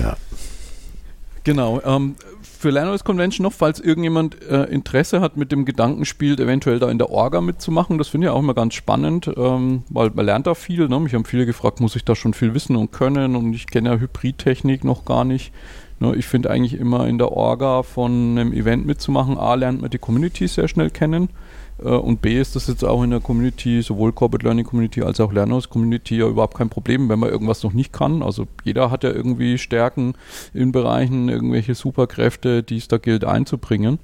Ja. 0.01 0.17
Genau. 1.43 1.81
Ähm, 1.83 2.15
für 2.63 2.69
LernOS 2.69 3.03
Convention 3.03 3.43
noch, 3.43 3.51
falls 3.51 3.81
irgendjemand 3.81 4.41
äh, 4.49 4.63
Interesse 4.63 5.19
hat, 5.19 5.35
mit 5.35 5.51
dem 5.51 5.65
Gedanken 5.65 6.05
spielt, 6.05 6.39
eventuell 6.39 6.79
da 6.79 6.89
in 6.89 6.97
der 6.97 7.09
Orga 7.09 7.41
mitzumachen. 7.41 7.97
Das 7.97 8.07
finde 8.07 8.27
ich 8.27 8.31
auch 8.31 8.39
immer 8.39 8.53
ganz 8.53 8.73
spannend, 8.73 9.29
ähm, 9.35 9.83
weil 9.89 10.11
man 10.11 10.25
lernt 10.25 10.47
da 10.47 10.55
viel. 10.55 10.87
Ne? 10.87 10.97
Mich 11.01 11.13
haben 11.13 11.25
viele 11.25 11.45
gefragt, 11.45 11.81
muss 11.81 11.97
ich 11.97 12.05
da 12.05 12.15
schon 12.15 12.33
viel 12.33 12.53
wissen 12.53 12.77
und 12.77 12.93
können? 12.93 13.35
Und 13.35 13.53
ich 13.53 13.67
kenne 13.67 13.89
ja 13.89 13.99
Hybridtechnik 13.99 14.85
noch 14.85 15.03
gar 15.03 15.25
nicht. 15.25 15.51
Ne? 15.99 16.15
Ich 16.15 16.25
finde 16.25 16.51
eigentlich 16.51 16.79
immer 16.79 17.05
in 17.05 17.17
der 17.17 17.33
Orga 17.33 17.83
von 17.83 18.37
einem 18.37 18.53
Event 18.53 18.85
mitzumachen, 18.85 19.37
A, 19.37 19.55
lernt 19.55 19.81
man 19.81 19.89
die 19.89 19.97
Community 19.97 20.47
sehr 20.47 20.69
schnell 20.69 20.89
kennen. 20.89 21.27
Äh, 21.79 21.89
und 21.89 22.21
B 22.21 22.39
ist 22.39 22.55
das 22.55 22.67
jetzt 22.67 22.83
auch 22.83 23.03
in 23.03 23.11
der 23.11 23.19
Community, 23.19 23.81
sowohl 23.81 24.11
Corporate 24.11 24.45
Learning 24.45 24.65
Community 24.65 25.01
als 25.01 25.19
auch 25.19 25.31
Lerners 25.31 25.69
Community 25.69 26.17
ja 26.17 26.27
überhaupt 26.27 26.57
kein 26.57 26.69
Problem, 26.69 27.09
wenn 27.09 27.19
man 27.19 27.29
irgendwas 27.29 27.63
noch 27.63 27.73
nicht 27.73 27.93
kann. 27.93 28.21
Also 28.21 28.47
jeder 28.63 28.91
hat 28.91 29.03
ja 29.03 29.11
irgendwie 29.11 29.57
Stärken 29.57 30.15
in 30.53 30.71
Bereichen, 30.71 31.29
irgendwelche 31.29 31.75
Superkräfte, 31.75 32.63
die 32.63 32.77
es 32.77 32.87
da 32.87 32.97
gilt 32.97 33.25
einzubringen. 33.25 33.99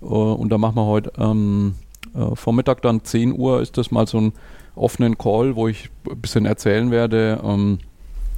Äh, 0.00 0.06
und 0.06 0.50
da 0.50 0.58
machen 0.58 0.76
wir 0.76 0.86
heute 0.86 1.12
ähm, 1.18 1.74
äh, 2.14 2.34
Vormittag 2.34 2.82
dann 2.82 3.04
10 3.04 3.38
Uhr 3.38 3.60
ist 3.60 3.78
das 3.78 3.90
mal 3.90 4.06
so 4.06 4.18
ein 4.18 4.32
offenen 4.74 5.18
Call, 5.18 5.56
wo 5.56 5.68
ich 5.68 5.90
ein 6.08 6.20
bisschen 6.20 6.46
erzählen 6.46 6.90
werde, 6.90 7.40
ähm, 7.44 7.78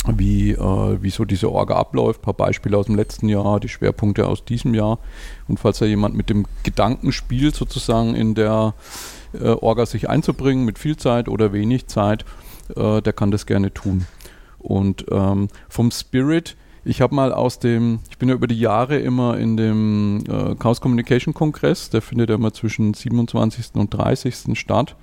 wie, 0.06 0.52
äh, 0.52 1.02
wie 1.02 1.10
so 1.10 1.24
diese 1.24 1.50
Orga 1.50 1.76
abläuft, 1.76 2.20
ein 2.20 2.24
paar 2.24 2.34
Beispiele 2.34 2.76
aus 2.76 2.86
dem 2.86 2.94
letzten 2.94 3.28
Jahr, 3.28 3.60
die 3.60 3.68
Schwerpunkte 3.68 4.26
aus 4.26 4.44
diesem 4.44 4.74
Jahr. 4.74 4.98
Und 5.48 5.58
falls 5.58 5.78
da 5.78 5.86
jemand 5.86 6.14
mit 6.14 6.30
dem 6.30 6.46
Gedanken 6.62 7.12
spielt, 7.12 7.54
sozusagen 7.54 8.14
in 8.14 8.34
der 8.34 8.74
äh, 9.32 9.48
Orga 9.48 9.86
sich 9.86 10.08
einzubringen, 10.08 10.64
mit 10.64 10.78
viel 10.78 10.96
Zeit 10.96 11.28
oder 11.28 11.52
wenig 11.52 11.86
Zeit, 11.86 12.24
äh, 12.76 13.00
der 13.00 13.12
kann 13.12 13.30
das 13.30 13.46
gerne 13.46 13.72
tun. 13.72 14.06
Und 14.58 15.06
ähm, 15.10 15.48
vom 15.68 15.90
Spirit, 15.90 16.56
ich 16.84 17.00
habe 17.00 17.14
mal 17.14 17.32
aus 17.32 17.58
dem, 17.58 18.00
ich 18.10 18.18
bin 18.18 18.28
ja 18.28 18.34
über 18.34 18.46
die 18.46 18.58
Jahre 18.58 18.98
immer 18.98 19.38
in 19.38 19.56
dem 19.56 20.24
äh, 20.28 20.54
Chaos 20.56 20.80
Communication 20.80 21.34
Kongress, 21.34 21.90
der 21.90 22.02
findet 22.02 22.28
ja 22.28 22.36
immer 22.36 22.52
zwischen 22.52 22.94
27. 22.94 23.74
und 23.74 23.92
30. 23.92 24.58
statt. 24.58 24.96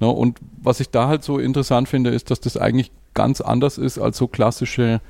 Na, 0.00 0.08
und 0.08 0.38
was 0.62 0.80
ich 0.80 0.90
da 0.90 1.08
halt 1.08 1.24
so 1.24 1.38
interessant 1.38 1.88
finde, 1.88 2.10
ist, 2.10 2.30
dass 2.30 2.40
das 2.40 2.56
eigentlich 2.56 2.90
ganz 3.14 3.40
anders 3.40 3.78
ist 3.78 3.98
als 3.98 4.16
so 4.16 4.28
klassische 4.28 5.00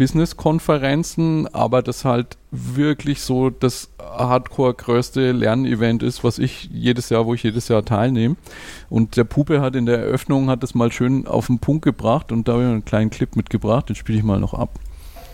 Business-Konferenzen, 0.00 1.46
aber 1.52 1.82
das 1.82 2.06
halt 2.06 2.38
wirklich 2.50 3.20
so 3.20 3.50
das 3.50 3.90
hardcore 4.00 4.72
größte 4.72 5.32
Lernevent 5.32 6.02
ist, 6.02 6.24
was 6.24 6.38
ich 6.38 6.70
jedes 6.72 7.10
Jahr, 7.10 7.26
wo 7.26 7.34
ich 7.34 7.42
jedes 7.42 7.68
Jahr 7.68 7.84
teilnehme. 7.84 8.36
Und 8.88 9.18
der 9.18 9.24
Pupe 9.24 9.60
hat 9.60 9.76
in 9.76 9.84
der 9.84 9.98
Eröffnung 9.98 10.48
hat 10.48 10.62
das 10.62 10.74
mal 10.74 10.90
schön 10.90 11.26
auf 11.26 11.48
den 11.48 11.58
Punkt 11.58 11.84
gebracht 11.84 12.32
und 12.32 12.48
da 12.48 12.52
habe 12.52 12.62
ich 12.62 12.68
einen 12.70 12.84
kleinen 12.86 13.10
Clip 13.10 13.36
mitgebracht, 13.36 13.90
den 13.90 13.96
spiele 13.96 14.16
ich 14.16 14.24
mal 14.24 14.40
noch 14.40 14.54
ab. 14.54 14.70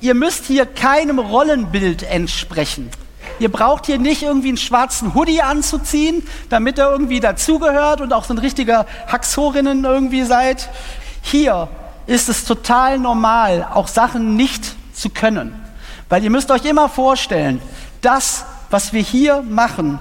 Ihr 0.00 0.14
müsst 0.14 0.46
hier 0.46 0.66
keinem 0.66 1.20
Rollenbild 1.20 2.02
entsprechen. 2.02 2.90
Ihr 3.38 3.50
braucht 3.50 3.86
hier 3.86 3.98
nicht 3.98 4.22
irgendwie 4.22 4.48
einen 4.48 4.56
schwarzen 4.56 5.14
Hoodie 5.14 5.42
anzuziehen, 5.42 6.26
damit 6.48 6.78
er 6.78 6.90
irgendwie 6.90 7.20
dazugehört 7.20 8.00
und 8.00 8.12
auch 8.12 8.24
so 8.24 8.34
ein 8.34 8.38
richtiger 8.38 8.86
Haxorinnen 9.06 9.84
irgendwie 9.84 10.24
seid. 10.24 10.68
Hier 11.22 11.68
ist 12.06 12.28
es 12.28 12.44
total 12.44 12.98
normal, 12.98 13.66
auch 13.72 13.88
Sachen 13.88 14.36
nicht 14.36 14.74
zu 14.94 15.10
können. 15.10 15.54
Weil 16.08 16.22
ihr 16.22 16.30
müsst 16.30 16.50
euch 16.50 16.64
immer 16.64 16.88
vorstellen, 16.88 17.60
das, 18.00 18.44
was 18.70 18.92
wir 18.92 19.02
hier 19.02 19.42
machen, 19.42 19.98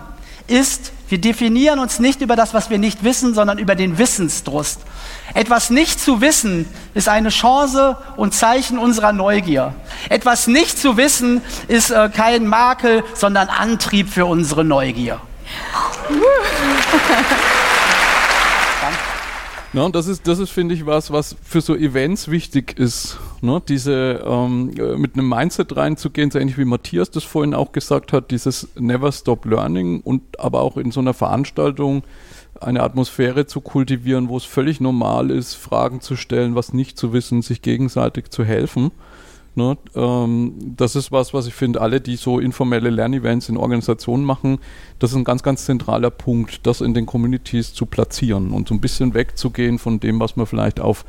ist, 0.48 0.92
wir 1.08 1.20
definieren 1.20 1.80
uns 1.80 2.00
nicht 2.00 2.22
über 2.22 2.36
das, 2.36 2.54
was 2.54 2.70
wir 2.70 2.80
nicht 2.80 3.04
wissen, 3.04 3.34
sondern 3.34 3.60
über 3.60 3.76
den 3.76 3.98
Wissensdurst. 3.98 4.82
Etwas 5.34 5.70
nicht 5.70 6.00
zu 6.00 6.22
wissen 6.22 6.68
ist 6.94 7.10
eine 7.10 7.30
Chance 7.30 7.98
und 8.18 8.34
Zeichen 8.34 8.80
unserer 8.80 9.14
Neugier. 9.14 9.76
Etwas 10.10 10.48
nicht 10.48 10.80
zu 10.80 10.98
wissen 10.98 11.42
ist 11.68 11.92
äh, 11.92 12.10
kein 12.10 12.48
Makel, 12.48 13.04
sondern 13.14 13.50
Antrieb 13.50 14.10
für 14.10 14.26
unsere 14.26 14.64
Neugier. 14.64 15.22
Ja, 19.76 19.84
und 19.84 19.94
das 19.94 20.08
ist, 20.08 20.26
das 20.26 20.40
ist, 20.40 20.52
finde 20.52 20.74
ich, 20.74 20.86
was, 20.86 21.12
was 21.12 21.36
für 21.44 21.60
so 21.60 21.76
Events 21.76 22.32
wichtig 22.32 22.80
ist. 22.80 23.18
Ne? 23.42 23.62
Diese 23.68 24.24
ähm, 24.26 24.72
äh, 24.78 24.96
mit 24.96 25.16
einem 25.16 25.28
Mindset 25.28 25.76
reinzugehen, 25.76 26.32
so 26.32 26.40
ähnlich 26.40 26.58
wie 26.58 26.64
Matthias 26.64 27.12
das 27.12 27.26
vorhin 27.26 27.54
auch 27.54 27.74
gesagt 27.74 28.14
hat, 28.14 28.32
dieses 28.32 28.70
Never 28.80 29.12
Stop 29.12 29.44
Learning 29.44 30.00
und 30.00 30.40
aber 30.40 30.62
auch 30.62 30.78
in 30.78 30.92
so 30.92 31.02
einer 31.02 31.14
Veranstaltung 31.14 32.04
eine 32.62 32.84
Atmosphäre 32.84 33.48
zu 33.48 33.60
kultivieren, 33.60 34.30
wo 34.30 34.38
es 34.38 34.46
völlig 34.46 34.80
normal 34.80 35.30
ist, 35.30 35.56
Fragen 35.56 36.00
zu 36.00 36.16
stellen, 36.16 36.56
was 36.56 36.72
nicht 36.72 36.98
zu 36.98 37.12
wissen, 37.12 37.42
sich 37.42 37.62
gegenseitig 37.62 38.30
zu 38.30 38.46
helfen. 38.46 38.92
Ne, 39.58 39.78
ähm, 39.96 40.54
das 40.76 40.98
ist 40.98 41.14
was, 41.14 41.34
was 41.34 41.48
ich 41.48 41.54
finde, 41.54 41.80
alle, 41.80 42.02
die 42.02 42.18
so 42.18 42.40
informelle 42.40 42.90
Lernevents 42.90 43.48
in 43.48 43.56
Organisationen 43.56 44.26
machen, 44.26 44.60
das 45.00 45.12
ist 45.12 45.16
ein 45.16 45.24
ganz, 45.24 45.44
ganz 45.44 45.64
zentraler 45.64 46.10
Punkt, 46.10 46.68
das 46.68 46.82
in 46.82 46.94
den 46.94 47.06
Communities 47.06 47.74
zu 47.74 47.86
platzieren 47.86 48.52
und 48.52 48.68
so 48.68 48.76
ein 48.76 48.82
bisschen 48.82 49.14
wegzugehen 49.14 49.80
von 49.80 50.02
dem, 50.02 50.20
was 50.20 50.36
man 50.36 50.46
vielleicht 50.46 50.82
auf 50.82 51.06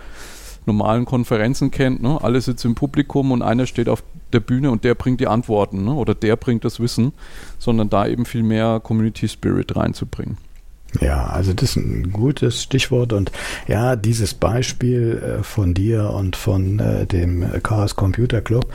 normalen 0.64 1.06
Konferenzen 1.06 1.72
kennt. 1.72 2.02
Ne? 2.02 2.22
Alle 2.22 2.40
sitzen 2.40 2.68
im 2.68 2.74
Publikum 2.76 3.32
und 3.32 3.42
einer 3.42 3.66
steht 3.66 3.88
auf 3.88 4.04
der 4.32 4.40
Bühne 4.40 4.70
und 4.70 4.85
der 4.85 4.94
bringt 4.94 5.20
die 5.20 5.26
Antworten 5.26 5.85
ne? 5.85 5.94
oder 5.94 6.14
der 6.14 6.37
bringt 6.37 6.64
das 6.64 6.78
Wissen, 6.78 7.12
sondern 7.59 7.88
da 7.88 8.06
eben 8.06 8.26
viel 8.26 8.44
mehr 8.44 8.80
Community 8.80 9.28
Spirit 9.28 9.74
reinzubringen. 9.74 10.38
Ja, 11.00 11.26
also 11.26 11.52
das 11.52 11.70
ist 11.70 11.76
ein 11.76 12.12
gutes 12.12 12.62
Stichwort 12.62 13.12
und 13.12 13.32
ja, 13.66 13.96
dieses 13.96 14.35
Beispiel 14.35 15.38
äh, 15.40 15.42
von 15.42 15.74
dir 15.74 16.11
und 16.11 16.37
von 16.37 16.78
äh, 16.78 17.06
dem 17.06 17.44
Chaos 17.62 17.96
Computer 17.96 18.40
Club 18.40 18.72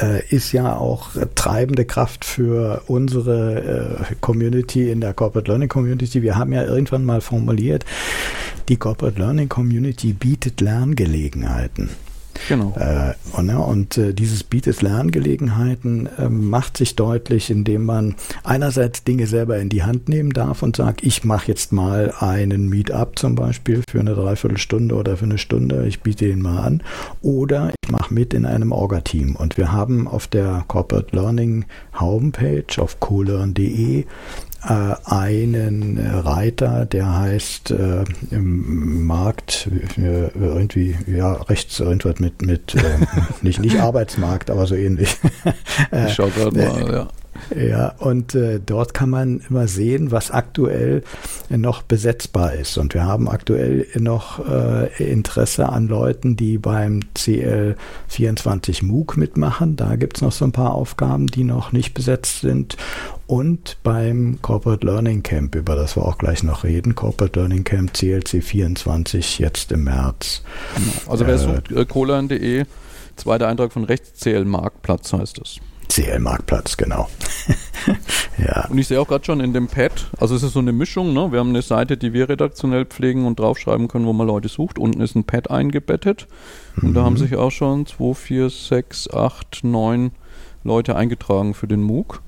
äh, 0.00 0.24
ist 0.28 0.52
ja 0.52 0.76
auch 0.76 1.10
treibende 1.34 1.84
Kraft 1.84 2.24
für 2.24 2.82
unsere 2.86 4.06
Community 4.20 4.90
in 4.90 5.00
der 5.00 5.14
Corporate 5.14 5.50
Learning 5.50 5.68
Community. 5.68 6.22
Wir 6.22 6.36
haben 6.36 6.52
ja 6.52 6.64
irgendwann 6.64 7.04
mal 7.04 7.20
formuliert, 7.20 7.84
die 8.68 8.76
Corporate 8.76 9.18
Learning 9.18 9.48
Community 9.48 10.12
bietet 10.12 10.60
Lerngelegenheiten. 10.60 11.90
Genau. 12.48 12.74
Äh, 12.78 13.14
und, 13.36 13.48
ja, 13.48 13.58
und 13.58 13.98
äh, 13.98 14.14
dieses 14.14 14.44
bietet 14.44 14.82
Lerngelegenheiten 14.82 16.08
äh, 16.18 16.28
macht 16.28 16.76
sich 16.76 16.96
deutlich, 16.96 17.50
indem 17.50 17.84
man 17.84 18.14
einerseits 18.44 19.04
Dinge 19.04 19.26
selber 19.26 19.58
in 19.58 19.68
die 19.68 19.82
Hand 19.82 20.08
nehmen 20.08 20.30
darf 20.30 20.62
und 20.62 20.76
sagt, 20.76 21.02
ich 21.02 21.24
mache 21.24 21.48
jetzt 21.48 21.72
mal 21.72 22.12
einen 22.18 22.68
Meetup 22.68 23.18
zum 23.18 23.34
Beispiel 23.34 23.82
für 23.88 24.00
eine 24.00 24.14
Dreiviertelstunde 24.14 24.94
oder 24.94 25.16
für 25.16 25.24
eine 25.24 25.38
Stunde, 25.38 25.86
ich 25.86 26.00
biete 26.00 26.26
ihn 26.26 26.42
mal 26.42 26.60
an. 26.60 26.82
Oder 27.22 27.72
ich 27.82 27.90
mache 27.90 28.12
mit 28.12 28.34
in 28.34 28.46
einem 28.46 28.72
Orga-Team. 28.72 29.36
Und 29.36 29.56
wir 29.56 29.72
haben 29.72 30.08
auf 30.08 30.26
der 30.26 30.64
Corporate 30.68 31.14
Learning 31.14 31.64
Homepage 31.98 32.64
auf 32.78 33.00
colearn.de 33.00 34.04
äh, 34.62 34.94
einen 35.04 35.98
Reiter, 35.98 36.86
der 36.86 37.18
heißt 37.18 37.70
äh, 37.70 38.04
im 38.30 39.06
Markt 39.06 39.68
äh, 39.96 40.28
irgendwie 40.28 40.96
ja 41.06 41.32
rechts 41.32 41.80
irgendwas 41.80 42.18
mit 42.18 42.42
mit 42.42 42.74
äh, 42.74 42.80
nicht 43.42 43.60
nicht 43.60 43.80
Arbeitsmarkt, 43.80 44.50
aber 44.50 44.66
so 44.66 44.74
ähnlich. 44.74 45.16
ich 46.06 46.14
schau 46.14 46.28
gerade 46.28 46.56
mal, 46.56 46.92
ja. 46.92 47.08
Ja, 47.56 47.94
und 47.98 48.34
äh, 48.34 48.60
dort 48.64 48.94
kann 48.94 49.10
man 49.10 49.40
immer 49.48 49.68
sehen, 49.68 50.10
was 50.10 50.30
aktuell 50.30 51.02
noch 51.48 51.82
besetzbar 51.82 52.54
ist. 52.54 52.78
Und 52.78 52.94
wir 52.94 53.04
haben 53.04 53.28
aktuell 53.28 53.86
noch 53.98 54.46
äh, 54.46 54.88
Interesse 55.02 55.68
an 55.68 55.88
Leuten, 55.88 56.36
die 56.36 56.58
beim 56.58 57.00
CL24 57.16 58.84
MOOC 58.84 59.16
mitmachen. 59.16 59.76
Da 59.76 59.96
gibt's 59.96 60.20
noch 60.20 60.32
so 60.32 60.44
ein 60.44 60.52
paar 60.52 60.74
Aufgaben, 60.74 61.26
die 61.26 61.44
noch 61.44 61.72
nicht 61.72 61.94
besetzt 61.94 62.40
sind. 62.40 62.76
Und 63.26 63.76
beim 63.84 64.38
Corporate 64.42 64.84
Learning 64.84 65.22
Camp, 65.22 65.54
über 65.54 65.76
das 65.76 65.96
wir 65.96 66.04
auch 66.04 66.18
gleich 66.18 66.42
noch 66.42 66.64
reden, 66.64 66.96
Corporate 66.96 67.38
Learning 67.38 67.62
Camp 67.62 67.94
CLC 67.94 68.42
24 68.42 69.38
jetzt 69.38 69.70
im 69.70 69.84
März. 69.84 70.42
Also 71.06 71.26
wer 71.26 71.34
äh, 71.34 71.38
sucht, 71.38 71.70
äh, 71.70 71.84
colan.de, 71.84 72.64
zweiter 73.14 73.46
Eintrag 73.46 73.72
von 73.72 73.84
rechts, 73.84 74.18
CL 74.20 74.44
Marktplatz 74.44 75.12
heißt 75.12 75.38
es. 75.38 75.60
CL 75.90 76.20
Marktplatz, 76.20 76.76
genau. 76.76 77.08
ja. 78.38 78.66
Und 78.68 78.78
ich 78.78 78.86
sehe 78.86 79.00
auch 79.00 79.08
gerade 79.08 79.24
schon 79.24 79.40
in 79.40 79.52
dem 79.52 79.66
Pad, 79.66 80.10
also 80.18 80.34
es 80.34 80.42
ist 80.42 80.52
so 80.52 80.60
eine 80.60 80.72
Mischung, 80.72 81.12
ne? 81.12 81.32
Wir 81.32 81.40
haben 81.40 81.50
eine 81.50 81.62
Seite, 81.62 81.96
die 81.96 82.12
wir 82.12 82.28
redaktionell 82.28 82.86
pflegen 82.86 83.26
und 83.26 83.40
draufschreiben 83.40 83.88
können, 83.88 84.06
wo 84.06 84.12
man 84.12 84.26
Leute 84.26 84.48
sucht. 84.48 84.78
Unten 84.78 85.00
ist 85.00 85.16
ein 85.16 85.24
Pad 85.24 85.50
eingebettet. 85.50 86.28
Und 86.80 86.90
mhm. 86.90 86.94
da 86.94 87.02
haben 87.02 87.16
sich 87.16 87.36
auch 87.36 87.50
schon 87.50 87.86
2, 87.86 88.14
4, 88.14 88.50
6, 88.50 89.10
8, 89.10 89.60
9 89.64 90.12
Leute 90.62 90.94
eingetragen 90.94 91.54
für 91.54 91.66
den 91.66 91.82
MOOC. 91.82 92.22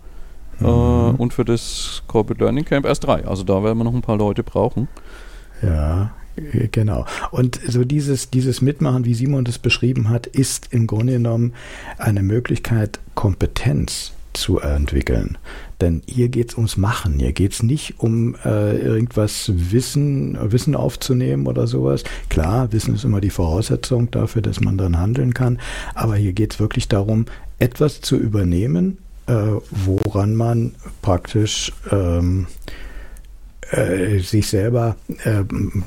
Mhm. 0.59 0.66
Äh, 0.66 0.68
und 0.68 1.33
für 1.33 1.44
das 1.44 2.03
Corporate 2.09 2.42
Learning 2.42 2.64
Camp 2.64 2.85
erst 2.85 3.05
drei. 3.05 3.25
Also 3.27 3.44
da 3.44 3.62
werden 3.62 3.79
wir 3.79 3.85
noch 3.85 3.94
ein 3.94 4.03
paar 4.03 4.18
Leute 4.18 4.42
brauchen. 4.42 4.88
Ja, 5.62 6.11
Genau. 6.73 7.05
Und 7.31 7.61
so 7.66 7.85
dieses, 7.85 8.31
dieses 8.31 8.62
Mitmachen, 8.62 9.05
wie 9.05 9.14
Simon 9.14 9.45
das 9.45 9.59
beschrieben 9.59 10.09
hat, 10.09 10.27
ist 10.27 10.68
im 10.71 10.87
Grunde 10.87 11.14
genommen 11.14 11.53
eine 11.99 12.23
Möglichkeit, 12.23 13.01
Kompetenz 13.14 14.12
zu 14.33 14.61
entwickeln. 14.61 15.37
Denn 15.81 16.03
hier 16.07 16.29
geht 16.29 16.51
es 16.51 16.57
ums 16.57 16.77
Machen. 16.77 17.18
Hier 17.18 17.33
geht 17.33 17.53
es 17.53 17.62
nicht 17.62 18.01
um 18.01 18.35
äh, 18.45 18.79
irgendwas 18.79 19.51
Wissen, 19.55 20.38
Wissen 20.53 20.75
aufzunehmen 20.75 21.47
oder 21.47 21.66
sowas. 21.66 22.05
Klar, 22.29 22.73
Wissen 22.73 22.95
ist 22.95 23.05
immer 23.05 23.21
die 23.21 23.31
Voraussetzung 23.31 24.11
dafür, 24.11 24.42
dass 24.42 24.61
man 24.61 24.79
dann 24.79 24.99
handeln 24.99 25.35
kann. 25.35 25.59
Aber 25.95 26.16
hier 26.16 26.33
geht 26.33 26.55
es 26.55 26.61
wirklich 26.61 26.88
darum, 26.88 27.27
etwas 27.59 28.01
zu 28.01 28.16
übernehmen, 28.16 28.99
äh, 29.27 29.35
woran 29.71 30.35
man 30.35 30.75
praktisch 31.03 31.73
ähm, 31.90 32.47
äh, 33.72 34.18
sich 34.18 34.48
selber 34.48 34.96
äh, 35.24 35.44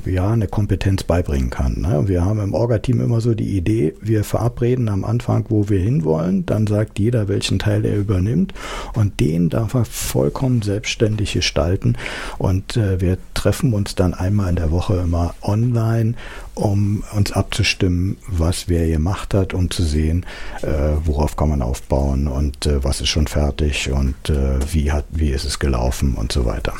ja 0.09 0.31
eine 0.31 0.47
Kompetenz 0.47 1.03
beibringen 1.03 1.49
kann. 1.49 1.81
Ne? 1.81 2.07
Wir 2.07 2.25
haben 2.25 2.39
im 2.39 2.53
Orga-Team 2.53 2.99
immer 2.99 3.21
so 3.21 3.33
die 3.33 3.55
Idee, 3.55 3.93
wir 4.01 4.23
verabreden 4.23 4.89
am 4.89 5.05
Anfang, 5.05 5.45
wo 5.49 5.69
wir 5.69 5.79
hinwollen, 5.79 6.45
dann 6.45 6.67
sagt 6.67 6.99
jeder, 6.99 7.27
welchen 7.27 7.59
Teil 7.59 7.85
er 7.85 7.95
übernimmt 7.95 8.53
und 8.93 9.19
den 9.19 9.49
darf 9.49 9.73
er 9.75 9.85
vollkommen 9.85 10.61
selbstständig 10.61 11.33
gestalten 11.33 11.95
und 12.37 12.75
äh, 12.75 12.99
wir 12.99 13.17
treffen 13.33 13.73
uns 13.73 13.95
dann 13.95 14.13
einmal 14.13 14.49
in 14.49 14.55
der 14.55 14.71
Woche 14.71 14.95
immer 14.95 15.35
online, 15.41 16.15
um 16.55 17.03
uns 17.13 17.31
abzustimmen, 17.31 18.17
was 18.27 18.67
wer 18.67 18.87
gemacht 18.87 19.33
hat, 19.33 19.53
um 19.53 19.69
zu 19.69 19.83
sehen, 19.83 20.25
äh, 20.63 20.69
worauf 21.03 21.35
kann 21.35 21.49
man 21.49 21.61
aufbauen 21.61 22.27
und 22.27 22.65
äh, 22.65 22.83
was 22.83 23.01
ist 23.01 23.09
schon 23.09 23.27
fertig 23.27 23.91
und 23.91 24.29
äh, 24.29 24.59
wie 24.73 24.91
hat, 24.91 25.05
wie 25.11 25.29
ist 25.29 25.45
es 25.45 25.59
gelaufen 25.59 26.15
und 26.15 26.31
so 26.31 26.45
weiter. 26.45 26.73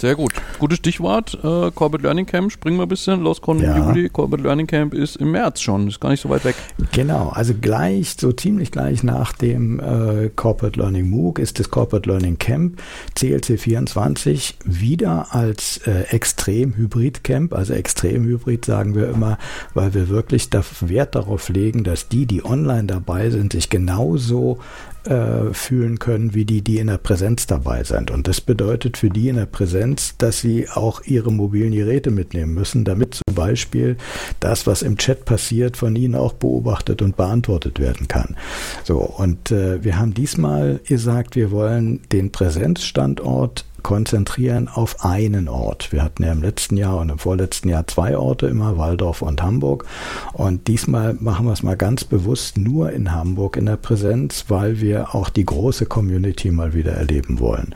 Sehr 0.00 0.14
gut. 0.14 0.32
Gutes 0.58 0.78
Stichwort. 0.78 1.34
Äh, 1.44 1.70
Corporate 1.72 2.02
Learning 2.02 2.24
Camp, 2.24 2.50
springen 2.50 2.78
wir 2.78 2.84
ein 2.84 2.88
bisschen. 2.88 3.20
Los 3.20 3.42
Con 3.42 3.60
ja. 3.60 3.76
Juli. 3.76 4.08
Corporate 4.08 4.42
Learning 4.42 4.66
Camp 4.66 4.94
ist 4.94 5.16
im 5.16 5.32
März 5.32 5.60
schon. 5.60 5.88
Ist 5.88 6.00
gar 6.00 6.08
nicht 6.08 6.22
so 6.22 6.30
weit 6.30 6.46
weg. 6.46 6.54
Genau. 6.92 7.28
Also 7.28 7.52
gleich, 7.60 8.16
so 8.18 8.32
ziemlich 8.32 8.70
gleich 8.70 9.02
nach 9.02 9.34
dem 9.34 9.78
äh, 9.78 10.30
Corporate 10.34 10.80
Learning 10.80 11.10
MOOC 11.10 11.38
ist 11.38 11.58
das 11.58 11.70
Corporate 11.70 12.08
Learning 12.08 12.38
Camp 12.38 12.80
CLC 13.14 13.60
24 13.60 14.56
wieder 14.64 15.34
als 15.34 15.76
äh, 15.86 16.04
Extrem 16.08 16.74
Hybrid 16.78 17.22
Camp. 17.22 17.52
Also 17.52 17.74
Extrem 17.74 18.24
Hybrid 18.24 18.64
sagen 18.64 18.94
wir 18.94 19.10
immer, 19.10 19.36
weil 19.74 19.92
wir 19.92 20.08
wirklich 20.08 20.48
Wert 20.80 21.14
darauf 21.14 21.50
legen, 21.50 21.84
dass 21.84 22.08
die, 22.08 22.24
die 22.24 22.42
online 22.42 22.84
dabei 22.84 23.28
sind, 23.28 23.52
sich 23.52 23.68
genauso 23.68 24.60
äh, 25.04 25.54
fühlen 25.54 25.98
können 25.98 26.34
wie 26.34 26.44
die, 26.44 26.62
die 26.62 26.78
in 26.78 26.88
der 26.88 26.98
Präsenz 26.98 27.46
dabei 27.46 27.84
sind. 27.84 28.10
Und 28.10 28.28
das 28.28 28.40
bedeutet 28.40 28.98
für 28.98 29.08
die 29.08 29.28
in 29.28 29.36
der 29.36 29.46
Präsenz, 29.46 29.89
dass 30.18 30.40
sie 30.40 30.68
auch 30.68 31.02
ihre 31.04 31.32
mobilen 31.32 31.72
Geräte 31.72 32.10
mitnehmen 32.10 32.54
müssen, 32.54 32.84
damit 32.84 33.14
zum 33.14 33.34
Beispiel 33.34 33.96
das, 34.40 34.66
was 34.66 34.82
im 34.82 34.96
Chat 34.96 35.24
passiert, 35.24 35.76
von 35.76 35.96
ihnen 35.96 36.14
auch 36.14 36.34
beobachtet 36.34 37.02
und 37.02 37.16
beantwortet 37.16 37.78
werden 37.80 38.08
kann. 38.08 38.36
So, 38.84 38.98
und 38.98 39.50
äh, 39.50 39.82
wir 39.82 39.98
haben 39.98 40.14
diesmal 40.14 40.80
gesagt, 40.86 41.36
wir 41.36 41.50
wollen 41.50 42.00
den 42.12 42.32
Präsenzstandort 42.32 43.64
konzentrieren 43.82 44.68
auf 44.68 45.04
einen 45.04 45.48
Ort. 45.48 45.92
Wir 45.92 46.02
hatten 46.02 46.22
ja 46.22 46.32
im 46.32 46.42
letzten 46.42 46.76
Jahr 46.76 46.98
und 46.98 47.10
im 47.10 47.18
vorletzten 47.18 47.68
Jahr 47.68 47.86
zwei 47.86 48.16
Orte 48.16 48.46
immer, 48.46 48.78
Waldorf 48.78 49.22
und 49.22 49.42
Hamburg. 49.42 49.84
Und 50.32 50.68
diesmal 50.68 51.14
machen 51.14 51.46
wir 51.46 51.52
es 51.52 51.62
mal 51.62 51.76
ganz 51.76 52.04
bewusst 52.04 52.58
nur 52.58 52.92
in 52.92 53.12
Hamburg 53.12 53.56
in 53.56 53.66
der 53.66 53.76
Präsenz, 53.76 54.46
weil 54.48 54.80
wir 54.80 55.14
auch 55.14 55.28
die 55.28 55.44
große 55.44 55.86
Community 55.86 56.50
mal 56.50 56.74
wieder 56.74 56.92
erleben 56.92 57.40
wollen. 57.40 57.74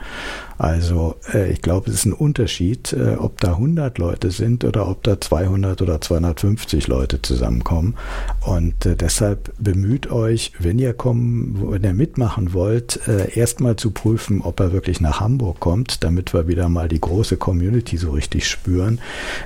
Also 0.57 1.15
äh, 1.33 1.51
ich 1.51 1.61
glaube, 1.61 1.89
es 1.89 1.97
ist 1.97 2.05
ein 2.05 2.13
Unterschied, 2.13 2.93
äh, 2.93 3.15
ob 3.15 3.41
da 3.41 3.51
100 3.51 3.97
Leute 3.97 4.31
sind 4.31 4.63
oder 4.63 4.87
ob 4.87 5.03
da 5.03 5.19
200 5.19 5.81
oder 5.81 5.99
250 5.99 6.87
Leute 6.87 7.21
zusammenkommen. 7.21 7.95
Und 8.41 8.85
äh, 8.85 8.95
deshalb 8.95 9.53
bemüht 9.59 10.09
euch, 10.11 10.53
wenn 10.59 10.79
ihr 10.79 10.93
kommen, 10.93 11.71
wenn 11.71 11.83
ihr 11.83 11.93
mitmachen 11.93 12.53
wollt, 12.53 12.99
erstmal 13.07 13.75
zu 13.75 13.91
prüfen, 13.91 14.41
ob 14.41 14.59
er 14.59 14.71
wirklich 14.71 15.01
nach 15.01 15.19
Hamburg 15.19 15.59
kommt, 15.59 15.94
damit 15.99 16.33
wir 16.33 16.47
wieder 16.47 16.69
mal 16.69 16.87
die 16.87 17.01
große 17.01 17.37
Community 17.37 17.97
so 17.97 18.11
richtig 18.11 18.47
spüren. 18.47 18.99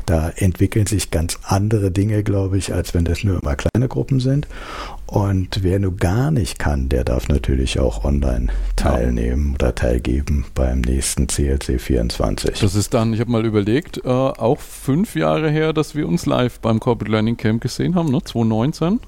Da 0.05 0.29
entwickeln 0.29 0.85
sich 0.85 1.11
ganz 1.11 1.39
andere 1.43 1.91
Dinge, 1.91 2.23
glaube 2.23 2.57
ich, 2.57 2.73
als 2.73 2.93
wenn 2.93 3.05
das 3.05 3.23
nur 3.23 3.41
immer 3.41 3.55
kleine 3.55 3.87
Gruppen 3.87 4.19
sind. 4.19 4.47
Und 5.05 5.63
wer 5.63 5.79
nur 5.79 5.95
gar 5.95 6.29
nicht 6.29 6.59
kann, 6.59 6.87
der 6.87 7.03
darf 7.03 7.29
natürlich 7.29 7.79
auch 7.79 8.03
online 8.03 8.47
teilnehmen 8.75 9.55
oder 9.55 9.73
teilgeben 9.73 10.45
beim 10.53 10.81
nächsten 10.81 11.27
CLC 11.27 11.81
24. 11.81 12.59
Das 12.59 12.75
ist 12.75 12.93
dann, 12.93 13.13
ich 13.13 13.19
habe 13.19 13.31
mal 13.31 13.45
überlegt, 13.45 13.97
äh, 14.05 14.09
auch 14.09 14.59
fünf 14.59 15.15
Jahre 15.15 15.49
her, 15.49 15.73
dass 15.73 15.95
wir 15.95 16.07
uns 16.07 16.27
live 16.27 16.59
beim 16.59 16.79
Corporate 16.79 17.11
Learning 17.11 17.37
Camp 17.37 17.61
gesehen 17.61 17.95
haben, 17.95 18.11
ne? 18.11 18.21
2019. 18.23 18.99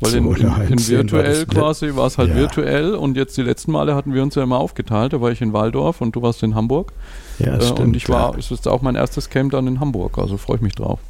Weil 0.00 0.14
in, 0.14 0.26
in, 0.26 0.68
in 0.68 0.88
virtuell 0.88 1.38
war 1.48 1.54
quasi 1.54 1.94
war 1.96 2.06
es 2.06 2.18
halt 2.18 2.30
ja. 2.30 2.36
virtuell 2.36 2.94
und 2.94 3.16
jetzt 3.16 3.36
die 3.36 3.42
letzten 3.42 3.72
Male 3.72 3.94
hatten 3.96 4.14
wir 4.14 4.22
uns 4.22 4.36
ja 4.36 4.42
immer 4.44 4.58
aufgeteilt. 4.58 5.12
Da 5.12 5.20
war 5.20 5.32
ich 5.32 5.40
in 5.40 5.52
Waldorf 5.52 6.00
und 6.00 6.14
du 6.14 6.22
warst 6.22 6.42
in 6.42 6.54
Hamburg. 6.54 6.92
Ja, 7.38 7.56
äh, 7.56 7.60
stimmt, 7.60 7.80
und 7.80 7.96
ich 7.96 8.08
war, 8.08 8.32
ja. 8.32 8.38
es 8.38 8.50
ist 8.50 8.68
auch 8.68 8.82
mein 8.82 8.94
erstes 8.94 9.28
Camp 9.28 9.52
dann 9.52 9.66
in 9.66 9.80
Hamburg, 9.80 10.18
also 10.18 10.36
freue 10.36 10.56
ich 10.56 10.62
mich 10.62 10.74
drauf. 10.74 11.00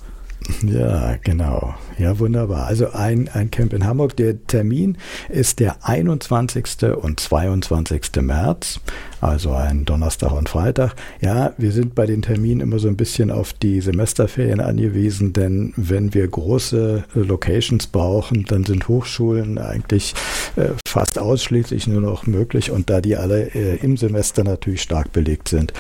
Ja, 0.63 1.17
genau. 1.23 1.75
Ja, 1.99 2.19
wunderbar. 2.19 2.67
Also 2.67 2.91
ein, 2.93 3.29
ein 3.29 3.51
Camp 3.51 3.73
in 3.73 3.85
Hamburg. 3.85 4.17
Der 4.17 4.47
Termin 4.47 4.97
ist 5.29 5.59
der 5.59 5.85
21. 5.87 6.95
und 7.01 7.21
22. 7.21 8.03
März, 8.21 8.81
also 9.21 9.53
ein 9.53 9.85
Donnerstag 9.85 10.33
und 10.33 10.49
Freitag. 10.49 10.95
Ja, 11.21 11.53
wir 11.59 11.73
sind 11.73 11.95
bei 11.95 12.07
den 12.07 12.23
Terminen 12.23 12.61
immer 12.61 12.79
so 12.79 12.89
ein 12.89 12.97
bisschen 12.97 13.31
auf 13.31 13.53
die 13.53 13.81
Semesterferien 13.81 14.61
angewiesen, 14.61 15.33
denn 15.33 15.73
wenn 15.77 16.15
wir 16.15 16.27
große 16.27 17.05
Locations 17.15 17.87
brauchen, 17.87 18.45
dann 18.45 18.65
sind 18.65 18.89
Hochschulen 18.89 19.59
eigentlich 19.59 20.15
äh, 20.57 20.71
fast 20.87 21.19
ausschließlich 21.19 21.87
nur 21.87 22.01
noch 22.01 22.27
möglich 22.27 22.71
und 22.71 22.91
da 22.91 23.01
die 23.01 23.17
alle 23.17 23.55
äh, 23.55 23.77
im 23.77 23.97
Semester 23.97 24.45
natürlich 24.45 24.83
stark 24.83 25.13
belegt 25.13 25.49
sind, 25.49 25.73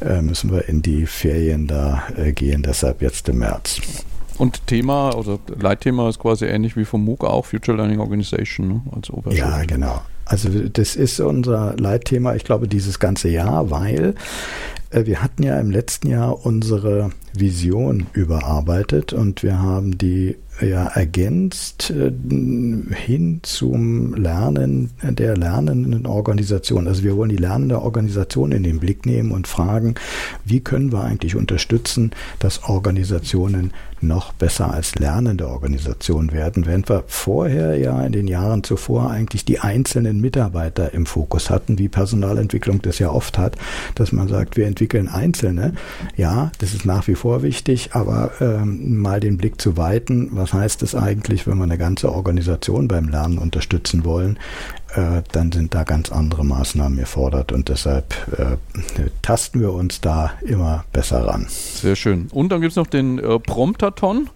äh, 0.00 0.22
müssen 0.22 0.52
wir 0.52 0.68
in 0.68 0.82
die 0.82 1.06
Ferien 1.06 1.66
da 1.66 2.02
gehen, 2.34 2.62
deshalb 2.62 3.02
jetzt 3.02 3.28
im 3.28 3.38
März. 3.38 3.80
Und 4.38 4.66
Thema, 4.66 5.14
also 5.14 5.40
Leitthema 5.58 6.08
ist 6.08 6.18
quasi 6.18 6.44
ähnlich 6.44 6.76
wie 6.76 6.84
vom 6.84 7.04
MOOC 7.04 7.24
auch, 7.24 7.46
Future 7.46 7.76
Learning 7.76 8.00
Organization 8.00 8.68
ne, 8.68 8.82
als 8.94 9.10
Ja, 9.36 9.64
genau. 9.64 10.00
Also 10.24 10.48
das 10.68 10.96
ist 10.96 11.20
unser 11.20 11.76
Leitthema, 11.76 12.34
ich 12.34 12.44
glaube, 12.44 12.68
dieses 12.68 12.98
ganze 12.98 13.28
Jahr, 13.28 13.70
weil 13.70 14.14
äh, 14.90 15.06
wir 15.06 15.22
hatten 15.22 15.42
ja 15.42 15.58
im 15.60 15.70
letzten 15.70 16.08
Jahr 16.08 16.44
unsere 16.44 17.10
Vision 17.32 18.06
überarbeitet 18.12 19.12
und 19.12 19.42
wir 19.42 19.60
haben 19.60 19.98
die 19.98 20.36
ja 20.60 20.86
ergänzt 20.86 21.90
äh, 21.90 22.12
hin 22.94 23.40
zum 23.42 24.14
Lernen 24.14 24.90
der 25.02 25.36
lernenden 25.36 26.06
Organisation. 26.06 26.88
Also 26.88 27.02
wir 27.02 27.16
wollen 27.16 27.30
die 27.30 27.36
lernende 27.36 27.82
Organisation 27.82 28.52
in 28.52 28.62
den 28.62 28.80
Blick 28.80 29.06
nehmen 29.06 29.32
und 29.32 29.46
fragen, 29.46 29.94
wie 30.44 30.60
können 30.60 30.92
wir 30.92 31.04
eigentlich 31.04 31.36
unterstützen, 31.36 32.12
dass 32.38 32.64
Organisationen 32.64 33.72
noch 34.00 34.32
besser 34.32 34.72
als 34.72 34.94
lernende 34.96 35.48
Organisation 35.48 36.32
werden, 36.32 36.66
während 36.66 36.88
wir 36.88 37.04
vorher 37.06 37.76
ja 37.78 38.02
in 38.02 38.12
den 38.12 38.28
Jahren 38.28 38.62
zuvor 38.62 39.10
eigentlich 39.10 39.44
die 39.44 39.60
einzelnen 39.60 40.20
Mitarbeiter 40.20 40.92
im 40.92 41.06
Fokus 41.06 41.50
hatten, 41.50 41.78
wie 41.78 41.88
Personalentwicklung 41.88 42.82
das 42.82 42.98
ja 42.98 43.10
oft 43.10 43.38
hat, 43.38 43.56
dass 43.94 44.12
man 44.12 44.28
sagt, 44.28 44.56
wir 44.56 44.66
entwickeln 44.66 45.08
Einzelne. 45.08 45.74
Ja, 46.16 46.52
das 46.58 46.74
ist 46.74 46.84
nach 46.84 47.08
wie 47.08 47.14
vor 47.14 47.42
wichtig, 47.42 47.90
aber 47.92 48.32
ähm, 48.40 48.98
mal 48.98 49.20
den 49.20 49.36
Blick 49.36 49.60
zu 49.60 49.76
weiten, 49.76 50.28
was 50.32 50.45
heißt 50.52 50.82
es 50.82 50.94
eigentlich, 50.94 51.46
wenn 51.46 51.58
wir 51.58 51.64
eine 51.64 51.78
ganze 51.78 52.12
Organisation 52.12 52.88
beim 52.88 53.08
Lernen 53.08 53.38
unterstützen 53.38 54.04
wollen, 54.04 54.38
äh, 54.94 55.22
dann 55.32 55.52
sind 55.52 55.74
da 55.74 55.84
ganz 55.84 56.10
andere 56.10 56.44
Maßnahmen 56.44 56.98
gefordert 56.98 57.52
und 57.52 57.68
deshalb 57.68 58.14
äh, 58.38 58.56
tasten 59.22 59.60
wir 59.60 59.72
uns 59.72 60.00
da 60.00 60.32
immer 60.42 60.84
besser 60.92 61.26
ran. 61.26 61.46
Sehr 61.48 61.96
schön. 61.96 62.28
Und 62.32 62.50
dann 62.50 62.60
gibt 62.60 62.72
es 62.72 62.76
noch 62.76 62.86
den 62.86 63.18
äh, 63.18 63.38
Promptathon. 63.38 64.30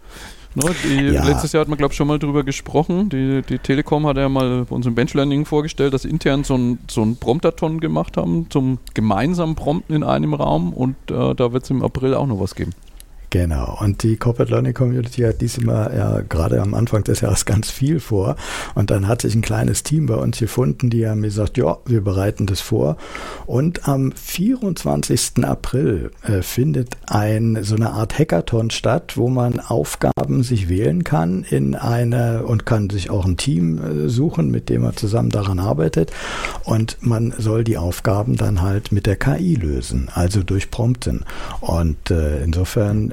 Ne, 0.54 0.64
die, 0.82 1.14
ja. 1.14 1.24
Letztes 1.24 1.52
Jahr 1.52 1.60
hat 1.60 1.68
man, 1.68 1.78
glaube 1.78 1.92
ich, 1.92 1.96
schon 1.96 2.08
mal 2.08 2.18
drüber 2.18 2.42
gesprochen. 2.42 3.08
Die, 3.08 3.42
die 3.48 3.58
Telekom 3.58 4.04
hat 4.06 4.16
ja 4.16 4.28
mal 4.28 4.64
bei 4.64 4.74
uns 4.74 4.84
im 4.84 4.96
Benchlearning 4.96 5.44
vorgestellt, 5.44 5.94
dass 5.94 6.04
intern 6.04 6.42
so 6.42 6.56
ein, 6.56 6.80
so 6.90 7.02
ein 7.02 7.16
Promptathon 7.16 7.78
gemacht 7.78 8.16
haben 8.16 8.46
zum 8.50 8.78
gemeinsamen 8.94 9.54
Prompten 9.54 9.94
in 9.94 10.02
einem 10.02 10.34
Raum 10.34 10.72
und 10.72 10.96
äh, 11.08 11.34
da 11.36 11.52
wird 11.52 11.62
es 11.62 11.70
im 11.70 11.84
April 11.84 12.14
auch 12.14 12.26
noch 12.26 12.40
was 12.40 12.56
geben. 12.56 12.72
Genau. 13.30 13.78
Und 13.80 14.02
die 14.02 14.16
Corporate 14.16 14.50
Learning 14.50 14.74
Community 14.74 15.22
hat 15.22 15.40
diesmal 15.40 15.94
ja 15.96 16.20
gerade 16.20 16.60
am 16.60 16.74
Anfang 16.74 17.04
des 17.04 17.20
Jahres 17.20 17.44
ganz 17.44 17.70
viel 17.70 18.00
vor. 18.00 18.34
Und 18.74 18.90
dann 18.90 19.06
hat 19.06 19.22
sich 19.22 19.36
ein 19.36 19.40
kleines 19.40 19.84
Team 19.84 20.06
bei 20.06 20.16
uns 20.16 20.38
gefunden, 20.38 20.90
die 20.90 21.06
haben 21.06 21.22
gesagt, 21.22 21.56
ja, 21.56 21.78
wir 21.86 22.00
bereiten 22.00 22.46
das 22.46 22.60
vor. 22.60 22.96
Und 23.46 23.86
am 23.86 24.10
24. 24.10 25.44
April 25.44 26.10
äh, 26.22 26.42
findet 26.42 26.96
ein, 27.06 27.58
so 27.62 27.76
eine 27.76 27.92
Art 27.92 28.18
Hackathon 28.18 28.70
statt, 28.70 29.16
wo 29.16 29.28
man 29.28 29.60
Aufgaben 29.60 30.42
sich 30.42 30.68
wählen 30.68 31.04
kann 31.04 31.44
in 31.48 31.76
eine 31.76 32.44
und 32.44 32.66
kann 32.66 32.90
sich 32.90 33.10
auch 33.10 33.26
ein 33.26 33.36
Team 33.36 33.78
äh, 33.78 34.08
suchen, 34.08 34.50
mit 34.50 34.68
dem 34.68 34.82
man 34.82 34.96
zusammen 34.96 35.30
daran 35.30 35.60
arbeitet. 35.60 36.10
Und 36.64 36.98
man 37.00 37.32
soll 37.38 37.62
die 37.62 37.78
Aufgaben 37.78 38.36
dann 38.36 38.60
halt 38.60 38.90
mit 38.90 39.06
der 39.06 39.14
KI 39.14 39.54
lösen, 39.54 40.08
also 40.12 40.42
durch 40.42 40.72
Prompten. 40.72 41.24
Und 41.60 42.10
äh, 42.10 42.42
insofern 42.42 43.12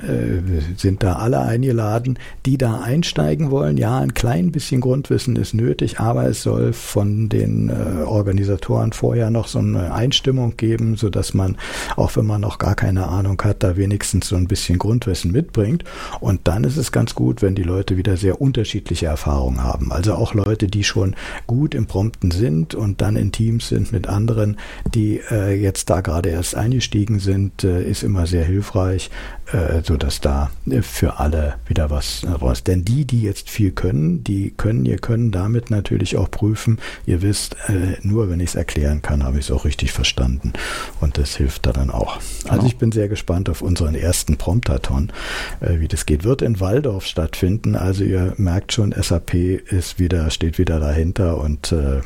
sind 0.77 1.03
da 1.03 1.13
alle 1.13 1.39
eingeladen, 1.39 2.17
die 2.45 2.57
da 2.57 2.81
einsteigen 2.81 3.51
wollen. 3.51 3.77
Ja, 3.77 3.99
ein 3.99 4.13
klein 4.13 4.51
bisschen 4.51 4.81
Grundwissen 4.81 5.35
ist 5.35 5.53
nötig, 5.53 5.99
aber 5.99 6.25
es 6.25 6.43
soll 6.43 6.73
von 6.73 7.29
den 7.29 7.69
äh, 7.69 8.03
Organisatoren 8.03 8.93
vorher 8.93 9.29
noch 9.29 9.47
so 9.47 9.59
eine 9.59 9.93
Einstimmung 9.93 10.57
geben, 10.57 10.95
so 10.95 11.09
dass 11.09 11.33
man, 11.33 11.57
auch 11.95 12.15
wenn 12.15 12.25
man 12.25 12.41
noch 12.41 12.57
gar 12.57 12.75
keine 12.75 13.07
Ahnung 13.07 13.41
hat, 13.43 13.63
da 13.63 13.77
wenigstens 13.77 14.27
so 14.27 14.35
ein 14.35 14.47
bisschen 14.47 14.77
Grundwissen 14.77 15.31
mitbringt. 15.31 15.83
Und 16.19 16.47
dann 16.47 16.63
ist 16.63 16.77
es 16.77 16.91
ganz 16.91 17.15
gut, 17.15 17.41
wenn 17.41 17.55
die 17.55 17.63
Leute 17.63 17.97
wieder 17.97 18.17
sehr 18.17 18.41
unterschiedliche 18.41 19.07
Erfahrungen 19.07 19.63
haben. 19.63 19.91
Also 19.91 20.15
auch 20.15 20.33
Leute, 20.33 20.67
die 20.67 20.83
schon 20.83 21.15
gut 21.45 21.75
im 21.75 21.87
Prompten 21.87 22.31
sind 22.31 22.75
und 22.75 23.01
dann 23.01 23.15
in 23.15 23.31
Teams 23.31 23.67
sind 23.67 23.91
mit 23.91 24.07
anderen, 24.07 24.57
die 24.93 25.21
äh, 25.31 25.53
jetzt 25.53 25.89
da 25.89 26.01
gerade 26.01 26.29
erst 26.29 26.55
eingestiegen 26.55 27.19
sind, 27.19 27.63
äh, 27.63 27.83
ist 27.83 28.03
immer 28.03 28.27
sehr 28.27 28.45
hilfreich, 28.45 29.09
äh, 29.51 29.81
so 29.83 29.96
dass 29.97 30.21
da 30.21 30.51
äh, 30.69 30.81
für 30.81 31.19
alle 31.19 31.55
wieder 31.67 31.89
was 31.89 32.25
raus. 32.41 32.63
Denn 32.63 32.85
die, 32.85 33.05
die 33.05 33.21
jetzt 33.21 33.49
viel 33.49 33.71
können, 33.71 34.23
die 34.23 34.51
können, 34.51 34.85
ihr 34.85 34.97
können 34.97 35.31
damit 35.31 35.69
natürlich 35.69 36.17
auch 36.17 36.29
prüfen. 36.29 36.79
Ihr 37.05 37.21
wisst, 37.21 37.55
äh, 37.67 37.97
nur 38.01 38.29
wenn 38.29 38.39
ich 38.39 38.49
es 38.49 38.55
erklären 38.55 39.01
kann, 39.01 39.23
habe 39.23 39.39
ich 39.39 39.45
es 39.45 39.51
auch 39.51 39.65
richtig 39.65 39.91
verstanden. 39.91 40.53
Und 41.01 41.17
das 41.17 41.35
hilft 41.35 41.65
da 41.65 41.73
dann 41.73 41.89
auch. 41.89 42.17
Also 42.45 42.49
genau. 42.49 42.65
ich 42.65 42.77
bin 42.77 42.91
sehr 42.91 43.09
gespannt 43.09 43.49
auf 43.49 43.61
unseren 43.61 43.95
ersten 43.95 44.37
Promptathon, 44.37 45.11
äh, 45.59 45.79
wie 45.79 45.87
das 45.87 46.05
geht. 46.05 46.23
Wird 46.23 46.41
in 46.41 46.59
Waldorf 46.59 47.05
stattfinden. 47.05 47.75
Also 47.75 48.03
ihr 48.03 48.33
merkt 48.37 48.73
schon, 48.73 48.91
SAP 48.91 49.33
ist 49.33 49.99
wieder, 49.99 50.29
steht 50.29 50.57
wieder 50.57 50.79
dahinter 50.79 51.39
und 51.39 51.71
äh, 51.71 52.01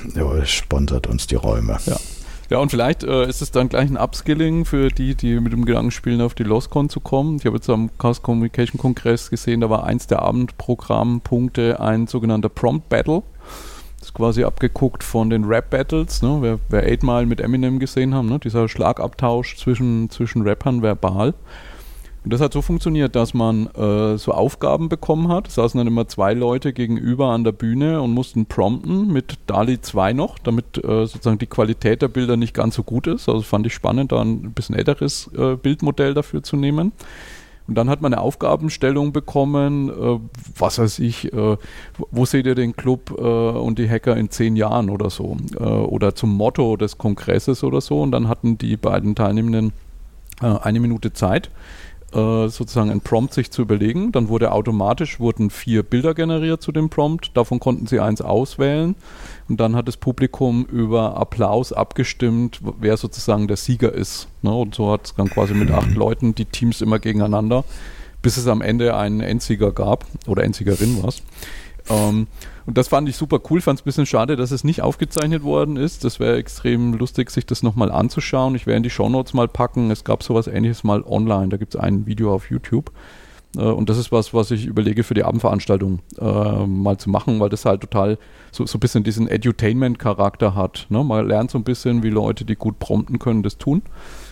sponsert 0.45 1.08
uns 1.08 1.27
die 1.27 1.36
Räume. 1.36 1.77
Ja. 1.86 1.97
Ja, 2.51 2.57
und 2.57 2.69
vielleicht 2.69 3.05
äh, 3.05 3.29
ist 3.29 3.41
es 3.41 3.51
dann 3.51 3.69
gleich 3.69 3.89
ein 3.89 3.95
Upskilling 3.95 4.65
für 4.65 4.89
die, 4.89 5.15
die 5.15 5.39
mit 5.39 5.53
dem 5.53 5.63
Gedanken 5.63 5.89
spielen, 5.89 6.19
auf 6.19 6.33
die 6.33 6.43
LostCon 6.43 6.89
zu 6.89 6.99
kommen. 6.99 7.37
Ich 7.37 7.45
habe 7.45 7.55
jetzt 7.55 7.69
am 7.69 7.89
Chaos 7.97 8.21
Communication 8.21 8.77
Kongress 8.77 9.29
gesehen, 9.29 9.61
da 9.61 9.69
war 9.69 9.85
eins 9.85 10.05
der 10.07 10.21
Abendprogrammpunkte 10.21 11.79
ein 11.79 12.07
sogenannter 12.07 12.49
Prompt 12.49 12.89
Battle. 12.89 13.23
Das 13.99 14.09
ist 14.09 14.13
quasi 14.13 14.43
abgeguckt 14.43 15.01
von 15.01 15.29
den 15.29 15.45
Rap-Battles, 15.45 16.23
ne? 16.23 16.39
wer, 16.41 16.59
wer 16.67 16.83
Eight 16.83 17.03
Mile 17.03 17.25
mit 17.25 17.39
Eminem 17.39 17.79
gesehen 17.79 18.13
haben, 18.13 18.27
ne? 18.27 18.37
dieser 18.37 18.67
Schlagabtausch 18.67 19.55
zwischen, 19.55 20.09
zwischen 20.09 20.41
Rappern 20.41 20.81
verbal. 20.81 21.33
Und 22.23 22.31
das 22.31 22.39
hat 22.39 22.53
so 22.53 22.62
funktioniert, 22.62 23.15
dass 23.15 23.34
man 23.34 23.65
äh, 23.67 24.17
so 24.17 24.31
Aufgaben 24.31 24.89
bekommen 24.89 25.29
hat. 25.29 25.47
Es 25.47 25.55
saßen 25.55 25.77
dann 25.77 25.88
immer 25.88 26.07
zwei 26.07 26.34
Leute 26.34 26.71
gegenüber 26.71 27.29
an 27.29 27.43
der 27.43 27.51
Bühne 27.51 27.99
und 28.01 28.13
mussten 28.13 28.45
prompten 28.45 29.12
mit 29.12 29.39
DALI 29.47 29.81
2 29.81 30.13
noch, 30.13 30.38
damit 30.38 30.77
äh, 30.77 31.05
sozusagen 31.07 31.39
die 31.39 31.47
Qualität 31.47 32.03
der 32.03 32.10
Bilder 32.10 32.38
nicht 32.38 32.53
ganz 32.53 32.75
so 32.75 32.84
gut 32.84 33.07
ist. 33.07 33.27
Also 33.27 33.41
fand 33.41 33.65
ich 33.65 33.73
spannend, 33.73 34.12
da 34.12 34.21
ein 34.21 34.53
bisschen 34.53 34.75
älteres 34.75 35.31
äh, 35.36 35.55
Bildmodell 35.55 36.13
dafür 36.13 36.43
zu 36.43 36.57
nehmen. 36.57 36.91
Und 37.67 37.75
dann 37.75 37.89
hat 37.89 38.01
man 38.01 38.13
eine 38.13 38.21
Aufgabenstellung 38.21 39.13
bekommen, 39.13 39.89
äh, 39.89 40.19
was 40.57 40.77
weiß 40.77 40.99
ich, 40.99 41.34
äh, 41.34 41.57
wo 42.12 42.25
seht 42.25 42.45
ihr 42.45 42.55
den 42.55 42.75
Club 42.75 43.15
äh, 43.17 43.21
und 43.21 43.79
die 43.79 43.89
Hacker 43.89 44.15
in 44.15 44.29
zehn 44.29 44.55
Jahren 44.55 44.91
oder 44.91 45.10
so? 45.10 45.38
Äh, 45.60 45.63
oder 45.63 46.13
zum 46.13 46.36
Motto 46.36 46.77
des 46.77 46.99
Kongresses 46.99 47.63
oder 47.63 47.81
so. 47.81 47.99
Und 48.01 48.12
dann 48.12 48.27
hatten 48.27 48.60
die 48.60 48.77
beiden 48.77 49.15
Teilnehmenden 49.15 49.73
äh, 50.41 50.47
eine 50.47 50.79
Minute 50.79 51.13
Zeit 51.13 51.49
äh, 52.13 52.50
sozusagen 52.50 52.91
ein 52.91 53.02
Prompt 53.02 53.34
sich 53.34 53.52
zu 53.52 53.62
überlegen. 53.62 54.12
Dann 54.12 54.28
wurde 54.28 54.52
automatisch 54.52 55.19
wurden 55.19 55.50
vier 55.50 55.84
Bilder 55.84 56.13
generiert 56.13 56.62
zu 56.62 56.71
dem 56.71 56.89
Prompt. 56.89 57.32
Davon 57.36 57.60
konnten 57.60 57.88
sie 57.88 58.00
eins 58.00 58.21
auswählen. 58.21 58.95
Und 59.47 59.60
dann 59.60 59.76
hat 59.76 59.88
das 59.88 59.97
Publikum 59.97 60.65
über 60.65 61.17
Applaus 61.17 61.71
abgestimmt, 61.71 62.60
wer 62.80 62.97
sozusagen 62.97 63.47
der 63.47 63.58
Sieger 63.58 63.93
ist. 63.93 64.28
Ne? 64.41 64.54
Und 64.54 64.76
so 64.76 64.91
hat 64.91 65.06
es 65.06 65.15
dann 65.15 65.30
quasi 65.30 65.54
mit 65.54 65.71
acht 65.71 65.91
Leuten 65.95 66.36
die 66.36 66.45
Teams 66.45 66.82
immer 66.82 67.00
gegeneinander, 67.00 67.63
bis 68.21 68.38
es 68.38 68.47
am 68.47 68.62
Ende 68.62 68.95
einen 68.95 69.21
Endsieger 69.21 69.71
gab 69.71 70.06
oder 70.28 70.43
Endsiegerin 70.43 71.02
war 71.02 71.10
es. 71.10 71.24
Ähm, 71.89 72.27
und 72.65 72.77
das 72.77 72.87
fand 72.87 73.09
ich 73.09 73.15
super 73.15 73.39
cool. 73.49 73.61
Fand 73.61 73.79
es 73.79 73.83
ein 73.83 73.85
bisschen 73.85 74.05
schade, 74.05 74.35
dass 74.35 74.51
es 74.51 74.63
nicht 74.63 74.81
aufgezeichnet 74.81 75.43
worden 75.43 75.77
ist. 75.77 76.03
Das 76.03 76.19
wäre 76.19 76.37
extrem 76.37 76.93
lustig, 76.93 77.31
sich 77.31 77.45
das 77.45 77.63
nochmal 77.63 77.91
anzuschauen. 77.91 78.55
Ich 78.55 78.67
werde 78.67 78.77
in 78.77 78.83
die 78.83 78.89
Shownotes 78.89 79.33
mal 79.33 79.47
packen. 79.47 79.91
Es 79.91 80.03
gab 80.03 80.23
sowas 80.23 80.47
ähnliches 80.47 80.83
mal 80.83 81.03
online. 81.03 81.49
Da 81.49 81.57
gibt 81.57 81.75
es 81.75 81.79
ein 81.79 82.05
Video 82.05 82.33
auf 82.33 82.49
YouTube. 82.49 82.91
Äh, 83.57 83.61
und 83.61 83.89
das 83.89 83.97
ist 83.97 84.11
was, 84.11 84.33
was 84.33 84.51
ich 84.51 84.65
überlege 84.65 85.03
für 85.03 85.13
die 85.13 85.23
Abendveranstaltung 85.23 85.99
äh, 86.19 86.65
mal 86.65 86.97
zu 86.97 87.09
machen, 87.09 87.39
weil 87.39 87.49
das 87.49 87.65
halt 87.65 87.81
total 87.81 88.17
so, 88.51 88.65
so 88.65 88.77
ein 88.77 88.79
bisschen 88.79 89.03
diesen 89.03 89.27
Edutainment-Charakter 89.27 90.55
hat. 90.55 90.87
Ne? 90.89 91.03
Man 91.03 91.27
lernt 91.27 91.51
so 91.51 91.57
ein 91.57 91.63
bisschen, 91.63 92.03
wie 92.03 92.09
Leute, 92.09 92.45
die 92.45 92.55
gut 92.55 92.79
prompten 92.79 93.19
können, 93.19 93.43
das 93.43 93.57
tun. 93.57 93.81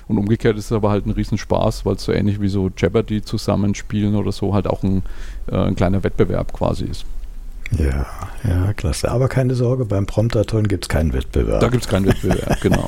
Und 0.08 0.18
umgekehrt 0.18 0.58
ist 0.58 0.66
es 0.66 0.72
aber 0.72 0.90
halt 0.90 1.06
ein 1.06 1.12
Riesenspaß, 1.12 1.86
weil 1.86 1.96
es 1.96 2.04
so 2.04 2.12
ähnlich 2.12 2.42
wie 2.42 2.48
so 2.48 2.72
Jeopardy 2.76 3.22
zusammenspielen 3.22 4.16
oder 4.16 4.32
so 4.32 4.54
halt 4.54 4.68
auch 4.68 4.84
ein, 4.84 5.04
äh, 5.52 5.56
ein 5.56 5.76
kleiner 5.76 6.04
Wettbewerb 6.04 6.54
quasi 6.54 6.86
ist. 6.86 7.06
Ja, 7.72 8.06
ja, 8.44 8.74
klasse. 8.74 9.12
Aber 9.12 9.28
keine 9.28 9.54
Sorge, 9.56 9.86
beim 9.86 10.06
Promptaton 10.06 10.68
gibt 10.68 10.86
es 10.86 10.90
keinen 10.90 11.14
Wettbewerb. 11.14 11.62
Da 11.62 11.70
gibt 11.70 11.84
es 11.84 11.90
keinen 11.90 12.08
Wettbewerb, 12.08 12.60
genau. 12.62 12.88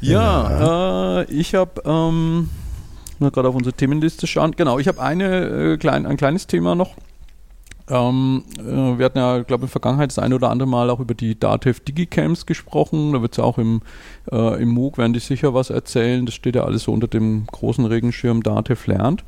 ja, 0.00 0.50
ja. 0.50 1.20
Äh, 1.20 1.24
ich 1.32 1.54
habe 1.54 1.82
ähm, 1.84 2.48
gerade 3.18 3.48
auf 3.48 3.54
unsere 3.54 3.74
Themenliste 3.74 4.26
schauen. 4.26 4.52
Genau, 4.52 4.78
ich 4.78 4.88
habe 4.88 5.02
eine 5.02 5.72
äh, 5.72 5.76
klein, 5.76 6.06
ein 6.06 6.16
kleines 6.16 6.46
Thema 6.46 6.74
noch. 6.74 6.94
Ähm, 7.88 8.44
äh, 8.58 8.98
wir 8.98 9.04
hatten 9.04 9.18
ja, 9.18 9.42
glaube 9.42 9.64
ich, 9.64 9.68
in 9.68 9.68
der 9.68 9.68
Vergangenheit 9.68 10.10
das 10.10 10.18
eine 10.18 10.34
oder 10.36 10.50
andere 10.50 10.68
Mal 10.68 10.88
auch 10.88 11.00
über 11.00 11.14
die 11.14 11.38
Datev 11.38 11.80
Digicamps 11.80 12.46
gesprochen. 12.46 13.12
Da 13.12 13.20
wird 13.20 13.32
es 13.32 13.38
ja 13.38 13.44
auch 13.44 13.58
im, 13.58 13.82
äh, 14.32 14.62
im 14.62 14.70
MOOC, 14.70 14.98
werden 14.98 15.12
die 15.12 15.18
sicher 15.18 15.52
was 15.52 15.70
erzählen. 15.70 16.24
Das 16.24 16.34
steht 16.34 16.56
ja 16.56 16.64
alles 16.64 16.84
so 16.84 16.92
unter 16.92 17.08
dem 17.08 17.46
großen 17.46 17.84
Regenschirm 17.84 18.42
Datev 18.42 18.86
lernt. 18.86 19.24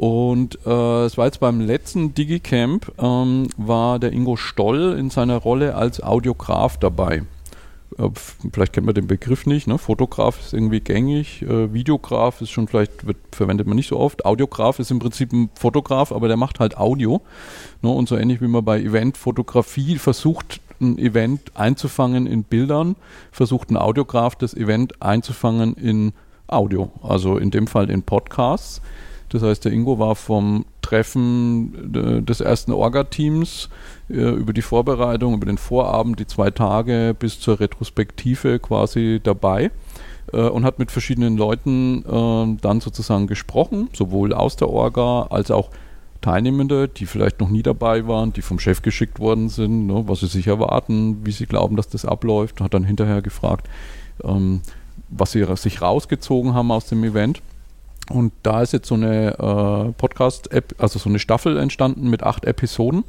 Und 0.00 0.58
äh, 0.64 1.04
es 1.04 1.18
war 1.18 1.26
jetzt 1.26 1.40
beim 1.40 1.60
letzten 1.60 2.14
Digicamp, 2.14 2.90
ähm, 2.98 3.48
war 3.58 3.98
der 3.98 4.14
Ingo 4.14 4.36
Stoll 4.36 4.96
in 4.98 5.10
seiner 5.10 5.36
Rolle 5.36 5.74
als 5.74 6.02
Audiograf 6.02 6.78
dabei. 6.78 7.24
Äh, 7.98 8.08
vielleicht 8.50 8.72
kennt 8.72 8.86
man 8.86 8.94
den 8.94 9.06
Begriff 9.06 9.44
nicht, 9.44 9.66
ne? 9.66 9.76
Fotograf 9.76 10.40
ist 10.40 10.54
irgendwie 10.54 10.80
gängig, 10.80 11.42
äh, 11.42 11.74
Videograf 11.74 12.40
ist 12.40 12.48
schon 12.48 12.66
vielleicht, 12.66 13.06
wird, 13.06 13.18
verwendet 13.30 13.66
man 13.66 13.76
nicht 13.76 13.88
so 13.88 13.98
oft. 13.98 14.24
Audiograf 14.24 14.78
ist 14.78 14.90
im 14.90 15.00
Prinzip 15.00 15.34
ein 15.34 15.50
Fotograf, 15.52 16.12
aber 16.12 16.28
der 16.28 16.38
macht 16.38 16.60
halt 16.60 16.78
Audio. 16.78 17.20
Ne? 17.82 17.90
Und 17.90 18.08
so 18.08 18.16
ähnlich 18.16 18.40
wie 18.40 18.48
man 18.48 18.64
bei 18.64 18.80
Eventfotografie 18.80 19.98
versucht, 19.98 20.62
ein 20.80 20.96
Event 20.96 21.42
einzufangen 21.56 22.26
in 22.26 22.44
Bildern, 22.44 22.96
versucht 23.32 23.68
ein 23.70 23.76
Audiograf 23.76 24.34
das 24.34 24.54
Event 24.54 25.02
einzufangen 25.02 25.74
in 25.74 26.14
Audio, 26.46 26.90
also 27.02 27.36
in 27.36 27.50
dem 27.50 27.66
Fall 27.66 27.90
in 27.90 28.02
Podcasts. 28.02 28.80
Das 29.30 29.42
heißt, 29.42 29.64
der 29.64 29.72
Ingo 29.72 29.98
war 29.98 30.16
vom 30.16 30.66
Treffen 30.82 31.94
äh, 31.94 32.22
des 32.22 32.40
ersten 32.40 32.72
Orga-Teams 32.72 33.68
äh, 34.08 34.14
über 34.14 34.52
die 34.52 34.62
Vorbereitung, 34.62 35.34
über 35.34 35.46
den 35.46 35.58
Vorabend, 35.58 36.18
die 36.18 36.26
zwei 36.26 36.50
Tage 36.50 37.14
bis 37.18 37.40
zur 37.40 37.60
Retrospektive 37.60 38.58
quasi 38.58 39.20
dabei 39.22 39.70
äh, 40.32 40.42
und 40.42 40.64
hat 40.64 40.78
mit 40.80 40.90
verschiedenen 40.90 41.36
Leuten 41.36 42.58
dann 42.60 42.80
sozusagen 42.80 43.26
gesprochen, 43.26 43.88
sowohl 43.92 44.32
aus 44.32 44.56
der 44.56 44.68
Orga 44.68 45.28
als 45.30 45.50
auch 45.50 45.70
Teilnehmende, 46.20 46.88
die 46.88 47.06
vielleicht 47.06 47.40
noch 47.40 47.48
nie 47.48 47.62
dabei 47.62 48.06
waren, 48.06 48.32
die 48.32 48.42
vom 48.42 48.58
Chef 48.58 48.82
geschickt 48.82 49.18
worden 49.18 49.48
sind, 49.48 49.86
ne, 49.86 50.04
was 50.06 50.20
sie 50.20 50.26
sich 50.26 50.46
erwarten, 50.46 51.24
wie 51.24 51.32
sie 51.32 51.46
glauben, 51.46 51.76
dass 51.76 51.88
das 51.88 52.04
abläuft, 52.04 52.60
hat 52.60 52.74
dann 52.74 52.84
hinterher 52.84 53.22
gefragt, 53.22 53.68
ähm, 54.22 54.60
was 55.08 55.32
sie 55.32 55.44
sich 55.56 55.80
rausgezogen 55.80 56.54
haben 56.54 56.70
aus 56.70 56.86
dem 56.86 57.02
Event. 57.04 57.40
Und 58.10 58.32
da 58.42 58.60
ist 58.62 58.72
jetzt 58.72 58.88
so 58.88 58.96
eine 58.96 59.38
äh, 59.38 59.92
Podcast-App, 59.92 60.74
also 60.78 60.98
so 60.98 61.08
eine 61.08 61.20
Staffel 61.20 61.56
entstanden 61.56 62.10
mit 62.10 62.22
acht 62.24 62.44
Episoden. 62.44 63.04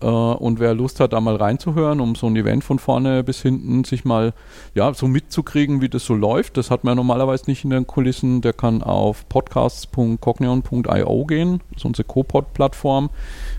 Äh, 0.00 0.06
und 0.06 0.60
wer 0.60 0.72
Lust 0.74 1.00
hat, 1.00 1.12
da 1.12 1.20
mal 1.20 1.34
reinzuhören, 1.36 2.00
um 2.00 2.14
so 2.14 2.28
ein 2.28 2.36
Event 2.36 2.62
von 2.64 2.78
vorne 2.78 3.24
bis 3.24 3.42
hinten 3.42 3.82
sich 3.84 4.04
mal 4.04 4.32
ja, 4.74 4.94
so 4.94 5.08
mitzukriegen, 5.08 5.80
wie 5.80 5.88
das 5.88 6.04
so 6.04 6.14
läuft, 6.14 6.56
das 6.56 6.70
hat 6.70 6.84
man 6.84 6.92
ja 6.92 6.94
normalerweise 6.94 7.46
nicht 7.48 7.64
in 7.64 7.70
den 7.70 7.88
Kulissen, 7.88 8.40
der 8.40 8.52
kann 8.52 8.84
auf 8.84 9.28
podcasts.cognion.io 9.28 11.24
gehen, 11.26 11.60
ist 11.74 11.84
unsere 11.84 12.06
Copod-Plattform. 12.06 13.10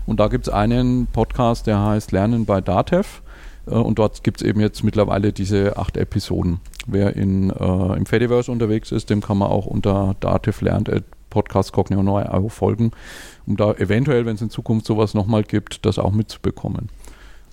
Und 0.06 0.20
da 0.20 0.28
gibt 0.28 0.48
es 0.48 0.52
einen 0.52 1.06
Podcast, 1.06 1.66
der 1.66 1.84
heißt 1.84 2.12
Lernen 2.12 2.46
bei 2.46 2.62
Datev. 2.62 3.20
Äh, 3.66 3.74
und 3.74 3.98
dort 3.98 4.24
gibt 4.24 4.40
es 4.40 4.46
eben 4.46 4.60
jetzt 4.60 4.82
mittlerweile 4.84 5.34
diese 5.34 5.76
acht 5.76 5.98
Episoden. 5.98 6.60
Wer 6.86 7.16
in, 7.16 7.50
äh, 7.50 7.96
im 7.96 8.06
Fediverse 8.06 8.50
unterwegs 8.50 8.92
ist, 8.92 9.10
dem 9.10 9.20
kann 9.20 9.38
man 9.38 9.48
auch 9.48 9.66
unter 9.66 10.16
Dativ 10.20 10.60
lernt 10.60 10.88
Podcast 11.30 11.72
Cognition 11.72 12.04
neu 12.04 12.24
folgen, 12.50 12.90
um 13.46 13.56
da 13.56 13.72
eventuell, 13.72 14.26
wenn 14.26 14.34
es 14.34 14.42
in 14.42 14.50
Zukunft 14.50 14.84
sowas 14.84 15.14
nochmal 15.14 15.42
gibt, 15.42 15.86
das 15.86 15.98
auch 15.98 16.12
mitzubekommen. 16.12 16.90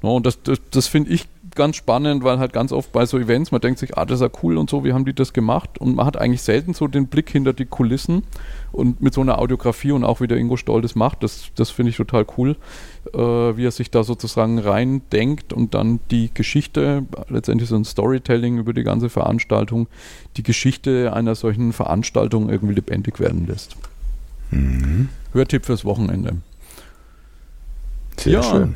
No, 0.02 0.16
und 0.16 0.26
das, 0.26 0.42
das, 0.44 0.60
das 0.72 0.88
finde 0.88 1.12
ich 1.12 1.28
ganz 1.56 1.76
spannend, 1.76 2.24
weil 2.24 2.40
halt 2.40 2.54
ganz 2.54 2.72
oft 2.72 2.92
bei 2.92 3.06
so 3.06 3.18
Events, 3.18 3.52
man 3.52 3.62
denkt 3.62 3.80
sich, 3.80 3.98
ah, 3.98 4.06
das 4.06 4.22
ist 4.22 4.22
ja 4.22 4.40
cool 4.44 4.58
und 4.58 4.70
so, 4.70 4.84
wie 4.84 4.94
haben 4.94 5.06
die 5.06 5.14
das 5.14 5.34
gemacht? 5.34 5.78
Und 5.80 5.96
man 5.96 6.06
hat 6.06 6.18
eigentlich 6.18 6.42
selten 6.42 6.74
so 6.74 6.88
den 6.88 7.08
Blick 7.08 7.30
hinter 7.30 7.54
die 7.54 7.66
Kulissen 7.66 8.24
und 8.72 9.02
mit 9.02 9.14
so 9.14 9.22
einer 9.22 9.40
Audiografie 9.40 9.92
und 9.92 10.04
auch 10.04 10.22
wie 10.22 10.28
der 10.28 10.38
Ingo 10.38 10.58
Stoll 10.58 10.82
das 10.82 10.96
macht, 10.96 11.24
das, 11.24 11.52
das 11.56 11.70
finde 11.70 11.90
ich 11.90 11.98
total 11.98 12.26
cool, 12.38 12.56
wie 13.14 13.66
er 13.66 13.72
sich 13.72 13.92
da 13.92 14.04
sozusagen 14.04 14.60
rein 14.60 15.02
denkt 15.12 15.54
und 15.54 15.74
dann 15.74 16.00
die 16.12 16.30
Geschichte, 16.34 17.04
letztendlich 17.30 17.70
so 17.70 17.76
ein 17.76 17.86
Storytelling 17.86 18.58
über 18.58 18.74
die 18.74 18.84
ganze 18.84 19.10
Veranstaltung, 19.10 19.88
die 20.38 20.44
Geschichte 20.44 21.14
einer 21.14 21.36
solchen 21.36 21.74
Veranstaltung 21.74 22.50
irgendwie 22.50 22.76
lebendig 22.76 23.20
werden 23.20 23.48
lässt. 23.48 23.76
Mhm. 24.52 25.10
Hörtipp 25.34 25.66
fürs 25.66 25.86
Wochenende. 25.86 26.38
Sehr 28.18 28.34
ja, 28.34 28.44
schön. 28.44 28.76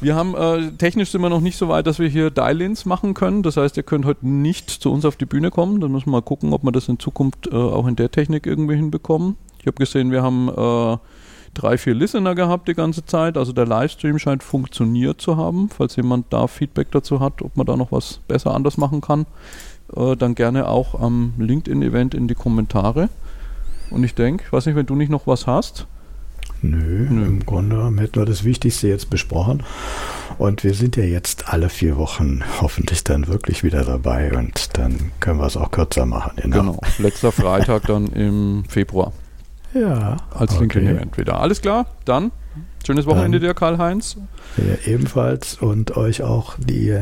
Wir 0.00 0.14
haben 0.16 0.34
äh, 0.34 0.70
technisch 0.72 1.10
sind 1.10 1.22
wir 1.22 1.30
noch 1.30 1.40
nicht 1.40 1.56
so 1.56 1.68
weit, 1.68 1.86
dass 1.86 1.98
wir 1.98 2.08
hier 2.08 2.30
Dial-ins 2.30 2.84
machen 2.84 3.14
können. 3.14 3.42
Das 3.42 3.56
heißt, 3.56 3.76
ihr 3.76 3.82
könnt 3.82 4.04
heute 4.04 4.26
nicht 4.26 4.70
zu 4.70 4.92
uns 4.92 5.04
auf 5.04 5.16
die 5.16 5.24
Bühne 5.24 5.50
kommen. 5.50 5.80
Dann 5.80 5.92
müssen 5.92 6.06
wir 6.06 6.12
mal 6.12 6.22
gucken, 6.22 6.52
ob 6.52 6.62
wir 6.62 6.72
das 6.72 6.88
in 6.88 6.98
Zukunft 6.98 7.46
äh, 7.46 7.54
auch 7.54 7.86
in 7.86 7.96
der 7.96 8.10
Technik 8.10 8.46
irgendwie 8.46 8.76
hinbekommen. 8.76 9.36
Ich 9.60 9.66
habe 9.66 9.76
gesehen, 9.76 10.10
wir 10.10 10.22
haben 10.22 10.48
äh, 10.48 10.98
drei, 11.54 11.78
vier 11.78 11.94
Listener 11.94 12.34
gehabt 12.34 12.68
die 12.68 12.74
ganze 12.74 13.04
Zeit. 13.04 13.36
Also 13.36 13.52
der 13.52 13.66
Livestream 13.66 14.18
scheint 14.18 14.42
funktioniert 14.42 15.20
zu 15.20 15.36
haben. 15.36 15.68
Falls 15.68 15.96
jemand 15.96 16.32
da 16.32 16.46
Feedback 16.46 16.90
dazu 16.90 17.20
hat, 17.20 17.42
ob 17.42 17.56
man 17.56 17.66
da 17.66 17.76
noch 17.76 17.92
was 17.92 18.20
besser 18.28 18.54
anders 18.54 18.76
machen 18.76 19.00
kann, 19.00 19.26
äh, 19.96 20.16
dann 20.16 20.34
gerne 20.34 20.68
auch 20.68 21.00
am 21.00 21.34
LinkedIn-Event 21.38 22.14
in 22.14 22.28
die 22.28 22.34
Kommentare. 22.34 23.08
Und 23.90 24.04
ich 24.04 24.14
denke, 24.14 24.44
ich 24.46 24.52
weiß 24.52 24.66
nicht, 24.66 24.76
wenn 24.76 24.86
du 24.86 24.96
nicht 24.96 25.10
noch 25.10 25.26
was 25.26 25.46
hast. 25.46 25.86
Nö, 26.62 27.06
Nö, 27.10 27.26
im 27.26 27.44
Grunde 27.44 27.84
hätten 28.00 28.16
wir 28.16 28.24
das 28.24 28.44
Wichtigste 28.44 28.88
jetzt 28.88 29.10
besprochen. 29.10 29.62
Und 30.38 30.64
wir 30.64 30.74
sind 30.74 30.96
ja 30.96 31.04
jetzt 31.04 31.52
alle 31.52 31.68
vier 31.68 31.96
Wochen 31.96 32.42
hoffentlich 32.60 33.04
dann 33.04 33.28
wirklich 33.28 33.62
wieder 33.62 33.84
dabei 33.84 34.32
und 34.36 34.76
dann 34.76 35.12
können 35.20 35.38
wir 35.38 35.46
es 35.46 35.56
auch 35.56 35.70
kürzer 35.70 36.06
machen. 36.06 36.32
Genau. 36.36 36.56
genau. 36.56 36.80
Letzter 36.98 37.32
Freitag 37.32 37.86
dann 37.86 38.06
im 38.06 38.64
Februar. 38.68 39.12
Ja. 39.74 40.16
Als 40.30 40.52
okay. 40.52 40.60
LinkedIn-Event 40.60 41.18
wieder. 41.18 41.40
Alles 41.40 41.60
klar, 41.60 41.86
dann 42.04 42.30
Schönes 42.86 43.06
Wochenende 43.06 43.40
dir, 43.40 43.54
Karl-Heinz. 43.54 44.18
Ja, 44.58 44.92
ebenfalls 44.92 45.54
und 45.54 45.96
euch 45.96 46.22
auch, 46.22 46.56
die, 46.58 46.94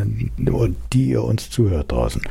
die 0.92 1.08
ihr 1.08 1.24
uns 1.24 1.50
zuhört 1.50 1.90
draußen. 1.90 2.20